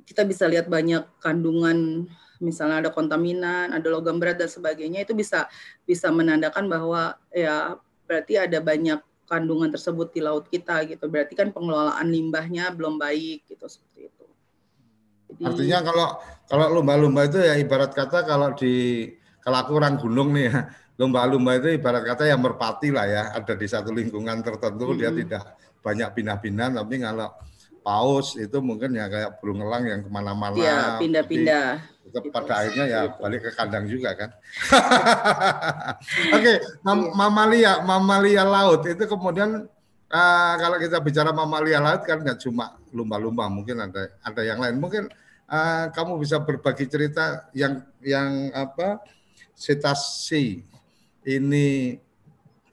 kita 0.03 0.27
bisa 0.27 0.43
lihat 0.51 0.67
banyak 0.67 1.07
kandungan 1.23 2.09
misalnya 2.39 2.87
ada 2.87 2.91
kontaminan, 2.91 3.75
ada 3.75 3.87
logam 3.91 4.17
berat 4.17 4.39
dan 4.39 4.47
sebagainya 4.47 5.03
itu 5.03 5.13
bisa 5.13 5.45
bisa 5.83 6.07
menandakan 6.09 6.71
bahwa 6.71 7.19
ya 7.29 7.75
berarti 8.07 8.39
ada 8.39 8.57
banyak 8.63 8.99
kandungan 9.29 9.69
tersebut 9.69 10.09
di 10.09 10.23
laut 10.23 10.47
kita 10.49 10.81
gitu. 10.89 11.05
Berarti 11.05 11.37
kan 11.37 11.53
pengelolaan 11.53 12.09
limbahnya 12.09 12.73
belum 12.73 12.97
baik 12.97 13.45
gitu 13.45 13.69
seperti 13.69 14.09
itu. 14.09 14.25
Jadi, 15.29 15.45
Artinya 15.45 15.77
kalau 15.85 16.07
kalau 16.49 16.65
lumba-lumba 16.81 17.29
itu 17.29 17.37
ya 17.37 17.53
ibarat 17.59 17.93
kata 17.93 18.25
kalau 18.25 18.55
di 18.57 19.05
kalau 19.45 19.61
aku 19.61 19.71
orang 19.77 20.01
gunung 20.01 20.33
nih 20.33 20.49
ya, 20.49 20.59
lumba-lumba 20.99 21.55
itu 21.55 21.79
ibarat 21.79 22.03
kata 22.03 22.27
yang 22.27 22.43
merpati 22.43 22.91
lah 22.91 23.07
ya, 23.07 23.23
ada 23.31 23.55
di 23.55 23.67
satu 23.71 23.95
lingkungan 23.95 24.43
tertentu 24.43 24.91
-hmm. 24.91 24.99
dia 24.99 25.11
tidak 25.15 25.43
banyak 25.79 26.09
pindah-pindah 26.11 26.75
tapi 26.75 26.99
kalau 26.99 27.31
paus 27.79 28.35
itu 28.35 28.59
mungkin 28.59 28.99
ya 28.99 29.07
kayak 29.07 29.39
burung 29.39 29.63
elang 29.63 29.87
yang 29.87 30.01
ke 30.03 30.11
mana-mana. 30.11 30.59
Iya, 30.59 30.99
pindah-pindah. 30.99 31.67
Gitu. 32.09 32.33
pada 32.33 32.65
akhirnya 32.65 32.85
ya 32.89 33.01
balik 33.21 33.45
ke 33.45 33.51
kandang 33.53 33.85
juga 33.85 34.17
kan. 34.17 34.33
Oke, 36.35 36.41
okay, 36.41 36.55
mam 36.81 37.13
mamalia, 37.13 37.85
mamalia 37.85 38.41
laut 38.41 38.81
itu 38.89 39.05
kemudian 39.05 39.69
uh, 40.09 40.53
kalau 40.57 40.81
kita 40.81 40.97
bicara 41.05 41.29
mamalia 41.29 41.77
laut 41.77 42.01
kan 42.01 42.25
nggak 42.25 42.41
cuma 42.41 42.81
lumba-lumba, 42.89 43.45
mungkin 43.45 43.85
ada 43.85 44.09
ada 44.25 44.41
yang 44.41 44.57
lain. 44.57 44.81
Mungkin 44.81 45.05
uh, 45.53 45.93
kamu 45.93 46.17
bisa 46.17 46.41
berbagi 46.41 46.89
cerita 46.89 47.45
yang 47.53 47.85
yang 48.01 48.57
apa 48.57 49.05
cetacea 49.53 50.65
ini 51.27 51.99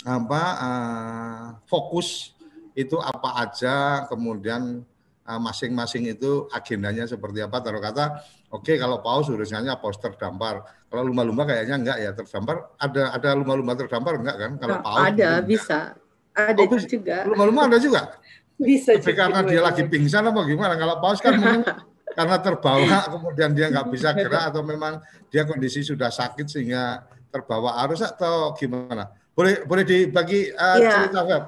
apa 0.07 0.42
uh, 0.62 1.44
fokus 1.66 2.36
itu 2.76 3.01
apa 3.01 3.42
aja 3.42 4.07
kemudian 4.07 4.86
Eh, 5.26 5.40
masing-masing 5.42 6.07
itu 6.07 6.47
agendanya 6.55 7.03
seperti 7.03 7.42
apa. 7.42 7.59
Taruh 7.59 7.82
kata, 7.82 8.22
oke 8.55 8.62
okay, 8.62 8.78
kalau 8.78 9.03
paus 9.03 9.26
urusannya 9.26 9.74
paus 9.82 9.99
terdampar. 9.99 10.62
Kalau 10.86 11.03
lumba-lumba 11.03 11.42
kayaknya 11.51 11.82
enggak 11.82 11.99
ya 11.99 12.11
terdampar. 12.14 12.70
Ada 12.78 13.11
ada 13.11 13.34
lumba-lumba 13.34 13.74
terdampar 13.74 14.22
enggak 14.22 14.38
kan? 14.38 14.53
Kalau 14.62 14.74
nah, 14.78 14.82
paus 14.86 15.03
ada 15.03 15.30
bisa. 15.42 15.99
Ada 16.30 16.62
oh, 16.62 16.78
juga. 16.78 17.26
Lumba-lumba 17.26 17.66
ada 17.66 17.78
juga. 17.82 18.14
bisa. 18.70 18.94
Tapi 18.94 19.03
juga 19.03 19.18
karena 19.18 19.40
dia 19.42 19.61
lagi 19.66 19.82
pingsan 19.90 20.30
apa 20.30 20.40
gimana? 20.47 20.78
Kalau 20.78 20.94
paus 21.03 21.18
kan 21.18 21.34
mungkin 21.34 21.74
karena 22.22 22.36
terbawa 22.38 22.99
kemudian 23.11 23.51
dia 23.51 23.66
nggak 23.66 23.86
bisa 23.90 24.14
gerak 24.14 24.55
atau 24.55 24.62
memang 24.62 25.03
dia 25.26 25.42
kondisi 25.42 25.82
sudah 25.82 26.14
sakit 26.14 26.47
sehingga 26.47 27.03
terbawa 27.37 27.76
arus 27.84 28.01
atau 28.01 28.57
gimana? 28.57 29.12
Boleh 29.37 29.68
boleh 29.68 29.84
dibagi 29.84 30.49
uh, 30.57 30.76
ya. 30.80 30.93
cerita 31.05 31.20
Web? 31.24 31.45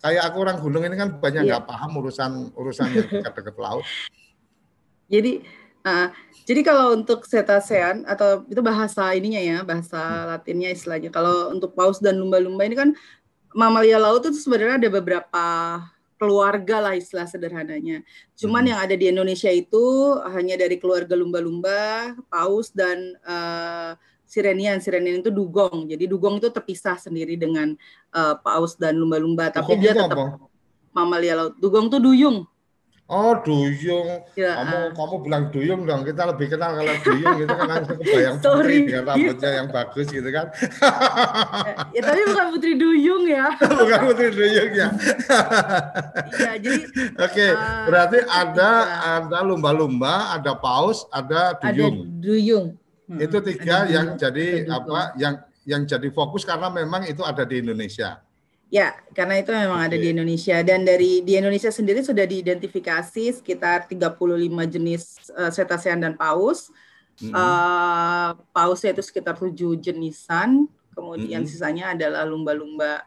kayak 0.00 0.22
aku 0.32 0.36
orang 0.40 0.58
gunung 0.58 0.82
ini 0.88 0.96
kan 0.96 1.20
banyak 1.20 1.44
iya. 1.44 1.50
nggak 1.56 1.64
yeah. 1.64 1.70
paham 1.70 1.90
urusan 2.00 2.32
urusan 2.56 2.88
dekat-dekat 2.96 3.56
laut. 3.60 3.84
Jadi 5.12 5.44
uh, 5.84 6.08
jadi 6.48 6.60
kalau 6.64 6.96
untuk 6.96 7.28
cetacean 7.28 8.08
atau 8.08 8.42
itu 8.48 8.58
bahasa 8.64 9.12
ininya 9.12 9.38
ya, 9.38 9.58
bahasa 9.62 10.00
hmm. 10.00 10.26
Latinnya 10.34 10.70
istilahnya. 10.72 11.12
Kalau 11.12 11.52
untuk 11.52 11.76
paus 11.76 12.00
dan 12.00 12.16
lumba-lumba 12.16 12.64
ini 12.64 12.76
kan 12.76 12.90
mamalia 13.52 14.00
laut 14.00 14.24
itu 14.24 14.40
sebenarnya 14.40 14.80
ada 14.80 14.88
beberapa 14.88 15.46
keluarga 16.16 16.80
lah 16.80 16.94
istilah 16.96 17.28
sederhananya. 17.28 18.04
Cuman 18.36 18.64
hmm. 18.64 18.70
yang 18.72 18.80
ada 18.80 18.94
di 18.96 19.06
Indonesia 19.08 19.52
itu 19.52 20.16
hanya 20.32 20.56
dari 20.56 20.80
keluarga 20.80 21.12
lumba-lumba, 21.12 22.16
paus 22.32 22.72
dan 22.72 23.16
uh, 23.24 23.96
Sirenian. 24.30 24.78
Sirenian 24.78 25.18
itu 25.18 25.34
dugong. 25.34 25.90
Jadi 25.90 26.06
dugong 26.06 26.38
itu 26.38 26.46
terpisah 26.54 26.94
sendiri 26.94 27.34
dengan 27.34 27.74
uh, 28.14 28.38
paus 28.38 28.78
dan 28.78 28.94
lumba-lumba. 28.94 29.50
Tapi 29.50 29.74
dia 29.82 29.90
tetap 29.90 30.14
apa? 30.14 30.38
mamalia 30.94 31.34
laut. 31.34 31.58
Dugong 31.58 31.90
itu 31.90 31.98
duyung. 31.98 32.46
Oh 33.10 33.34
duyung, 33.42 34.22
ya, 34.38 34.54
kamu 34.54 34.76
uh. 34.78 34.88
kamu 34.94 35.14
bilang 35.26 35.44
duyung 35.50 35.82
dong. 35.82 36.06
Kita 36.06 36.30
lebih 36.30 36.46
kenal 36.46 36.78
kalau 36.78 36.94
duyung 37.02 37.42
itu 37.42 37.50
kan 37.50 37.66
langsung 37.66 37.98
kebayang 37.98 38.38
putri 38.38 38.76
dengan 38.86 39.02
rambutnya 39.10 39.50
yang 39.50 39.66
bagus 39.66 40.06
gitu 40.14 40.30
kan. 40.30 40.46
ya, 40.54 41.74
ya 41.90 42.00
tapi 42.06 42.20
bukan 42.30 42.46
putri 42.54 42.72
duyung 42.78 43.24
ya. 43.26 43.50
bukan 43.82 44.00
putri 44.14 44.28
duyung 44.30 44.72
ya. 44.78 44.88
Iya 46.38 46.52
jadi. 46.62 46.82
Oke, 46.86 47.34
okay, 47.34 47.50
uh, 47.50 47.90
berarti 47.90 48.18
ada 48.30 48.70
ya. 48.78 49.26
ada 49.26 49.38
lumba-lumba, 49.42 50.30
ada 50.30 50.54
paus, 50.54 51.02
ada 51.10 51.58
duyung. 51.66 52.06
Ada 52.06 52.14
duyung. 52.22 52.66
Hmm. 53.10 53.18
Itu 53.18 53.42
tiga 53.42 53.90
yang 53.90 54.14
jadi 54.14 54.70
apa 54.70 55.18
yang 55.18 55.42
yang 55.66 55.82
jadi 55.82 56.14
fokus 56.14 56.46
karena 56.46 56.70
memang 56.70 57.02
itu 57.10 57.26
ada 57.26 57.42
di 57.42 57.58
Indonesia. 57.58 58.22
Ya, 58.70 58.94
karena 59.18 59.42
itu 59.42 59.50
memang 59.50 59.82
okay. 59.82 59.88
ada 59.90 59.96
di 59.98 60.08
Indonesia 60.14 60.56
dan 60.62 60.86
dari 60.86 61.26
di 61.26 61.34
Indonesia 61.34 61.74
sendiri 61.74 62.06
sudah 62.06 62.22
diidentifikasi 62.22 63.42
sekitar 63.42 63.90
35 63.90 64.14
jenis 64.70 65.02
uh, 65.34 65.50
cetacean 65.50 65.98
dan 65.98 66.14
paus. 66.14 66.70
Mm 67.18 67.34
-hmm. 67.34 67.34
uh, 67.34 68.30
pausnya 68.54 68.94
itu 68.94 69.02
sekitar 69.02 69.34
tujuh 69.34 69.74
jenisan, 69.82 70.70
kemudian 70.94 71.42
mm 71.42 71.50
-hmm. 71.50 71.50
sisanya 71.50 71.98
adalah 71.98 72.22
lumba-lumba. 72.22 73.02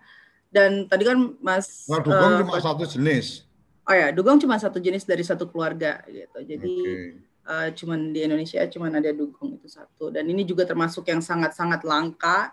Dan 0.52 0.84
tadi 0.92 1.08
kan 1.08 1.32
Mas 1.40 1.88
Nah, 1.88 2.04
dugong 2.04 2.32
uh, 2.36 2.40
cuma 2.44 2.60
satu 2.60 2.84
jenis. 2.84 3.48
Oh 3.88 3.96
ya, 3.96 4.12
dugong 4.12 4.44
cuma 4.44 4.60
satu 4.60 4.84
jenis 4.84 5.08
dari 5.08 5.24
satu 5.24 5.48
keluarga 5.48 6.04
gitu. 6.12 6.44
Jadi 6.44 6.76
okay 6.76 7.33
uh, 7.48 7.70
cuman 7.76 8.12
di 8.16 8.24
Indonesia 8.24 8.64
cuman 8.68 9.00
ada 9.00 9.12
dugong 9.12 9.60
itu 9.60 9.68
satu 9.68 10.12
dan 10.12 10.28
ini 10.28 10.44
juga 10.48 10.64
termasuk 10.68 11.08
yang 11.08 11.20
sangat-sangat 11.20 11.84
langka 11.84 12.52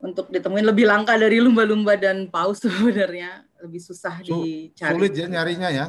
untuk 0.00 0.28
ditemuin 0.28 0.66
lebih 0.66 0.84
langka 0.86 1.16
dari 1.16 1.40
lumba-lumba 1.40 1.96
dan 1.96 2.28
paus 2.28 2.60
sebenarnya 2.64 3.46
lebih 3.62 3.80
susah 3.80 4.20
dicari. 4.20 4.92
Sulit 4.92 5.12
ya 5.16 5.26
nyarinya 5.26 5.70
ya. 5.72 5.86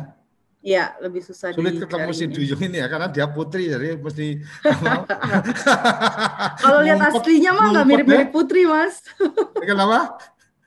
Iya, 0.67 0.99
lebih 0.99 1.21
susah 1.23 1.53
Sulit 1.55 1.79
ketemu 1.79 2.11
si 2.11 2.25
Duyung 2.27 2.59
ini 2.59 2.81
ya 2.81 2.89
karena 2.91 3.07
dia 3.07 3.29
putri 3.29 3.71
jadi 3.71 3.95
mesti 3.95 4.41
Kalau 6.65 6.79
lihat 6.83 6.99
aslinya 7.07 7.55
mah 7.55 7.65
nggak 7.71 7.87
mirip-mirip 7.87 8.29
putri, 8.33 8.67
Mas. 8.67 8.99
Kenapa? 9.69 10.17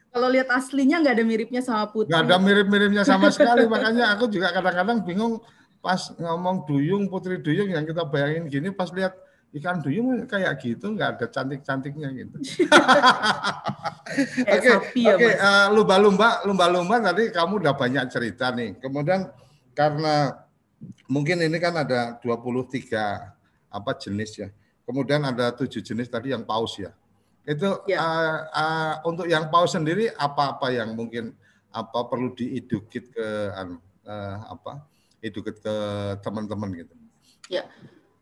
Kalau 0.08 0.28
lihat 0.30 0.48
aslinya 0.48 1.04
nggak 1.04 1.14
ada 1.20 1.24
miripnya 1.26 1.60
sama 1.60 1.90
putri. 1.90 2.14
Nggak 2.14 2.22
ada 2.22 2.36
mirip-miripnya 2.38 3.02
sama 3.04 3.28
sekali, 3.34 3.66
makanya 3.66 4.14
aku 4.14 4.30
juga 4.30 4.54
kadang-kadang 4.54 5.04
bingung 5.04 5.42
pas 5.80 6.12
ngomong 6.16 6.68
duyung 6.68 7.08
putri 7.08 7.40
duyung 7.40 7.72
yang 7.72 7.88
kita 7.88 8.04
bayangin 8.04 8.44
gini 8.52 8.68
pas 8.68 8.92
lihat 8.92 9.16
ikan 9.50 9.82
duyung 9.82 10.28
kayak 10.30 10.60
gitu 10.62 10.92
nggak 10.94 11.18
ada 11.18 11.26
cantik-cantiknya 11.26 12.08
gitu. 12.14 12.36
Kayak 14.42 14.90
Oke, 14.90 14.98
ya, 14.98 15.14
oke, 15.14 15.30
eh, 15.38 15.66
lumba-lumba, 15.70 16.42
lumba-lumba 16.42 16.98
tadi 16.98 17.30
kamu 17.30 17.62
udah 17.62 17.74
banyak 17.78 18.10
cerita 18.10 18.50
nih. 18.50 18.74
Kemudian 18.82 19.30
karena 19.70 20.34
mungkin 21.06 21.38
ini 21.46 21.58
kan 21.62 21.78
ada 21.78 22.18
23 22.18 23.30
apa 23.70 23.90
jenis 23.98 24.30
ya. 24.34 24.48
Kemudian 24.82 25.22
ada 25.22 25.54
tujuh 25.54 25.78
jenis 25.78 26.10
tadi 26.10 26.34
yang 26.34 26.42
paus 26.42 26.74
ya. 26.82 26.90
Itu 27.46 27.86
Ya. 27.86 28.02
eh, 28.02 28.38
eh, 28.50 28.94
untuk 29.06 29.30
yang 29.30 29.46
paus 29.46 29.78
sendiri 29.78 30.10
apa-apa 30.18 30.74
yang 30.74 30.98
mungkin 30.98 31.30
apa 31.70 32.02
perlu 32.10 32.34
diedukit 32.34 33.14
ke 33.14 33.26
eh, 34.10 34.38
apa? 34.42 34.82
Edukit 35.20 35.60
ke 35.60 35.74
teman-teman 36.24 36.72
gitu. 36.74 36.94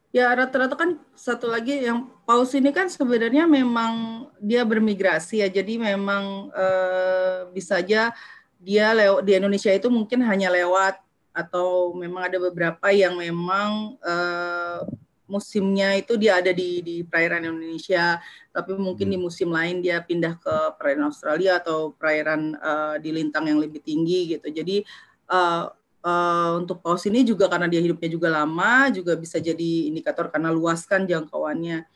Ya 0.09 0.33
rata-rata 0.33 0.73
kan 0.73 0.97
satu 1.13 1.53
lagi 1.53 1.85
yang 1.85 2.09
paus 2.25 2.57
ini 2.57 2.73
kan 2.73 2.89
sebenarnya 2.89 3.45
memang 3.45 4.25
dia 4.41 4.65
bermigrasi 4.65 5.45
ya, 5.45 5.49
jadi 5.53 5.77
memang 5.77 6.49
eh, 6.49 7.39
bisa 7.53 7.77
aja 7.85 8.17
dia 8.57 8.97
lewat 8.97 9.21
di 9.21 9.37
Indonesia 9.37 9.69
itu 9.69 9.93
mungkin 9.93 10.25
hanya 10.25 10.49
lewat 10.49 10.97
atau 11.37 11.93
memang 11.93 12.25
ada 12.25 12.41
beberapa 12.41 12.89
yang 12.89 13.21
memang 13.21 14.01
eh, 14.01 14.81
musimnya 15.29 16.01
itu 16.01 16.17
dia 16.17 16.41
ada 16.41 16.57
di 16.57 16.81
di 16.81 16.97
perairan 17.05 17.45
Indonesia, 17.45 18.17
tapi 18.49 18.81
mungkin 18.81 19.13
di 19.13 19.21
musim 19.21 19.53
lain 19.53 19.85
dia 19.85 20.01
pindah 20.01 20.41
ke 20.41 20.81
perairan 20.81 21.13
Australia 21.13 21.61
atau 21.61 21.93
perairan 21.93 22.57
eh, 22.57 22.97
di 23.05 23.13
lintang 23.13 23.45
yang 23.45 23.61
lebih 23.61 23.85
tinggi 23.85 24.41
gitu. 24.41 24.49
Jadi 24.49 24.89
eh, 25.29 25.65
eh, 26.03 26.51
untuk 26.59 26.83
paus 26.85 27.05
ini 27.07 27.23
juga 27.27 27.47
karena 27.51 27.67
dia 27.71 27.83
hidupnya 27.83 28.11
juga 28.11 28.29
lama, 28.31 28.91
juga 28.95 29.15
bisa 29.19 29.39
jadi 29.39 29.91
indikator 29.91 30.31
karena 30.33 30.51
luas 30.55 30.85
kan 30.87 31.05
jangkauannya. 31.07 31.87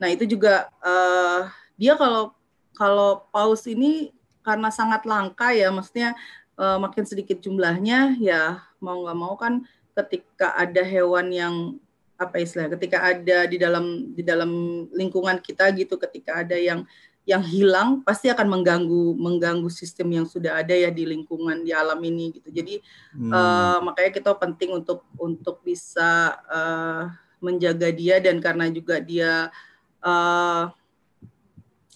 Nah 0.00 0.08
itu 0.10 0.24
juga 0.26 0.70
eh, 0.82 1.40
dia 1.78 1.94
kalau 1.98 2.34
kalau 2.74 3.28
paus 3.30 3.68
ini 3.68 4.10
karena 4.42 4.72
sangat 4.74 5.06
langka 5.06 5.54
ya, 5.54 5.70
maksudnya 5.70 6.14
eh, 6.58 6.78
makin 6.78 7.04
sedikit 7.06 7.38
jumlahnya 7.42 8.18
ya 8.18 8.62
mau 8.82 9.02
nggak 9.06 9.18
mau 9.18 9.34
kan 9.38 9.62
ketika 9.92 10.56
ada 10.56 10.82
hewan 10.82 11.28
yang 11.30 11.54
apa 12.16 12.38
istilah 12.38 12.70
ketika 12.70 13.02
ada 13.02 13.50
di 13.50 13.58
dalam 13.58 14.14
di 14.14 14.22
dalam 14.22 14.50
lingkungan 14.94 15.42
kita 15.42 15.74
gitu 15.74 15.98
ketika 15.98 16.46
ada 16.46 16.54
yang 16.54 16.86
yang 17.22 17.42
hilang 17.46 18.02
pasti 18.02 18.26
akan 18.26 18.50
mengganggu 18.50 19.14
mengganggu 19.14 19.70
sistem 19.70 20.10
yang 20.10 20.26
sudah 20.26 20.58
ada 20.58 20.74
ya 20.74 20.90
di 20.90 21.06
lingkungan 21.06 21.62
di 21.62 21.70
alam 21.70 21.98
ini 22.02 22.34
gitu. 22.34 22.50
Jadi 22.50 22.82
Hmm. 23.12 23.28
Eh, 23.28 23.78
makanya 23.84 24.10
kita 24.10 24.30
penting 24.40 24.70
untuk 24.72 25.04
untuk 25.20 25.60
bisa 25.62 26.34
eh, 26.48 27.02
menjaga 27.38 27.92
dia 27.92 28.18
dan 28.18 28.40
karena 28.42 28.66
juga 28.72 28.98
dia 28.98 29.52
eh, 30.02 30.64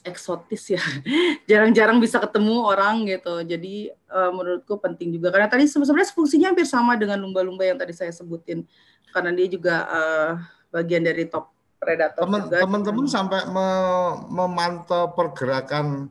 eksotis 0.06 0.78
ya. 0.78 0.82
Jarang-jarang 1.50 1.98
bisa 1.98 2.22
ketemu 2.22 2.62
orang 2.62 3.08
gitu. 3.10 3.42
Jadi 3.42 3.90
eh, 3.90 4.30
menurutku 4.30 4.78
penting 4.78 5.18
juga. 5.18 5.34
Karena 5.34 5.50
tadi 5.50 5.66
sebenarnya 5.66 6.14
fungsinya 6.14 6.54
hampir 6.54 6.68
sama 6.68 6.94
dengan 6.94 7.18
lumba-lumba 7.18 7.66
yang 7.66 7.80
tadi 7.80 7.90
saya 7.96 8.14
sebutin. 8.14 8.62
Karena 9.10 9.34
dia 9.34 9.48
juga 9.50 9.74
eh, 9.90 10.32
bagian 10.70 11.02
dari 11.02 11.26
top 11.26 11.55
predator 11.78 12.24
Teman- 12.24 12.44
juga 12.48 12.64
Teman-teman 12.64 13.06
sampai 13.06 13.40
me- 13.48 14.16
memantau 14.32 15.12
pergerakan 15.12 16.08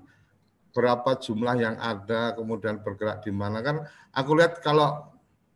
berapa 0.76 1.16
jumlah 1.16 1.56
yang 1.56 1.76
ada, 1.80 2.36
kemudian 2.36 2.84
bergerak 2.84 3.24
di 3.24 3.32
mana 3.32 3.64
kan? 3.64 3.88
Aku 4.12 4.36
lihat 4.36 4.60
kalau 4.60 5.08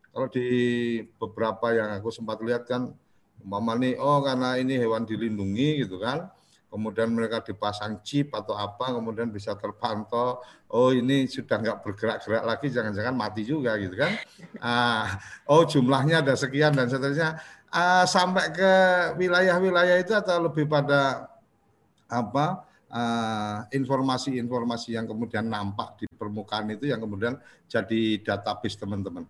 kalau 0.10 0.28
di 0.32 0.48
beberapa 1.20 1.76
yang 1.76 1.92
aku 2.00 2.10
sempat 2.10 2.40
lihat 2.40 2.64
kan, 2.66 2.96
umpama 3.44 3.76
nih, 3.76 4.00
oh 4.00 4.24
karena 4.24 4.56
ini 4.56 4.80
hewan 4.80 5.04
dilindungi 5.04 5.86
gitu 5.86 6.00
kan, 6.00 6.32
kemudian 6.72 7.12
mereka 7.12 7.44
dipasang 7.44 8.00
chip 8.02 8.32
atau 8.32 8.56
apa, 8.56 8.96
kemudian 8.96 9.28
bisa 9.30 9.54
terpantau, 9.60 10.40
oh 10.72 10.90
ini 10.96 11.28
sudah 11.28 11.62
nggak 11.62 11.84
bergerak-gerak 11.84 12.44
lagi, 12.48 12.68
jangan-jangan 12.72 13.16
mati 13.16 13.44
juga 13.44 13.76
gitu 13.76 13.96
kan? 14.00 14.12
Ah, 14.64 15.20
oh 15.52 15.68
jumlahnya 15.68 16.24
ada 16.24 16.34
sekian 16.34 16.74
dan 16.74 16.88
seterusnya. 16.88 17.38
Ah, 17.70 18.02
sampai 18.10 18.50
ke 18.50 18.74
wilayah-wilayah 19.22 20.02
itu 20.02 20.10
atau 20.18 20.50
lebih 20.50 20.66
pada 20.66 21.30
apa 22.10 22.66
eh, 22.90 23.78
informasi-informasi 23.78 24.98
yang 24.98 25.06
kemudian 25.06 25.46
nampak 25.46 26.02
di 26.02 26.10
permukaan 26.10 26.74
itu 26.74 26.90
yang 26.90 26.98
kemudian 26.98 27.38
jadi 27.70 28.26
database 28.26 28.74
teman-teman. 28.74 29.30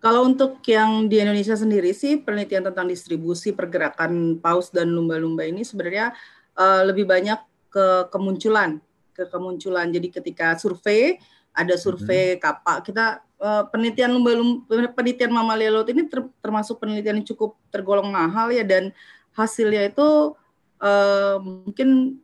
Kalau 0.00 0.24
untuk 0.24 0.64
yang 0.64 1.04
di 1.06 1.20
Indonesia 1.20 1.52
sendiri 1.52 1.92
sih 1.92 2.16
penelitian 2.16 2.72
tentang 2.72 2.88
distribusi 2.88 3.52
pergerakan 3.52 4.40
paus 4.40 4.72
dan 4.72 4.88
lumba-lumba 4.88 5.44
ini 5.44 5.68
sebenarnya 5.68 6.16
eh, 6.56 6.82
lebih 6.88 7.04
banyak 7.04 7.68
ke 7.68 8.08
kemunculan, 8.08 8.80
ke 9.12 9.28
kemunculan. 9.28 9.92
Jadi 9.92 10.08
ketika 10.08 10.56
survei 10.56 11.20
ada 11.52 11.76
survei 11.76 12.40
kapak 12.40 12.88
kita 12.88 13.20
eh, 13.42 13.64
penelitian 13.74 14.14
lumba-lumba 14.14 14.94
penelitian 14.94 15.34
mamalia 15.34 15.74
laut 15.74 15.90
ini 15.90 16.06
ter- 16.06 16.30
termasuk 16.38 16.78
penelitian 16.78 17.20
yang 17.20 17.28
cukup 17.28 17.58
tergolong 17.74 18.06
mahal 18.06 18.54
ya 18.54 18.62
dan 18.62 18.94
hasilnya 19.34 19.90
itu 19.90 20.38
eh, 20.78 21.36
mungkin 21.42 22.22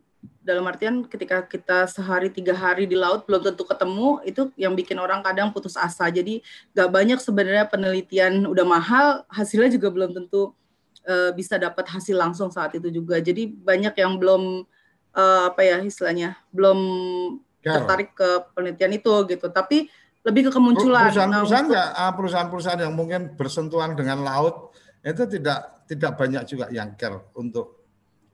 dalam 0.49 0.65
artian 0.65 1.05
ketika 1.05 1.45
kita 1.45 1.85
sehari 1.93 2.33
tiga 2.33 2.57
hari 2.57 2.89
di 2.89 2.97
laut 2.97 3.29
belum 3.29 3.45
tentu 3.53 3.69
ketemu 3.69 4.25
itu 4.25 4.49
yang 4.57 4.73
bikin 4.73 4.97
orang 4.97 5.21
kadang 5.21 5.53
putus 5.53 5.77
asa. 5.77 6.09
Jadi 6.09 6.41
nggak 6.73 6.89
banyak 6.89 7.19
sebenarnya 7.21 7.69
penelitian 7.69 8.49
udah 8.49 8.65
mahal 8.65 9.07
hasilnya 9.29 9.77
juga 9.77 9.93
belum 9.93 10.17
tentu 10.17 10.57
eh, 11.05 11.37
bisa 11.37 11.61
dapat 11.61 11.85
hasil 11.93 12.17
langsung 12.17 12.49
saat 12.49 12.73
itu 12.81 12.89
juga. 12.89 13.21
Jadi 13.21 13.53
banyak 13.53 13.93
yang 13.93 14.17
belum 14.17 14.65
eh, 15.13 15.43
apa 15.53 15.61
ya 15.61 15.77
istilahnya 15.85 16.41
belum 16.49 16.79
tertarik 17.61 18.17
ke 18.17 18.29
penelitian 18.57 18.93
itu 18.97 19.13
gitu. 19.29 19.47
Tapi 19.53 19.93
lebih 20.29 20.49
ke 20.49 20.53
kemunculan 20.53 21.09
Nah, 21.09 21.11
Perusahaan-perusahaan 21.11 21.67
nggak, 21.73 21.89
ah, 21.97 22.13
perusahaan-perusahaan 22.13 22.81
yang 22.85 22.95
mungkin 22.95 23.21
bersentuhan 23.35 23.97
dengan 23.97 24.21
laut 24.21 24.77
itu 25.01 25.25
tidak 25.25 25.89
tidak 25.89 26.13
banyak 26.21 26.43
juga 26.45 26.69
yang 26.69 26.93
care 27.01 27.17
untuk 27.33 27.79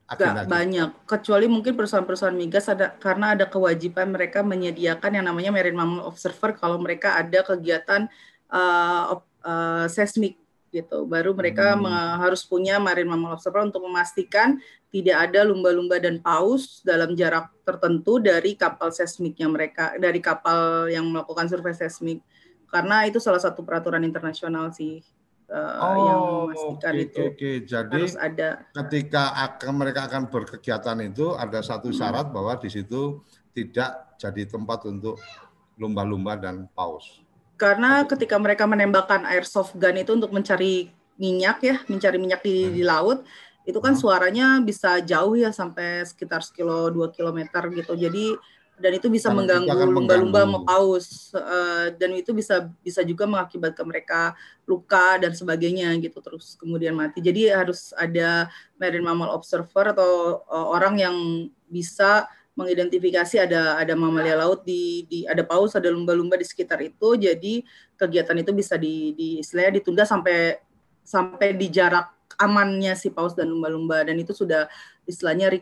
agenda 0.05 0.45
banyak, 0.45 0.89
kecuali 1.09 1.49
mungkin 1.49 1.73
perusahaan-perusahaan 1.73 2.37
migas 2.37 2.69
ada 2.69 2.93
karena 2.93 3.33
ada 3.33 3.49
kewajiban 3.49 4.13
mereka 4.13 4.45
menyediakan 4.45 5.17
yang 5.17 5.25
namanya 5.25 5.49
Marine 5.49 5.73
Mammal 5.73 6.05
Observer 6.05 6.53
kalau 6.53 6.77
mereka 6.77 7.17
ada 7.17 7.41
kegiatan 7.41 8.05
uh, 8.53 9.17
uh, 9.41 9.85
seismik 9.89 10.37
gitu. 10.69 11.09
Baru 11.09 11.33
mereka 11.33 11.73
Hmm. 11.73 11.87
harus 12.21 12.45
punya 12.45 12.77
Marine 12.77 13.09
Mammal 13.09 13.39
Observer 13.39 13.65
untuk 13.65 13.81
memastikan 13.87 14.59
tidak 14.95 15.27
ada 15.27 15.43
lumba-lumba 15.43 15.99
dan 15.99 16.23
paus 16.23 16.79
dalam 16.87 17.19
jarak 17.19 17.51
tertentu 17.67 18.15
dari 18.23 18.55
kapal 18.55 18.95
seismiknya 18.95 19.51
mereka, 19.51 19.91
dari 19.99 20.23
kapal 20.23 20.87
yang 20.87 21.03
melakukan 21.11 21.51
survei 21.51 21.75
seismik. 21.75 22.23
Karena 22.71 23.03
itu 23.03 23.19
salah 23.19 23.43
satu 23.43 23.59
peraturan 23.67 24.07
internasional 24.07 24.71
sih 24.71 25.03
uh, 25.51 25.95
yang 25.99 26.19
Oh, 26.23 26.47
memastikan 26.47 26.93
oke, 26.95 27.03
itu 27.03 27.19
oke, 27.19 27.31
oke. 27.35 27.51
Jadi 27.67 28.01
harus 28.07 28.15
ada. 28.15 28.63
ketika 28.71 29.23
akan 29.51 29.73
mereka 29.75 30.07
akan 30.07 30.31
berkegiatan 30.31 30.97
itu 31.03 31.35
ada 31.35 31.59
satu 31.59 31.91
Hmm. 31.91 31.99
syarat 31.99 32.31
bahwa 32.31 32.55
di 32.55 32.71
situ 32.71 33.19
tidak 33.51 34.15
jadi 34.15 34.47
tempat 34.47 34.87
untuk 34.87 35.19
lumba-lumba 35.75 36.39
dan 36.39 36.71
paus. 36.71 37.19
Karena 37.59 38.07
ketika 38.07 38.39
mereka 38.39 38.63
menembakkan 38.63 39.27
airsoft 39.27 39.75
gun 39.75 39.99
itu 39.99 40.15
untuk 40.15 40.31
mencari 40.31 40.87
minyak 41.15 41.63
ya, 41.63 41.75
mencari 41.87 42.19
minyak 42.19 42.43
di, 42.43 42.71
di 42.75 42.83
laut, 42.83 43.23
itu 43.65 43.79
kan 43.81 43.93
Hmm. 43.97 44.01
suaranya 44.01 44.47
bisa 44.61 45.01
jauh 45.01 45.35
ya 45.35 45.49
sampai 45.49 46.05
sekitar 46.05 46.45
sekilo 46.45 46.89
dua 46.93 47.09
kilometer 47.09 47.67
gitu. 47.73 47.93
Jadi 47.97 48.37
dan 48.75 48.91
itu 48.91 49.07
bisa 49.07 49.31
Dan 49.31 49.39
mengganggu 49.39 49.87
lumba-lumba 49.87 50.43
sama 50.43 50.59
paus 50.67 51.31
Eh, 51.31 51.85
dan 51.95 52.11
itu 52.11 52.35
bisa 52.35 52.67
bisa 52.83 53.01
juga 53.07 53.23
mengakibatkan 53.23 53.87
mereka 53.87 54.35
luka 54.67 55.15
dan 55.19 55.31
sebagainya 55.31 55.95
gitu 56.03 56.19
terus 56.19 56.59
kemudian 56.59 56.95
mati. 56.95 57.23
Jadi 57.23 57.51
harus 57.51 57.95
ada 57.95 58.51
marine 58.79 59.03
mammal 59.03 59.31
observer 59.31 59.95
atau 59.95 60.43
eh, 60.43 60.67
orang 60.75 60.95
yang 60.99 61.15
bisa 61.71 62.27
mengidentifikasi 62.55 63.35
ada 63.47 63.75
ada 63.75 63.93
mamalia 63.99 64.39
laut 64.39 64.63
di 64.63 65.03
di 65.11 65.27
ada 65.27 65.43
paus 65.43 65.75
ada 65.75 65.91
lumba-lumba 65.91 66.39
di 66.39 66.47
sekitar 66.47 66.79
itu 66.79 67.19
jadi 67.19 67.59
kegiatan 67.99 68.37
itu 68.39 68.51
bisa 68.55 68.79
di, 68.79 69.11
di 69.11 69.27
istilahnya 69.43 69.83
ditunda 69.83 70.07
sampai 70.07 70.55
sampai 71.03 71.51
di 71.51 71.67
jarak 71.67 72.14
amannya 72.39 72.93
si 72.97 73.11
paus 73.11 73.33
dan 73.33 73.51
lumba-lumba 73.51 74.03
dan 74.03 74.19
itu 74.19 74.31
sudah 74.35 74.67
istilahnya 75.07 75.61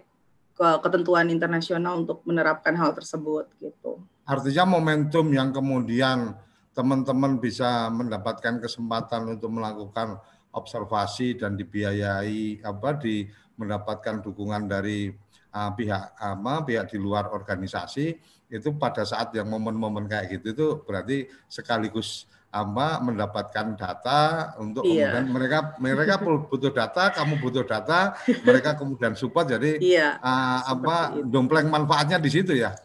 ketentuan 0.55 1.33
internasional 1.33 2.05
untuk 2.05 2.21
menerapkan 2.29 2.77
hal 2.77 2.93
tersebut 2.93 3.49
gitu. 3.57 4.01
Artinya 4.23 4.63
momentum 4.77 5.27
yang 5.33 5.49
kemudian 5.49 6.37
teman-teman 6.73 7.37
bisa 7.37 7.89
mendapatkan 7.89 8.61
kesempatan 8.61 9.37
untuk 9.37 9.49
melakukan 9.53 10.17
observasi 10.53 11.37
dan 11.37 11.57
dibiayai 11.57 12.61
apa 12.61 12.97
di 12.97 13.25
mendapatkan 13.57 14.21
dukungan 14.21 14.69
dari 14.69 15.09
uh, 15.53 15.71
pihak 15.73 16.17
apa 16.17 16.65
pihak 16.65 16.85
di 16.89 16.97
luar 16.97 17.29
organisasi 17.29 18.05
itu 18.53 18.69
pada 18.77 19.01
saat 19.01 19.33
yang 19.33 19.49
momen-momen 19.49 20.05
kayak 20.05 20.37
gitu 20.37 20.47
itu 20.53 20.67
berarti 20.85 21.25
sekaligus 21.49 22.29
apa 22.53 23.01
mendapatkan 23.01 23.73
data 23.73 24.21
untuk 24.61 24.85
Iya. 24.85 25.09
kemudian 25.09 25.25
mereka 25.27 25.57
mereka 25.81 26.13
butuh 26.21 26.69
data, 26.69 27.09
kamu 27.09 27.41
butuh 27.41 27.65
data, 27.65 28.13
mereka 28.45 28.77
kemudian 28.77 29.17
support 29.17 29.49
jadi 29.49 29.81
Iya. 29.81 30.21
ah, 30.21 30.61
apa 30.69 31.17
itu. 31.17 31.25
dompleng 31.25 31.65
manfaatnya 31.65 32.21
di 32.21 32.29
situ 32.29 32.53
ya. 32.53 32.77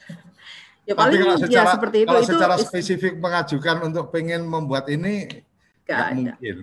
Ya 0.89 0.97
Tapi 0.97 1.05
paling 1.05 1.21
kalau 1.21 1.37
ya 1.37 1.45
secara 1.45 1.71
seperti 1.77 1.97
itu 2.01 2.09
kalau 2.09 2.23
itu 2.25 2.31
secara 2.33 2.55
is- 2.57 2.64
spesifik 2.64 3.14
mengajukan 3.21 3.77
untuk 3.85 4.05
pengen 4.09 4.41
membuat 4.43 4.89
ini 4.89 5.29
nggak 5.85 6.09
mungkin. 6.16 6.57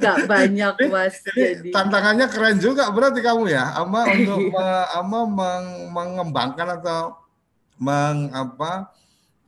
Nggak 0.00 0.16
banyak 0.24 0.74
Mas. 0.88 1.14
Jadi 1.22 1.40
Jadi 1.60 1.68
tantangannya 1.70 2.26
keren 2.28 2.56
juga 2.56 2.88
berarti 2.88 3.20
kamu 3.20 3.52
ya, 3.52 3.76
ama 3.76 4.08
untuk 4.08 4.48
ama 4.96 5.20
meng- 5.28 5.92
mengembangkan 5.92 6.80
atau 6.80 7.20
meng 7.76 8.32
apa 8.32 8.88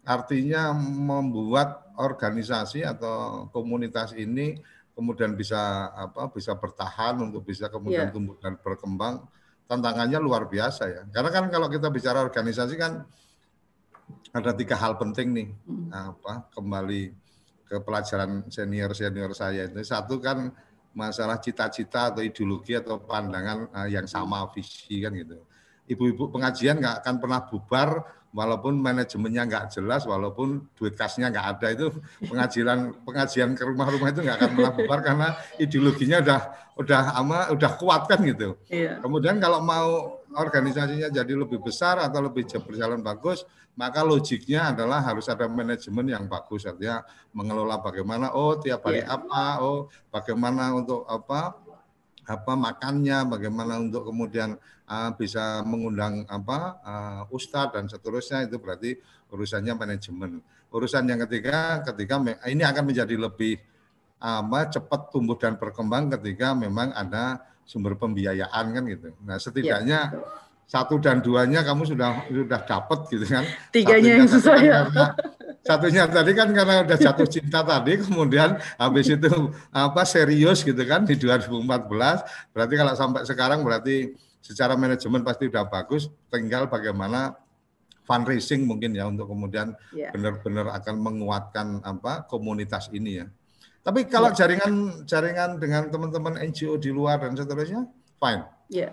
artinya 0.05 0.73
membuat 0.77 1.89
organisasi 1.97 2.85
atau 2.85 3.49
komunitas 3.51 4.13
ini 4.13 4.61
kemudian 4.95 5.35
bisa 5.35 5.91
apa 5.91 6.31
bisa 6.31 6.55
bertahan 6.55 7.19
untuk 7.19 7.43
bisa 7.43 7.67
kemudian 7.67 8.09
Iya. 8.09 8.15
tumbuh 8.15 8.37
dan 8.39 8.55
berkembang 8.61 9.25
tantangannya 9.65 10.21
luar 10.21 10.47
biasa 10.47 10.83
ya 10.87 11.03
karena 11.11 11.31
kan 11.33 11.45
kalau 11.49 11.67
kita 11.67 11.89
bicara 11.89 12.21
organisasi 12.23 12.77
kan 12.77 13.03
ada 14.35 14.53
tiga 14.53 14.77
hal 14.77 14.95
penting 15.01 15.29
nih 15.33 15.49
Hmm. 15.65 15.89
apa 15.91 16.47
kembali 16.53 17.03
ke 17.65 17.77
pelajaran 17.81 18.45
senior 18.53 18.93
senior 18.93 19.33
saya 19.33 19.67
itu 19.67 19.81
satu 19.83 20.21
kan 20.21 20.53
masalah 20.95 21.41
cita-cita 21.43 22.13
atau 22.15 22.23
ideologi 22.23 22.77
atau 22.77 23.01
pandangan 23.03 23.67
eh, 23.83 23.99
yang 23.99 24.07
sama 24.07 24.47
visi 24.53 25.01
kan 25.03 25.11
gitu 25.17 25.43
ibu-ibu 25.89 26.31
pengajian 26.31 26.79
nggak 26.79 27.03
akan 27.03 27.15
pernah 27.19 27.41
bubar 27.43 27.89
walaupun 28.35 28.75
manajemennya 28.83 29.47
nggak 29.47 29.65
jelas 29.71 30.03
walaupun 30.05 30.67
duit 30.75 30.99
kasnya 30.99 31.31
nggak 31.31 31.47
ada 31.55 31.67
itu 31.71 31.87
pengajian 32.27 32.91
pengajian 33.07 33.55
ke 33.55 33.63
rumah-rumah 33.63 34.11
itu 34.11 34.21
nggak 34.27 34.37
akan 34.43 34.51
pernah 34.59 34.73
bubar 34.75 35.01
karena 35.07 35.29
ideologinya 35.57 36.19
udah 36.19 36.41
udah 36.75 37.03
ama 37.15 37.39
udah 37.55 37.71
kuat 37.79 38.11
kan 38.11 38.19
gitu 38.27 38.59
Iya. 38.67 38.99
Kemudian 38.99 39.39
kalau 39.39 39.63
mau 39.63 40.19
organisasinya 40.35 41.07
jadi 41.15 41.31
lebih 41.39 41.63
besar 41.63 42.03
atau 42.03 42.19
lebih 42.27 42.43
berjalan 42.67 42.99
bagus, 42.99 43.47
maka 43.79 44.03
logiknya 44.03 44.75
adalah 44.75 44.99
harus 44.99 45.31
ada 45.31 45.47
manajemen 45.47 46.11
yang 46.11 46.27
bagus, 46.27 46.67
artinya 46.67 47.07
mengelola 47.31 47.79
bagaimana, 47.79 48.35
oh 48.35 48.59
tiap 48.59 48.83
hari 48.83 49.07
Iya. 49.07 49.15
apa, 49.15 49.63
oh 49.63 49.87
bagaimana 50.11 50.75
untuk 50.75 51.07
apa, 51.07 51.55
apa 52.27 52.53
makannya, 52.59 53.31
bagaimana 53.31 53.79
untuk 53.79 54.11
kemudian 54.11 54.59
uh, 54.89 55.11
bisa 55.17 55.65
mengundang 55.65 56.25
apa 56.29 56.59
uh, 56.85 57.23
ustadz 57.35 57.75
dan 57.77 57.85
seterusnya 57.89 58.45
itu 58.49 58.57
berarti 58.61 58.97
urusannya 59.33 59.75
manajemen. 59.75 60.41
Urusan 60.75 61.07
yang 61.07 61.23
ketiga, 61.27 61.83
ketika 61.87 62.19
ini 62.51 62.63
akan 62.67 62.85
menjadi 62.91 63.15
lebih 63.15 63.63
apa 64.25 64.73
cepat 64.73 65.13
tumbuh 65.13 65.37
dan 65.37 65.61
berkembang 65.61 66.09
ketika 66.09 66.57
memang 66.57 66.91
ada 66.97 67.45
sumber 67.63 67.93
pembiayaan 67.95 68.65
kan 68.73 68.83
gitu. 68.89 69.13
Nah 69.21 69.37
setidaknya 69.37 70.17
betul. 70.17 70.25
satu 70.65 70.95
dan 70.97 71.21
duanya 71.21 71.61
kamu 71.61 71.85
sudah 71.85 72.25
sudah 72.29 72.61
dapat 72.65 72.99
gitu 73.13 73.25
kan. 73.29 73.45
Tiganya 73.69 74.01
Satunya 74.01 74.15
yang 74.17 74.29
susah 74.29 74.57
ya. 74.57 74.79
karena- 74.89 75.15
satunya 75.65 76.05
tadi 76.05 76.37
kan 76.37 76.53
karena 76.53 76.85
udah 76.85 76.99
jatuh 77.01 77.25
cinta 77.27 77.65
tadi, 77.65 77.97
kemudian 78.05 78.61
habis 78.77 79.09
itu 79.09 79.33
apa 79.73 80.05
serius 80.05 80.61
gitu 80.61 80.81
kan 80.85 81.09
di 81.09 81.17
2014. 81.17 82.21
Berarti 82.53 82.75
kalau 82.77 82.93
sampai 82.93 83.25
sekarang 83.25 83.65
berarti 83.65 84.13
secara 84.45 84.77
manajemen 84.77 85.25
pasti 85.25 85.49
udah 85.49 85.65
bagus. 85.65 86.13
Tinggal 86.29 86.69
bagaimana 86.69 87.33
fundraising 88.05 88.69
mungkin 88.69 88.93
ya 88.93 89.09
untuk 89.09 89.33
kemudian 89.33 89.73
Iya. 89.97 90.13
benar-benar 90.13 90.69
akan 90.77 90.95
menguatkan 91.01 91.81
apa 91.81 92.29
komunitas 92.29 92.93
ini 92.93 93.25
ya. 93.25 93.27
Tapi 93.81 94.05
kalau 94.09 94.29
Iya. 94.33 94.45
jaringan 94.45 94.73
jaringan 95.09 95.51
dengan 95.57 95.89
teman-teman 95.89 96.37
NGO 96.41 96.77
di 96.77 96.93
luar 96.93 97.25
dan 97.25 97.33
seterusnya, 97.33 97.89
fine. 98.21 98.45
Ya, 98.69 98.93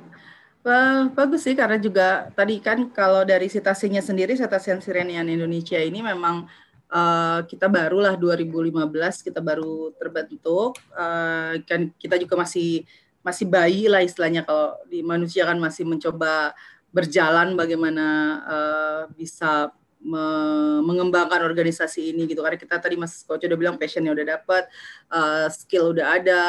Ba- 0.61 1.09
bagus 1.17 1.41
sih 1.49 1.57
karena 1.57 1.81
juga 1.81 2.29
tadi 2.37 2.61
kan 2.61 2.85
kalau 2.93 3.25
dari 3.25 3.49
sitasinya 3.49 3.97
sendiri, 3.97 4.37
Cetacean 4.37 4.77
Sirenian 4.77 5.25
Indonesia 5.25 5.81
ini 5.81 6.05
memang 6.05 6.45
eh, 6.93 7.39
kita 7.49 7.65
barulah 7.65 8.13
2015 8.13 9.25
kita 9.25 9.41
baru 9.41 9.89
terbentuk. 9.97 10.77
Eh, 10.93 11.65
kan 11.65 11.89
kita 11.97 12.15
juga 12.21 12.37
masih 12.45 12.85
masih 13.25 13.45
bayi 13.49 13.85
lah 13.89 14.01
istilahnya 14.05 14.41
kalau 14.45 14.77
di 14.89 15.01
manusia 15.01 15.45
kan 15.49 15.57
masih 15.57 15.85
mencoba 15.89 16.53
berjalan 16.93 17.57
bagaimana 17.57 18.05
eh, 18.45 19.01
bisa 19.17 19.73
me- 20.01 20.81
mengembangkan 20.85 21.41
organisasi 21.45 22.13
ini 22.13 22.29
gitu 22.29 22.41
karena 22.45 22.57
kita 22.61 22.77
tadi 22.77 22.97
Mas 23.01 23.21
Koco 23.25 23.45
udah 23.49 23.57
bilang 23.57 23.75
passionnya 23.81 24.13
udah 24.13 24.25
dapat, 24.37 24.69
eh, 25.09 25.47
skill 25.53 25.93
udah 25.97 26.07
ada, 26.21 26.41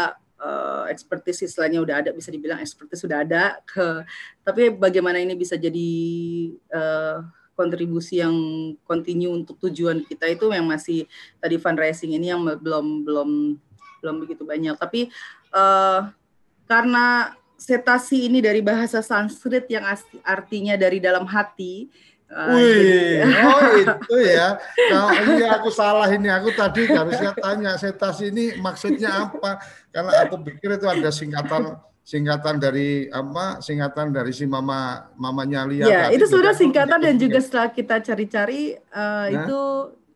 eh, 0.43 0.85
expertise 0.91 1.47
istilahnya 1.47 1.79
udah 1.79 2.03
ada 2.03 2.11
bisa 2.11 2.35
dibilang 2.35 2.59
expertise 2.59 3.07
sudah 3.07 3.23
ada 3.23 3.63
ke 3.63 4.03
tapi 4.43 4.75
bagaimana 4.75 5.23
ini 5.23 5.39
bisa 5.39 5.55
jadi 5.55 5.91
eh, 6.53 7.19
kontribusi 7.55 8.19
yang 8.19 8.35
continue 8.83 9.31
untuk 9.31 9.61
tujuan 9.69 10.03
kita 10.03 10.27
itu 10.27 10.51
yang 10.51 10.67
masih 10.67 11.07
tadi 11.39 11.61
fundraising 11.63 12.17
ini 12.19 12.35
yang 12.35 12.43
belum 12.43 13.07
belum 13.07 13.31
belum 14.03 14.17
begitu 14.27 14.43
banyak 14.43 14.75
tapi 14.75 15.09
eh, 15.55 16.01
karena 16.67 17.37
setasi 17.63 18.27
ini 18.27 18.43
dari 18.43 18.59
bahasa 18.59 18.99
Sanskrit 18.99 19.71
yang 19.71 19.87
artinya 20.27 20.75
dari 20.75 20.99
dalam 20.99 21.23
hati 21.31 21.87
eh, 22.27 22.49
Wih, 22.51 23.23
oh 23.23 23.61
itu 23.85 24.17
ya. 24.25 24.57
Nah, 24.91 25.13
iya 25.37 25.61
aku 25.61 25.69
salah 25.69 26.09
ini. 26.09 26.33
Aku 26.33 26.49
tadi 26.57 26.89
harusnya 26.89 27.37
tanya 27.37 27.77
setasi 27.77 28.33
ini 28.33 28.57
maksudnya 28.57 29.29
apa? 29.29 29.61
Karena 29.93 30.11
aku 30.25 30.37
pikir 30.41 30.69
itu 30.73 30.87
ada 30.89 31.09
singkatan 31.09 31.63
singkatan 32.03 32.57
dari 32.57 33.07
apa? 33.09 33.61
Singkatan 33.61 34.11
dari 34.11 34.33
si 34.33 34.45
mama 34.45 35.07
mamanya 35.15 35.63
Lia. 35.65 35.85
Ya, 35.85 36.03
tadi. 36.09 36.19
itu 36.19 36.27
sudah 36.27 36.51
singkatan 36.53 36.99
dan 36.99 37.15
pikir- 37.15 37.23
juga 37.29 37.39
setelah 37.39 37.69
kita 37.71 37.97
cari-cari 38.01 38.75
eh, 38.75 38.81
Nah. 38.91 39.27
itu 39.29 39.61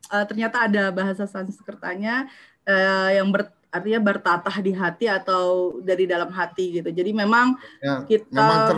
eh, 0.08 0.24
ternyata 0.24 0.56
ada 0.64 0.84
bahasa 0.90 1.24
Sanskertanya 1.24 2.26
eh, 2.64 3.10
yang 3.14 3.30
ber, 3.30 3.52
artinya 3.76 4.00
bertatah 4.02 4.56
di 4.58 4.72
hati 4.72 5.06
atau 5.06 5.44
dari 5.80 6.04
dalam 6.04 6.28
hati 6.28 6.80
gitu. 6.80 6.88
Jadi 6.88 7.10
memang 7.12 7.54
ya, 7.78 8.02
kita 8.02 8.32
memang 8.32 8.58
ter, 8.66 8.76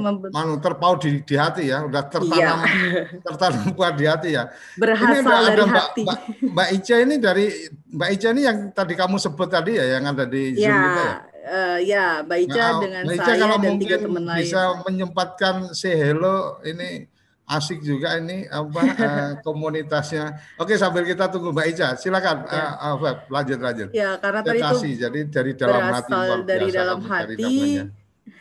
terpaut 0.61 0.99
di, 1.01 1.23
di 1.23 1.35
hati 1.35 1.71
ya, 1.71 1.83
udah 1.83 2.03
Iya, 2.03 2.11
tertanam 2.11 2.59
tertanam 3.27 3.65
kuat 3.73 3.95
di 3.95 4.05
hati 4.05 4.29
ya. 4.35 4.45
Ini 4.49 4.79
berasal 4.79 5.31
ada, 5.33 5.39
ada 5.41 5.49
dari 5.49 5.63
Mbak, 5.65 5.87
hati. 5.87 6.03
Mbak, 6.05 6.19
Mbak 6.51 6.69
Ica 6.75 6.97
ini 6.99 7.15
dari 7.17 7.47
Mbak 7.89 8.09
Ica 8.13 8.29
ini 8.31 8.43
yang 8.43 8.59
tadi 8.71 8.95
kamu 8.95 9.17
sebut 9.17 9.49
tadi 9.49 9.73
ya, 9.75 9.85
yang 9.95 10.05
ada 10.07 10.25
di 10.25 10.43
Zoom 10.55 10.67
Ya, 10.69 10.79
kita 10.85 11.03
ya. 11.03 11.17
eh, 11.49 11.79
ya, 11.87 12.07
Mbak 12.23 12.39
Ica 12.45 12.65
Nah, 12.65 12.73
dengan 12.79 13.03
Mbak 13.03 13.17
Ica 13.17 13.25
saya 13.25 13.39
kalau 13.39 13.57
dan 13.57 13.63
mungkin 13.65 13.81
tiga 13.81 13.97
teman 13.99 14.25
lain. 14.25 14.41
bisa 14.41 14.61
menyempatkan 14.83 15.55
say 15.73 15.95
hello 15.95 16.37
ini 16.63 17.09
asik 17.49 17.81
juga 17.81 18.21
ini 18.21 18.45
apa 18.45 18.83
eh, 19.09 19.33
komunitasnya. 19.41 20.37
Oke 20.61 20.77
sambil 20.77 21.09
kita 21.09 21.33
tunggu 21.33 21.51
Mbak 21.51 21.67
Ica, 21.73 21.89
silakan 21.97 22.45
Ya. 22.45 22.77
eh, 22.77 22.97
Feb, 23.01 23.19
lanjut 23.33 23.59
lanjut. 23.59 23.89
Ya, 23.97 24.11
karena 24.21 24.41
tadi 24.45 24.61
itu 24.61 24.77
jadi 25.01 25.21
dari 25.27 25.53
dalam 25.57 25.83
hati 25.89 26.13
dari 26.45 26.69
biasa 26.69 26.77
dalam 26.77 27.01
hati. 27.09 27.49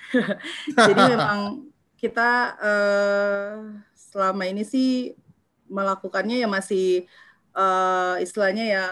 Jadi 0.87 1.01
memang 1.03 1.39
kita 1.99 2.31
eh, 2.63 3.51
selama 3.95 4.43
ini 4.47 4.63
sih 4.63 5.15
melakukannya 5.67 6.39
ya 6.39 6.47
masih 6.47 7.07
eh, 7.55 8.15
istilahnya 8.23 8.65
ya 8.67 8.85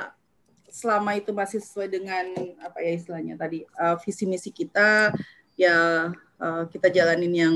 selama 0.67 1.15
itu 1.15 1.31
masih 1.31 1.63
sesuai 1.63 1.87
dengan 1.87 2.25
apa 2.59 2.83
ya 2.83 2.91
istilahnya 2.99 3.39
tadi 3.39 3.63
eh, 3.63 3.95
visi 4.03 4.27
misi 4.27 4.51
kita 4.51 5.15
ya 5.55 6.11
eh, 6.39 6.63
kita 6.67 6.91
jalanin 6.91 7.31
yang 7.35 7.55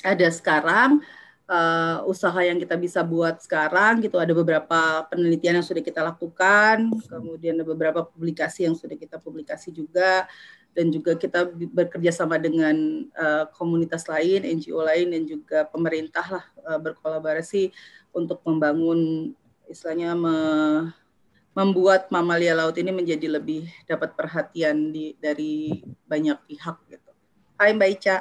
ada 0.00 0.28
sekarang 0.32 1.04
eh, 1.46 1.98
usaha 2.06 2.38
yang 2.42 2.58
kita 2.58 2.74
bisa 2.78 3.00
buat 3.06 3.42
sekarang 3.42 4.02
gitu 4.02 4.18
ada 4.18 4.34
beberapa 4.34 5.06
penelitian 5.10 5.62
yang 5.62 5.66
sudah 5.66 5.82
kita 5.82 6.02
lakukan 6.02 6.90
kemudian 7.06 7.56
ada 7.58 7.66
beberapa 7.66 8.00
publikasi 8.02 8.66
yang 8.66 8.74
sudah 8.74 8.98
kita 8.98 9.18
publikasi 9.22 9.70
juga 9.70 10.26
dan 10.76 10.92
juga 10.92 11.16
kita 11.16 11.48
bekerja 11.72 12.12
sama 12.12 12.36
dengan 12.36 13.08
eh, 13.08 13.44
komunitas 13.56 14.04
lain, 14.12 14.44
NGO 14.44 14.84
lain 14.84 15.08
dan 15.08 15.22
juga 15.24 15.64
pemerintah 15.64 16.26
lah 16.28 16.44
eh, 16.68 16.80
berkolaborasi 16.84 17.72
untuk 18.12 18.44
membangun 18.44 19.32
istilahnya 19.66 20.12
me- 20.12 20.92
membuat 21.56 22.12
mamalia 22.12 22.52
laut 22.52 22.76
ini 22.76 22.92
menjadi 22.92 23.40
lebih 23.40 23.64
dapat 23.88 24.12
perhatian 24.12 24.92
di, 24.92 25.16
dari 25.16 25.80
banyak 26.04 26.36
pihak 26.44 26.76
gitu. 26.92 27.10
Hai 27.56 27.72
Mbak 27.72 27.90
Ica. 27.96 28.16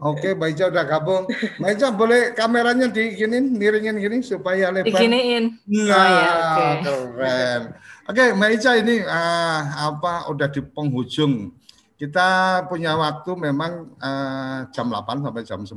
Oke 0.00 0.32
Mbak 0.32 0.48
Ica 0.56 0.64
udah 0.72 0.84
gabung. 0.88 1.24
Mbak 1.60 1.70
Ica 1.76 1.88
boleh 1.92 2.20
kameranya 2.32 2.88
diginin, 2.88 3.52
miringin 3.52 3.96
gini 4.00 4.24
supaya 4.24 4.72
lebar. 4.72 4.88
Diginiin. 4.88 5.60
Nah, 5.68 5.92
Oh 5.92 6.06
ya, 6.08 6.32
oke. 6.32 6.82
keren. 6.84 7.62
Oke, 8.06 8.24
Mbak 8.38 8.50
Ica 8.56 8.70
ini 8.80 8.96
eh, 9.02 9.60
apa 9.76 10.30
udah 10.32 10.48
di 10.48 10.60
penghujung. 10.64 11.52
Kita 11.96 12.60
punya 12.68 12.96
waktu 12.96 13.30
memang 13.36 13.96
eh, 13.98 14.58
jam 14.72 14.88
8 14.88 15.24
sampai 15.24 15.42
jam 15.44 15.60
9. 15.64 15.76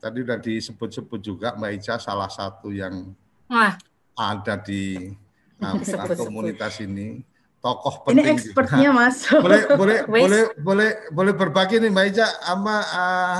Tadi 0.00 0.18
udah 0.24 0.38
disebut-sebut 0.40 1.20
juga 1.20 1.48
Mbak 1.58 1.70
Ica 1.80 1.94
salah 1.98 2.30
satu 2.30 2.70
yang 2.70 3.10
Wah, 3.50 3.74
ada 4.14 4.54
di 4.60 5.10
apa, 5.60 6.14
komunitas 6.14 6.78
ini 6.80 7.20
tokoh 7.60 7.94
penting. 8.08 8.24
Ini 8.24 8.32
expertnya 8.34 8.90
Mas. 8.98 9.28
boleh 9.28 9.62
boleh 9.76 9.98
boleh 10.12 10.42
boleh 10.60 10.90
boleh 11.12 11.32
berbagi 11.36 11.76
nih 11.78 11.92
Mbak 11.92 12.06
Ica 12.12 12.26
sama 12.40 12.76
uh, 12.80 13.38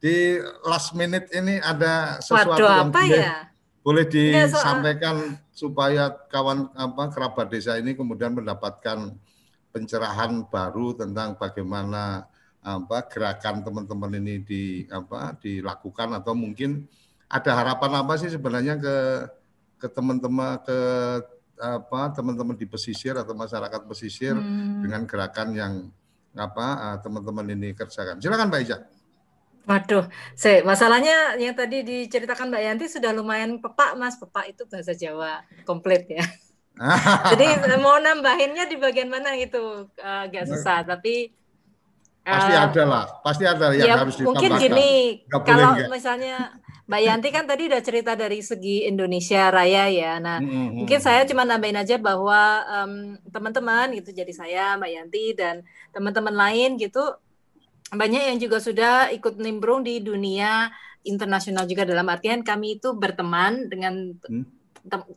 di 0.00 0.40
last 0.64 0.96
minute 0.96 1.28
ini 1.36 1.60
ada 1.60 2.18
sesuatu 2.24 2.64
Waduh, 2.64 2.68
yang 2.70 2.90
apa 2.90 3.00
boleh, 3.04 3.20
ya? 3.20 3.36
boleh 3.84 4.04
disampaikan 4.08 5.16
supaya 5.52 6.10
kawan 6.32 6.70
apa 6.72 7.12
kerabat 7.12 7.50
desa 7.50 7.76
ini 7.76 7.92
kemudian 7.92 8.32
mendapatkan 8.32 9.12
pencerahan 9.74 10.46
baru 10.48 10.96
tentang 10.96 11.36
bagaimana 11.36 12.24
apa 12.62 12.98
gerakan 13.06 13.62
teman-teman 13.62 14.12
ini 14.18 14.34
di 14.42 14.62
apa 14.90 15.34
dilakukan 15.38 16.14
atau 16.18 16.34
mungkin 16.34 16.86
ada 17.28 17.52
harapan 17.54 18.02
apa 18.02 18.14
sih 18.16 18.32
sebenarnya 18.32 18.80
ke 18.80 18.96
ke 19.78 19.86
teman-teman 19.92 20.58
ke 20.62 20.78
apa 21.58 22.14
teman-teman 22.14 22.54
di 22.54 22.64
pesisir 22.64 23.18
atau 23.18 23.34
masyarakat 23.34 23.82
pesisir 23.90 24.34
hmm. 24.34 24.86
dengan 24.86 25.02
gerakan 25.04 25.48
yang 25.52 25.72
apa 26.38 26.66
uh, 26.78 26.96
teman-teman 27.02 27.46
ini 27.50 27.74
kerjakan. 27.74 28.22
Silakan 28.22 28.48
Mbak 28.48 28.62
Ica. 28.64 28.78
Waduh, 29.68 30.08
saya 30.32 30.64
masalahnya 30.64 31.36
yang 31.36 31.52
tadi 31.52 31.84
diceritakan 31.84 32.48
Mbak 32.48 32.62
Yanti 32.64 32.86
sudah 32.88 33.12
lumayan 33.12 33.60
pepak 33.60 34.00
Mas. 34.00 34.16
Pepak 34.16 34.48
itu 34.48 34.64
bahasa 34.64 34.96
Jawa 34.96 35.44
komplit 35.68 36.08
ya. 36.08 36.24
Jadi 37.34 37.46
mau 37.82 37.98
nambahinnya 37.98 38.70
di 38.70 38.78
bagian 38.78 39.10
mana 39.10 39.34
itu 39.34 39.90
uh, 39.98 40.20
agak 40.24 40.46
susah, 40.46 40.86
tapi 40.86 41.34
pasti 42.22 42.54
uh, 42.54 42.64
ada 42.70 42.82
lah, 42.86 43.04
pasti 43.20 43.44
ada 43.44 43.66
yang 43.74 43.88
ya, 43.88 43.96
harus 43.98 44.14
ditambahkan. 44.16 44.40
Mungkin 44.46 44.62
gini, 44.62 44.92
kalau 45.26 45.70
misalnya 45.90 46.54
Mbak 46.88 47.02
Yanti 47.04 47.28
kan 47.28 47.44
tadi 47.44 47.68
udah 47.68 47.82
cerita 47.84 48.16
dari 48.16 48.40
segi 48.40 48.88
Indonesia 48.88 49.52
Raya 49.52 49.92
ya. 49.92 50.16
Nah, 50.16 50.40
hmm, 50.40 50.48
hmm. 50.48 50.68
mungkin 50.82 51.00
saya 51.04 51.28
cuma 51.28 51.44
nambahin 51.44 51.76
aja 51.76 52.00
bahwa 52.00 52.64
um, 52.64 53.20
teman-teman 53.28 53.92
gitu 54.00 54.16
jadi 54.16 54.32
saya 54.32 54.64
Mbak 54.80 54.90
Yanti 54.90 55.24
dan 55.36 55.68
teman-teman 55.92 56.32
lain 56.32 56.80
gitu 56.80 57.04
banyak 57.92 58.32
yang 58.32 58.38
juga 58.40 58.60
sudah 58.60 59.12
ikut 59.12 59.36
nimbrung 59.36 59.84
di 59.84 60.00
dunia 60.00 60.72
internasional 61.04 61.68
juga 61.68 61.84
dalam 61.84 62.08
artian 62.08 62.40
kami 62.40 62.80
itu 62.80 62.96
berteman 62.96 63.68
dengan 63.68 64.16
hmm 64.24 64.58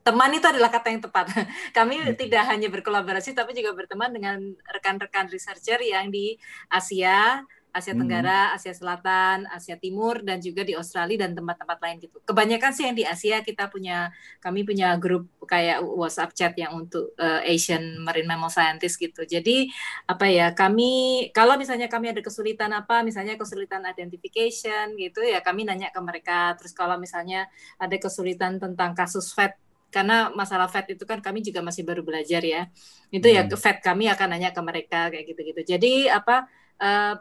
teman 0.03 0.31
itu 0.35 0.45
adalah 0.45 0.67
kata 0.67 0.87
yang 0.91 1.03
tepat. 1.03 1.25
Kami 1.77 1.95
hmm. 1.95 2.15
tidak 2.19 2.43
hanya 2.51 2.67
berkolaborasi 2.67 3.31
tapi 3.31 3.55
juga 3.55 3.71
berteman 3.71 4.11
dengan 4.11 4.37
rekan-rekan 4.67 5.31
researcher 5.31 5.79
yang 5.79 6.11
di 6.11 6.35
Asia, 6.67 7.41
Asia 7.71 7.95
hmm. 7.95 8.03
Tenggara, 8.03 8.51
Asia 8.51 8.75
Selatan, 8.75 9.47
Asia 9.47 9.79
Timur 9.79 10.19
dan 10.21 10.43
juga 10.43 10.67
di 10.67 10.75
Australia 10.75 11.23
dan 11.23 11.31
tempat-tempat 11.31 11.77
lain 11.79 11.97
gitu. 12.03 12.19
Kebanyakan 12.27 12.71
sih 12.75 12.83
yang 12.83 12.95
di 12.99 13.07
Asia 13.07 13.39
kita 13.39 13.71
punya 13.71 14.11
kami 14.43 14.67
punya 14.67 14.99
grup 14.99 15.31
kayak 15.47 15.79
WhatsApp 15.79 16.35
chat 16.35 16.53
yang 16.59 16.75
untuk 16.75 17.15
uh, 17.15 17.39
Asian 17.47 18.03
Marine 18.03 18.27
Mammal 18.27 18.51
Scientist 18.51 18.99
gitu. 18.99 19.23
Jadi 19.23 19.71
apa 20.03 20.27
ya, 20.27 20.51
kami 20.51 21.27
kalau 21.31 21.55
misalnya 21.55 21.87
kami 21.87 22.11
ada 22.11 22.19
kesulitan 22.19 22.75
apa, 22.75 23.07
misalnya 23.07 23.39
kesulitan 23.39 23.87
identification 23.87 24.99
gitu 24.99 25.23
ya 25.23 25.39
kami 25.39 25.63
nanya 25.63 25.95
ke 25.95 25.99
mereka. 26.03 26.59
Terus 26.59 26.75
kalau 26.75 26.99
misalnya 26.99 27.47
ada 27.79 27.95
kesulitan 27.95 28.59
tentang 28.59 28.91
kasus 28.91 29.31
FED 29.31 29.55
karena 29.91 30.31
masalah 30.31 30.71
FED 30.71 30.95
itu 30.95 31.03
kan 31.03 31.19
kami 31.19 31.43
juga 31.43 31.59
masih 31.59 31.83
baru 31.83 32.03
belajar 32.03 32.43
ya. 32.43 32.67
Itu 33.11 33.27
ya, 33.27 33.43
hmm. 33.43 33.51
ya 33.51 33.57
FED 33.59 33.77
kami 33.83 34.07
akan 34.07 34.27
nanya 34.35 34.51
ke 34.55 34.61
mereka 34.63 35.11
kayak 35.11 35.25
gitu-gitu. 35.27 35.61
Jadi 35.75 36.07
apa 36.07 36.47
uh, 36.79 37.15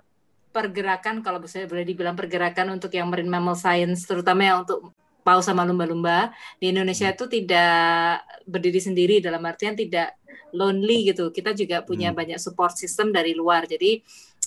pergerakan 0.50 1.22
kalau 1.22 1.38
bisa 1.38 1.62
boleh 1.66 1.86
dibilang 1.86 2.18
pergerakan 2.18 2.74
untuk 2.74 2.90
yang 2.94 3.06
marine 3.06 3.30
mammal 3.30 3.54
science 3.54 4.04
terutama 4.04 4.42
yang 4.42 4.58
untuk 4.66 4.90
paus 5.22 5.46
sama 5.46 5.62
lumba-lumba 5.68 6.32
di 6.58 6.72
Indonesia 6.72 7.12
itu 7.12 7.28
tidak 7.28 8.24
berdiri 8.48 8.80
sendiri 8.80 9.14
dalam 9.20 9.44
artian 9.44 9.76
tidak 9.76 10.16
lonely 10.50 11.12
gitu. 11.12 11.30
Kita 11.30 11.54
juga 11.54 11.84
punya 11.86 12.10
hmm. 12.10 12.18
banyak 12.18 12.38
support 12.40 12.74
system 12.74 13.14
dari 13.14 13.36
luar. 13.36 13.68
Jadi 13.68 14.02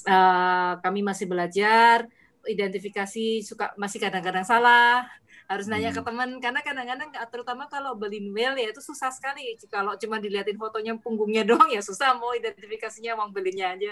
uh, 0.09 0.79
kami 0.81 1.05
masih 1.05 1.29
belajar 1.29 2.09
identifikasi 2.43 3.39
suka 3.39 3.71
masih 3.79 4.03
kadang-kadang 4.03 4.43
salah 4.43 5.07
harus 5.47 5.67
nanya 5.67 5.95
ke 5.95 5.99
hmm. 5.99 6.07
teman 6.07 6.29
karena 6.43 6.59
kadang-kadang 6.59 7.09
terutama 7.31 7.67
kalau 7.71 7.95
berlin 7.95 8.31
whale 8.35 8.59
ya 8.59 8.71
itu 8.71 8.83
susah 8.83 9.11
sekali 9.11 9.55
kalau 9.71 9.95
cuma 9.95 10.19
dilihatin 10.19 10.59
fotonya 10.59 10.95
punggungnya 10.99 11.43
doang 11.49 11.71
ya 11.71 11.79
susah 11.79 12.15
mau 12.19 12.35
identifikasinya 12.35 13.15
uang 13.15 13.31
belinnya 13.31 13.75
aja 13.75 13.91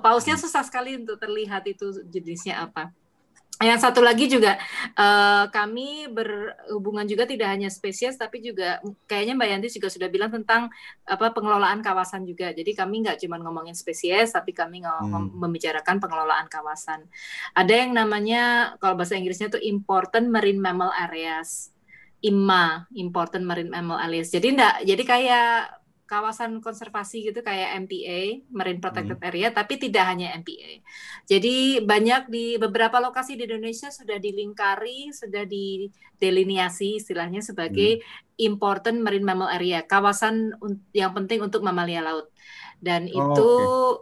pausnya 0.00 0.40
susah 0.40 0.64
sekali 0.64 0.96
untuk 0.96 1.20
terlihat 1.20 1.68
itu 1.68 1.92
jenisnya 2.08 2.64
apa. 2.64 2.90
Yang 3.62 3.86
satu 3.86 4.02
lagi 4.02 4.26
juga 4.26 4.58
uh, 4.98 5.46
kami 5.46 6.10
berhubungan 6.10 7.06
juga 7.06 7.22
tidak 7.22 7.54
hanya 7.54 7.70
spesies 7.70 8.18
tapi 8.18 8.42
juga 8.42 8.82
kayaknya 9.06 9.38
Mbak 9.38 9.48
Yanti 9.48 9.68
juga 9.78 9.88
sudah 9.94 10.10
bilang 10.10 10.34
tentang 10.34 10.74
apa 11.06 11.30
pengelolaan 11.30 11.78
kawasan 11.78 12.26
juga. 12.26 12.50
Jadi 12.50 12.74
kami 12.74 13.06
nggak 13.06 13.22
cuma 13.22 13.38
ngomongin 13.38 13.78
spesies 13.78 14.34
tapi 14.34 14.50
kami 14.50 14.82
ngomong, 14.82 15.30
hmm. 15.30 15.38
membicarakan 15.38 16.02
pengelolaan 16.02 16.50
kawasan. 16.50 17.06
Ada 17.54 17.86
yang 17.86 17.94
namanya 17.94 18.74
kalau 18.82 18.98
bahasa 18.98 19.14
Inggrisnya 19.14 19.54
itu 19.54 19.62
important 19.70 20.26
marine 20.34 20.58
mammal 20.58 20.90
areas. 20.90 21.70
IMA, 22.24 22.88
important 22.96 23.46
marine 23.46 23.70
mammal 23.70 24.02
areas. 24.02 24.34
Jadi 24.34 24.50
enggak 24.50 24.82
jadi 24.82 25.02
kayak 25.06 25.83
kawasan 26.04 26.60
konservasi 26.60 27.24
gitu 27.24 27.40
kayak 27.40 27.80
MPA, 27.88 28.44
Marine 28.52 28.80
Protected 28.80 29.16
hmm. 29.16 29.28
Area, 29.32 29.48
tapi 29.56 29.80
tidak 29.80 30.04
hanya 30.04 30.36
MPA. 30.36 30.84
Jadi 31.24 31.80
banyak 31.80 32.28
di 32.28 32.60
beberapa 32.60 33.00
lokasi 33.00 33.40
di 33.40 33.48
Indonesia 33.48 33.88
sudah 33.88 34.20
dilingkari, 34.20 35.12
sudah 35.16 35.48
didelineasi 35.48 37.00
istilahnya 37.00 37.40
sebagai 37.40 38.04
hmm. 38.04 38.44
important 38.44 39.00
marine 39.00 39.24
mammal 39.24 39.48
area, 39.48 39.80
kawasan 39.88 40.52
yang 40.92 41.16
penting 41.16 41.40
untuk 41.40 41.64
mamalia 41.64 42.04
laut. 42.04 42.28
Dan 42.76 43.08
oh, 43.08 43.32
itu 43.32 43.50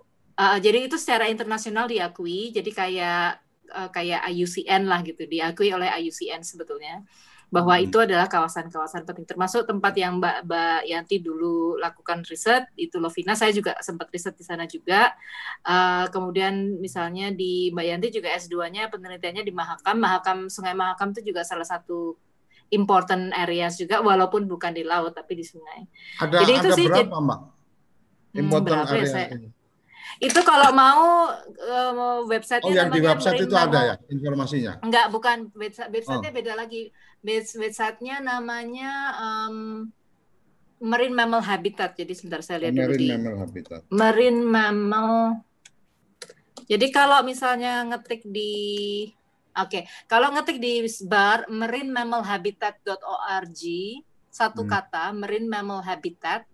okay. 0.02 0.42
uh, 0.42 0.58
jadi 0.58 0.78
itu 0.90 0.98
secara 0.98 1.30
internasional 1.30 1.86
diakui, 1.86 2.50
jadi 2.50 2.70
kayak 2.74 3.28
uh, 3.70 3.88
kayak 3.94 4.26
IUCN 4.26 4.90
lah 4.90 5.06
gitu, 5.06 5.22
diakui 5.30 5.70
oleh 5.70 5.86
IUCN 5.86 6.42
sebetulnya 6.42 7.06
bahwa 7.52 7.76
hmm. 7.76 7.84
itu 7.84 7.96
adalah 8.00 8.32
kawasan-kawasan 8.32 9.04
penting 9.04 9.28
termasuk 9.28 9.68
tempat 9.68 9.92
yang 10.00 10.16
Mbak 10.16 10.48
Mbak 10.48 10.80
Yanti 10.88 11.20
dulu 11.20 11.76
lakukan 11.76 12.24
riset 12.24 12.64
itu 12.80 12.96
Lovina 12.96 13.36
saya 13.36 13.52
juga 13.52 13.76
sempat 13.84 14.08
riset 14.08 14.32
di 14.32 14.44
sana 14.48 14.64
juga 14.64 15.12
uh, 15.68 16.08
kemudian 16.08 16.80
misalnya 16.80 17.28
di 17.28 17.68
Mbak 17.76 17.84
Yanti 17.84 18.08
juga 18.08 18.32
S2-nya 18.32 18.88
penelitiannya 18.88 19.44
di 19.44 19.52
Mahakam 19.52 20.00
Mahakam 20.00 20.38
Sungai 20.48 20.72
Mahakam 20.72 21.12
itu 21.12 21.28
juga 21.28 21.44
salah 21.44 21.68
satu 21.68 22.16
important 22.72 23.36
areas 23.36 23.76
juga 23.76 24.00
walaupun 24.00 24.48
bukan 24.48 24.72
di 24.72 24.82
laut 24.82 25.12
tapi 25.12 25.36
di 25.36 25.44
sungai. 25.44 25.84
Ada 26.24 26.40
Jadi 26.40 26.52
itu 26.56 26.68
ada 26.72 26.78
sih 26.80 26.86
berapa 26.88 27.16
Mbak? 27.20 27.40
Hmm, 28.32 28.40
important 28.40 28.80
hmm, 28.80 28.88
area 28.88 29.04
ya 29.04 29.12
saya, 29.12 29.26
ini? 29.36 29.48
Itu 30.18 30.40
kalau 30.44 30.74
mau 30.74 31.30
uh, 31.32 32.20
website 32.28 32.64
Oh, 32.66 32.72
yang 32.74 32.92
di 32.92 33.00
website 33.00 33.40
itu 33.40 33.54
ada 33.56 33.80
ya 33.80 33.94
informasinya? 34.10 34.72
Enggak, 34.84 35.08
bukan 35.08 35.48
website 35.56 35.88
website-nya 35.88 36.30
oh. 36.32 36.36
beda 36.36 36.52
lagi 36.58 36.92
website-nya 37.24 38.20
namanya 38.20 38.92
um, 39.16 39.88
Marine 40.82 41.14
Mammal 41.14 41.46
Habitat. 41.46 41.94
Jadi 41.94 42.12
sebentar 42.12 42.42
saya 42.42 42.68
lihat 42.68 42.74
Marine 42.74 42.88
dulu 42.90 42.98
di 42.98 43.08
Mammal 43.08 43.36
Habitat. 43.46 43.80
Marine 43.88 44.42
Mammal. 44.42 45.12
Jadi 46.66 46.86
kalau 46.90 47.20
misalnya 47.24 47.84
ngetik 47.88 48.26
di 48.26 48.52
Oke, 49.52 49.84
okay. 49.84 50.08
kalau 50.08 50.32
ngetik 50.32 50.56
di 50.56 50.80
bar 51.04 51.44
marine 51.52 51.92
mammal 51.92 52.24
habitat.org 52.24 53.62
satu 54.32 54.64
hmm. 54.64 54.70
kata 54.72 55.12
marine 55.12 55.44
mammal 55.44 55.84
habitat. 55.84 56.48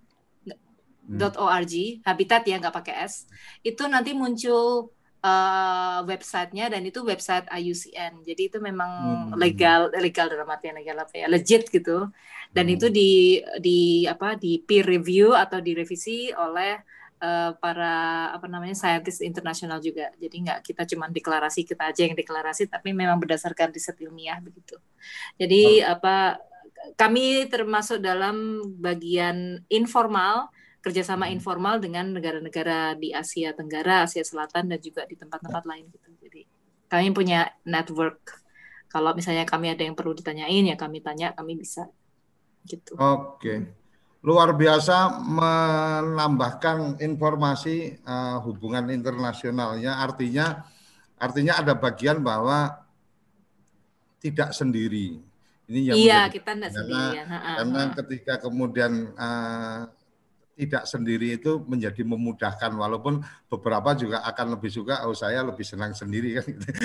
.org 1.17 1.75
habitat 2.05 2.43
ya 2.45 2.61
nggak 2.61 2.77
pakai 2.77 3.09
s 3.09 3.25
itu 3.65 3.81
nanti 3.89 4.13
muncul 4.13 4.93
uh, 5.23 6.01
websitenya 6.07 6.71
dan 6.71 6.83
itu 6.87 7.03
website 7.03 7.47
IUCN. 7.51 8.23
Jadi 8.23 8.43
itu 8.51 8.59
memang 8.63 8.91
hmm. 9.33 9.39
legal 9.39 9.91
legal 9.99 10.31
dalam 10.31 10.47
artian 10.47 10.79
legal 10.79 11.03
apa 11.03 11.15
ya 11.15 11.27
legit 11.27 11.67
gitu. 11.71 12.11
Dan 12.53 12.71
hmm. 12.71 12.75
itu 12.79 12.87
di 12.89 13.13
di 13.59 13.81
apa 14.07 14.39
di 14.39 14.63
peer 14.63 14.87
review 14.87 15.35
atau 15.35 15.59
direvisi 15.59 16.31
oleh 16.33 16.79
uh, 17.21 17.53
para 17.59 18.29
apa 18.35 18.47
namanya 18.47 18.77
scientist 18.79 19.21
internasional 19.25 19.83
juga. 19.83 20.15
Jadi 20.17 20.37
nggak 20.49 20.61
kita 20.65 20.83
cuma 20.89 21.11
deklarasi 21.11 21.67
kita 21.67 21.91
aja 21.91 22.07
yang 22.07 22.17
deklarasi, 22.17 22.71
tapi 22.71 22.95
memang 22.95 23.19
berdasarkan 23.19 23.75
riset 23.75 23.99
ilmiah 24.01 24.39
begitu. 24.39 24.79
Jadi 25.37 25.83
oh. 25.85 25.99
apa 25.99 26.39
kami 26.95 27.51
termasuk 27.51 27.99
dalam 27.99 28.63
bagian 28.79 29.61
informal 29.67 30.47
kerjasama 30.89 31.29
hmm. 31.29 31.37
informal 31.37 31.77
dengan 31.77 32.09
negara-negara 32.17 32.97
di 32.97 33.13
Asia 33.13 33.53
Tenggara, 33.53 34.09
Asia 34.09 34.25
Selatan 34.25 34.73
dan 34.73 34.81
juga 34.81 35.05
di 35.05 35.21
tempat-tempat 35.21 35.69
lain 35.69 35.85
gitu. 35.93 36.09
Jadi 36.25 36.43
kami 36.89 37.13
punya 37.13 37.53
network. 37.69 38.41
Kalau 38.89 39.13
misalnya 39.13 39.45
kami 39.45 39.69
ada 39.69 39.85
yang 39.85 39.93
perlu 39.93 40.17
ditanyain 40.17 40.65
ya 40.65 40.77
kami 40.81 41.05
tanya, 41.05 41.37
kami 41.37 41.61
bisa 41.61 41.85
gitu. 42.65 42.97
Oke. 42.97 43.69
Luar 44.25 44.57
biasa 44.57 45.21
menambahkan 45.29 46.99
informasi 47.05 48.01
uh, 48.09 48.41
hubungan 48.43 48.89
internasionalnya 48.89 50.01
artinya 50.01 50.67
artinya 51.21 51.61
ada 51.61 51.77
bagian 51.77 52.25
bahwa 52.25 52.83
tidak 54.19 54.51
sendiri 54.51 55.23
Ini 55.69 55.93
yang 55.93 55.97
iya, 56.01 56.21
kita 56.33 56.57
tidak 56.57 56.73
sendirian. 56.73 57.29
Karena 57.29 57.83
ketika 57.93 58.35
kemudian 58.41 59.13
uh, 59.21 59.85
tidak 60.59 60.91
sendiri 60.91 61.39
itu 61.39 61.63
menjadi 61.71 62.03
memudahkan 62.03 62.75
walaupun 62.75 63.23
beberapa 63.47 63.95
juga 63.95 64.27
akan 64.27 64.59
lebih 64.59 64.75
suka 64.75 65.07
oh 65.07 65.15
saya 65.15 65.47
lebih 65.47 65.63
senang 65.63 65.95
sendiri 65.95 66.43
kan 66.43 66.45
gitu. 66.51 66.67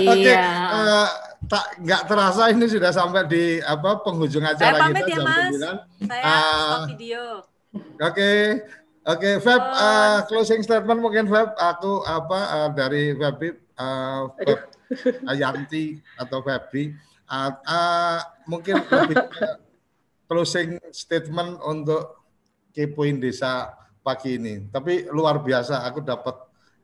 Iya. 0.00 0.08
Oke, 0.16 0.32
uh, 0.32 1.08
tak 1.44 1.64
nggak 1.84 2.02
terasa 2.08 2.42
ini 2.48 2.64
sudah 2.64 2.90
sampai 2.96 3.28
di 3.28 3.44
apa 3.60 4.00
penghujung 4.00 4.40
acara 4.40 4.72
saya 4.72 4.80
pamit 4.88 5.04
kita 5.04 5.12
ya, 5.12 5.16
jam 5.20 5.24
Mas. 5.28 5.52
9. 6.00 6.08
Saya 6.08 6.24
uh, 6.24 6.82
video. 6.88 7.22
Oke. 8.00 8.08
Okay. 8.08 8.40
Oke, 9.04 9.20
okay, 9.20 9.34
Feb, 9.36 9.60
uh, 9.60 10.24
closing 10.24 10.64
statement 10.64 10.96
mungkin 10.96 11.28
Feb, 11.28 11.52
aku 11.60 12.00
apa 12.08 12.40
uh, 12.56 12.68
dari 12.72 13.12
Feb, 13.12 13.36
uh, 13.76 14.32
Feb 14.32 14.60
Ayanti 15.28 16.00
atau 16.16 16.40
Febri, 16.40 16.96
uh, 17.28 17.52
uh, 17.52 18.24
mungkin 18.48 18.80
lebih 18.80 19.20
closing 20.32 20.80
statement 20.88 21.60
untuk 21.68 22.23
kepoin 22.74 23.22
desa 23.22 23.70
pagi 24.02 24.36
ini. 24.36 24.66
Tapi 24.68 25.06
luar 25.14 25.38
biasa, 25.40 25.86
aku 25.86 26.02
dapat 26.02 26.36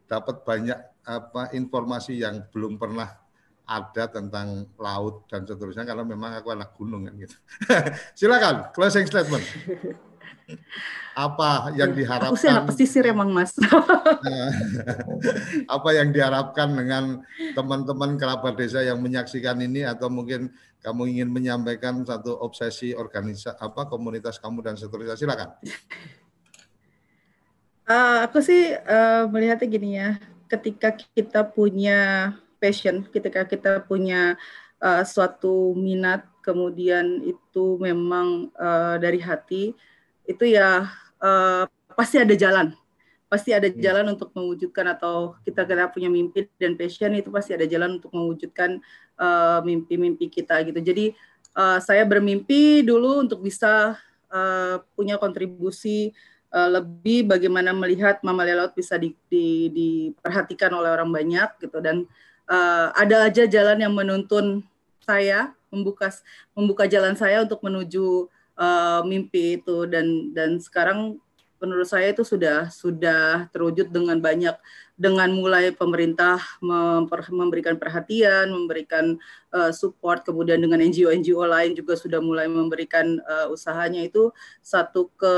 dapat 0.06 0.46
banyak 0.46 0.78
apa 1.04 1.50
informasi 1.52 2.22
yang 2.22 2.46
belum 2.54 2.78
pernah 2.78 3.10
ada 3.70 4.10
tentang 4.10 4.66
laut 4.78 5.30
dan 5.30 5.46
seterusnya 5.46 5.86
karena 5.86 6.02
memang 6.02 6.34
aku 6.38 6.50
anak 6.50 6.74
gunung 6.74 7.06
kan 7.06 7.14
gitu. 7.18 7.36
Silakan 8.18 8.74
closing 8.74 9.06
statement. 9.06 9.46
Apa 11.14 11.74
yang 11.74 11.92
diharapkan? 11.92 12.32
Aku 12.32 12.38
sih 12.38 12.48
anak 12.50 12.70
pesisir 12.70 13.04
emang 13.06 13.30
mas. 13.30 13.54
apa 15.76 15.88
yang 15.92 16.14
diharapkan 16.14 16.70
dengan 16.70 17.22
teman-teman 17.54 18.16
kerabat 18.16 18.54
desa 18.56 18.80
yang 18.80 19.02
menyaksikan 19.02 19.58
ini 19.60 19.84
atau 19.84 20.08
mungkin 20.08 20.54
kamu 20.80 21.02
ingin 21.12 21.28
menyampaikan 21.28 22.00
satu 22.06 22.40
obsesi 22.40 22.96
organisasi 22.96 23.58
apa 23.60 23.84
komunitas 23.90 24.40
kamu 24.40 24.64
dan 24.64 24.74
seterusnya 24.80 25.18
silakan. 25.18 25.52
Uh, 27.90 28.22
aku 28.22 28.38
sih 28.38 28.78
uh, 28.78 29.26
melihatnya 29.26 29.66
gini 29.66 29.98
ya, 29.98 30.16
ketika 30.46 30.94
kita 30.94 31.42
punya 31.42 32.32
passion, 32.62 33.02
ketika 33.10 33.42
kita 33.42 33.82
punya 33.82 34.38
uh, 34.78 35.02
suatu 35.02 35.74
minat, 35.74 36.22
kemudian 36.40 37.18
itu 37.26 37.76
memang 37.82 38.54
uh, 38.54 38.94
dari 38.96 39.18
hati, 39.18 39.74
itu 40.30 40.44
ya 40.54 40.86
uh, 41.18 41.66
pasti 41.98 42.22
ada 42.22 42.34
jalan 42.38 42.70
pasti 43.30 43.54
ada 43.54 43.70
hmm. 43.70 43.78
jalan 43.78 44.06
untuk 44.18 44.34
mewujudkan 44.34 44.90
atau 44.90 45.38
kita 45.46 45.62
kita 45.62 45.86
punya 45.94 46.10
mimpi 46.10 46.50
dan 46.58 46.74
passion 46.74 47.14
itu 47.14 47.30
pasti 47.30 47.54
ada 47.54 47.62
jalan 47.62 48.02
untuk 48.02 48.10
mewujudkan 48.10 48.82
uh, 49.22 49.62
mimpi-mimpi 49.62 50.26
uh, 50.26 50.30
kita 50.34 50.58
gitu. 50.66 50.82
Jadi 50.82 51.14
uh, 51.54 51.78
saya 51.78 52.02
bermimpi 52.02 52.82
dulu 52.82 53.22
untuk 53.22 53.38
bisa 53.38 53.94
uh, 54.34 54.82
punya 54.98 55.14
kontribusi 55.14 56.10
uh, 56.50 56.82
lebih 56.82 57.30
bagaimana 57.30 57.70
melihat 57.70 58.18
mamalia 58.26 58.66
laut 58.66 58.74
bisa 58.74 58.98
di, 58.98 59.14
di, 59.30 59.70
diperhatikan 59.70 60.74
oleh 60.74 60.90
orang 60.90 61.14
banyak 61.14 61.54
gitu 61.62 61.78
dan 61.78 62.10
uh, 62.50 62.90
ada 62.98 63.30
aja 63.30 63.46
jalan 63.46 63.78
yang 63.78 63.94
menuntun 63.94 64.66
saya 65.06 65.54
membuka 65.70 66.10
membuka 66.50 66.90
jalan 66.90 67.14
saya 67.14 67.46
untuk 67.46 67.62
menuju 67.62 68.26
uh, 68.60 69.00
mimpi 69.08 69.56
itu. 69.58 69.88
Dan 69.88 70.36
dan 70.36 70.60
sekarang 70.60 71.16
menurut 71.60 71.88
saya 71.88 72.12
itu 72.12 72.24
sudah 72.24 72.72
sudah 72.72 73.48
terwujud 73.52 73.92
dengan 73.92 74.16
banyak 74.20 74.56
dengan 75.00 75.32
mulai 75.32 75.72
pemerintah 75.72 76.36
memper, 76.60 77.24
memberikan 77.32 77.80
perhatian, 77.80 78.52
memberikan 78.52 79.16
uh, 79.48 79.72
support, 79.72 80.20
kemudian 80.28 80.60
dengan 80.60 80.76
NGO-NGO 80.76 81.40
lain 81.48 81.72
juga 81.72 81.96
sudah 81.96 82.20
mulai 82.20 82.44
memberikan 82.52 83.16
uh, 83.24 83.48
usahanya. 83.48 84.04
Itu 84.04 84.36
satu 84.60 85.08
ke 85.16 85.34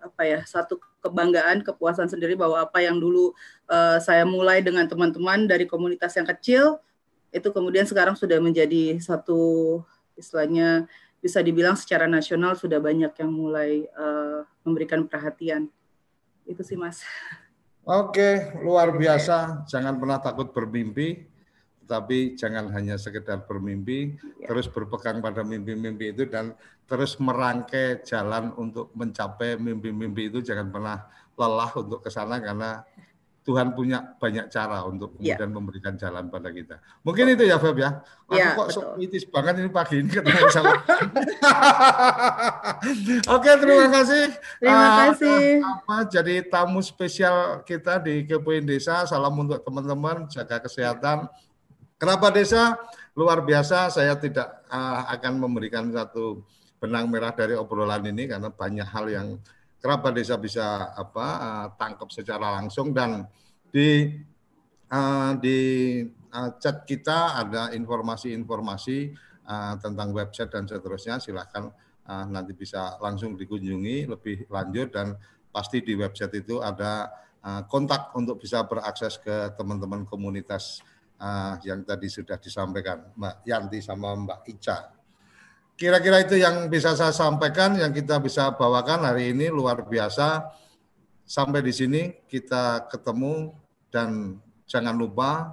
apa 0.00 0.22
ya 0.24 0.40
satu 0.48 0.80
kebanggaan, 1.04 1.60
kepuasan 1.60 2.08
sendiri 2.08 2.40
bahwa 2.40 2.64
apa 2.64 2.80
yang 2.80 2.96
dulu 2.96 3.36
uh, 3.68 4.00
saya 4.00 4.24
mulai 4.24 4.64
dengan 4.64 4.88
teman-teman 4.88 5.44
dari 5.44 5.68
komunitas 5.68 6.16
yang 6.16 6.24
kecil 6.24 6.80
itu 7.36 7.52
kemudian 7.52 7.84
sekarang 7.84 8.16
sudah 8.16 8.40
menjadi 8.40 8.96
satu 8.96 9.84
istilahnya 10.16 10.88
bisa 11.26 11.42
dibilang 11.42 11.74
secara 11.74 12.06
nasional 12.06 12.54
sudah 12.54 12.78
banyak 12.78 13.10
yang 13.10 13.30
mulai 13.34 13.82
uh, 13.98 14.46
memberikan 14.62 15.02
perhatian. 15.10 15.66
Itu 16.46 16.62
sih 16.62 16.78
Mas. 16.78 17.02
Oke, 17.82 18.54
luar 18.62 18.94
biasa. 18.94 19.66
Jangan 19.66 19.98
pernah 19.98 20.22
takut 20.22 20.54
bermimpi, 20.54 21.26
tapi 21.82 22.38
jangan 22.38 22.70
hanya 22.70 22.94
sekedar 22.94 23.42
bermimpi, 23.42 24.14
ya. 24.38 24.46
terus 24.46 24.70
berpegang 24.70 25.18
pada 25.18 25.42
mimpi-mimpi 25.42 26.14
itu 26.14 26.30
dan 26.30 26.54
terus 26.86 27.18
merangkai 27.18 28.06
jalan 28.06 28.54
untuk 28.54 28.94
mencapai 28.94 29.58
mimpi-mimpi 29.58 30.30
itu. 30.30 30.38
Jangan 30.46 30.70
pernah 30.70 31.10
lelah 31.34 31.74
untuk 31.74 32.06
ke 32.06 32.10
sana 32.10 32.38
karena 32.38 32.86
Tuhan 33.46 33.78
punya 33.78 34.18
banyak 34.18 34.50
cara 34.50 34.82
untuk 34.82 35.14
ya. 35.22 35.38
kemudian 35.38 35.46
yeah. 35.46 35.54
memberikan 35.54 35.94
jalan 35.94 36.26
pada 36.26 36.50
kita. 36.50 36.82
Mungkin 37.06 37.38
itu 37.38 37.46
ya 37.46 37.62
Feb 37.62 37.78
ya. 37.78 38.02
Aku 38.26 38.34
yeah, 38.34 38.58
kok 38.58 38.74
sopitis 38.74 39.22
banget 39.30 39.62
ini 39.62 39.70
pagi 39.70 40.02
ini 40.02 40.10
ketemu 40.10 40.50
sama. 40.50 40.74
Oke, 43.38 43.50
terima 43.62 43.86
kasih. 43.86 44.34
Terima 44.58 44.82
uh, 44.82 44.94
kasih. 44.98 45.62
Apa 45.62 45.96
jadi 46.10 46.34
tamu 46.50 46.82
spesial 46.82 47.62
kita 47.62 48.02
di 48.02 48.26
Kepoin 48.26 48.66
Desa. 48.66 49.06
Salam 49.06 49.38
untuk 49.38 49.62
teman-teman, 49.62 50.26
jaga 50.26 50.58
kesehatan. 50.58 51.30
Kenapa 52.02 52.34
desa 52.34 52.74
luar 53.14 53.46
biasa. 53.46 53.94
Saya 53.94 54.18
tidak 54.18 54.66
uh, 54.66 55.06
akan 55.06 55.38
memberikan 55.38 55.86
satu 55.94 56.42
benang 56.82 57.06
merah 57.06 57.30
dari 57.30 57.54
obrolan 57.54 58.02
ini 58.10 58.26
karena 58.26 58.50
banyak 58.50 58.90
hal 58.90 59.06
yang 59.06 59.38
kerabat 59.86 60.18
desa 60.18 60.34
bisa 60.34 60.90
apa 60.98 61.26
uh, 61.38 61.66
tangkap 61.78 62.10
secara 62.10 62.58
langsung 62.58 62.90
dan 62.90 63.22
di 63.70 64.18
uh, 64.90 65.38
di 65.38 65.58
uh, 66.34 66.50
chat 66.58 66.82
kita 66.82 67.38
ada 67.38 67.70
informasi-informasi 67.70 69.14
uh, 69.46 69.78
tentang 69.78 70.10
website 70.10 70.50
dan 70.50 70.66
seterusnya 70.66 71.22
silahkan 71.22 71.70
uh, 72.02 72.26
nanti 72.26 72.50
bisa 72.58 72.98
langsung 72.98 73.38
dikunjungi 73.38 74.10
lebih 74.10 74.50
lanjut 74.50 74.90
dan 74.90 75.14
pasti 75.54 75.86
di 75.86 75.94
website 75.94 76.42
itu 76.42 76.58
ada 76.58 77.06
kontak 77.70 78.10
untuk 78.18 78.42
bisa 78.42 78.66
berakses 78.66 79.22
ke 79.22 79.54
teman-teman 79.54 80.02
komunitas 80.02 80.82
yang 81.62 81.86
tadi 81.86 82.10
sudah 82.10 82.42
disampaikan 82.42 83.14
Mbak 83.14 83.46
Yanti 83.46 83.78
sama 83.78 84.18
Mbak 84.18 84.40
Ica. 84.50 84.95
Kira-kira 85.76 86.24
itu 86.24 86.40
yang 86.40 86.72
bisa 86.72 86.96
saya 86.96 87.12
sampaikan, 87.12 87.76
yang 87.76 87.92
kita 87.92 88.16
bisa 88.16 88.48
bawakan 88.56 89.12
hari 89.12 89.36
ini 89.36 89.52
luar 89.52 89.84
biasa. 89.84 90.48
Sampai 91.28 91.60
di 91.60 91.68
sini 91.68 92.16
kita 92.24 92.88
ketemu 92.88 93.52
dan 93.92 94.40
jangan 94.64 94.96
lupa 94.96 95.52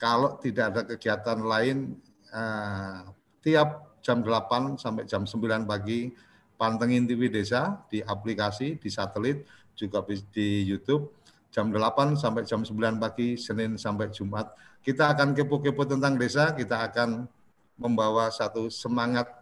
kalau 0.00 0.40
tidak 0.40 0.72
ada 0.72 0.82
kegiatan 0.88 1.36
lain 1.44 2.00
eh, 2.32 2.98
tiap 3.44 4.00
jam 4.00 4.24
8 4.24 4.80
sampai 4.80 5.04
jam 5.04 5.28
9 5.28 5.68
pagi 5.68 6.08
pantengin 6.56 7.04
TV 7.04 7.28
Desa 7.28 7.76
di 7.92 8.00
aplikasi, 8.00 8.80
di 8.80 8.88
satelit, 8.88 9.44
juga 9.76 10.00
di 10.32 10.64
YouTube 10.64 11.12
jam 11.52 11.68
8 11.68 12.16
sampai 12.16 12.48
jam 12.48 12.64
9 12.64 12.96
pagi 12.96 13.36
Senin 13.36 13.76
sampai 13.76 14.08
Jumat. 14.08 14.48
Kita 14.80 15.12
akan 15.12 15.36
kepo-kepo 15.36 15.84
tentang 15.84 16.16
desa, 16.16 16.56
kita 16.56 16.88
akan 16.88 17.28
membawa 17.76 18.32
satu 18.32 18.72
semangat 18.72 19.41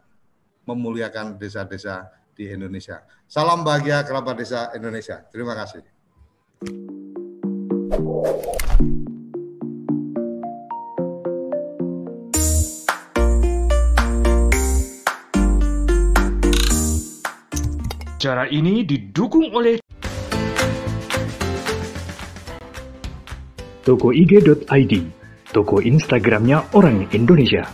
memuliakan 0.65 1.41
desa-desa 1.41 2.11
di 2.35 2.49
Indonesia. 2.49 3.05
Salam 3.29 3.63
bahagia 3.63 4.03
kerabat 4.03 4.37
desa 4.41 4.73
Indonesia. 4.73 5.23
Terima 5.29 5.53
kasih. 5.57 5.85
Cara 18.21 18.45
ini 18.53 18.85
didukung 18.85 19.49
oleh 19.57 19.81
Toko 23.81 24.13
IG.id, 24.13 24.93
toko 25.57 25.81
Instagramnya 25.81 26.69
orang 26.77 27.09
Indonesia. 27.17 27.65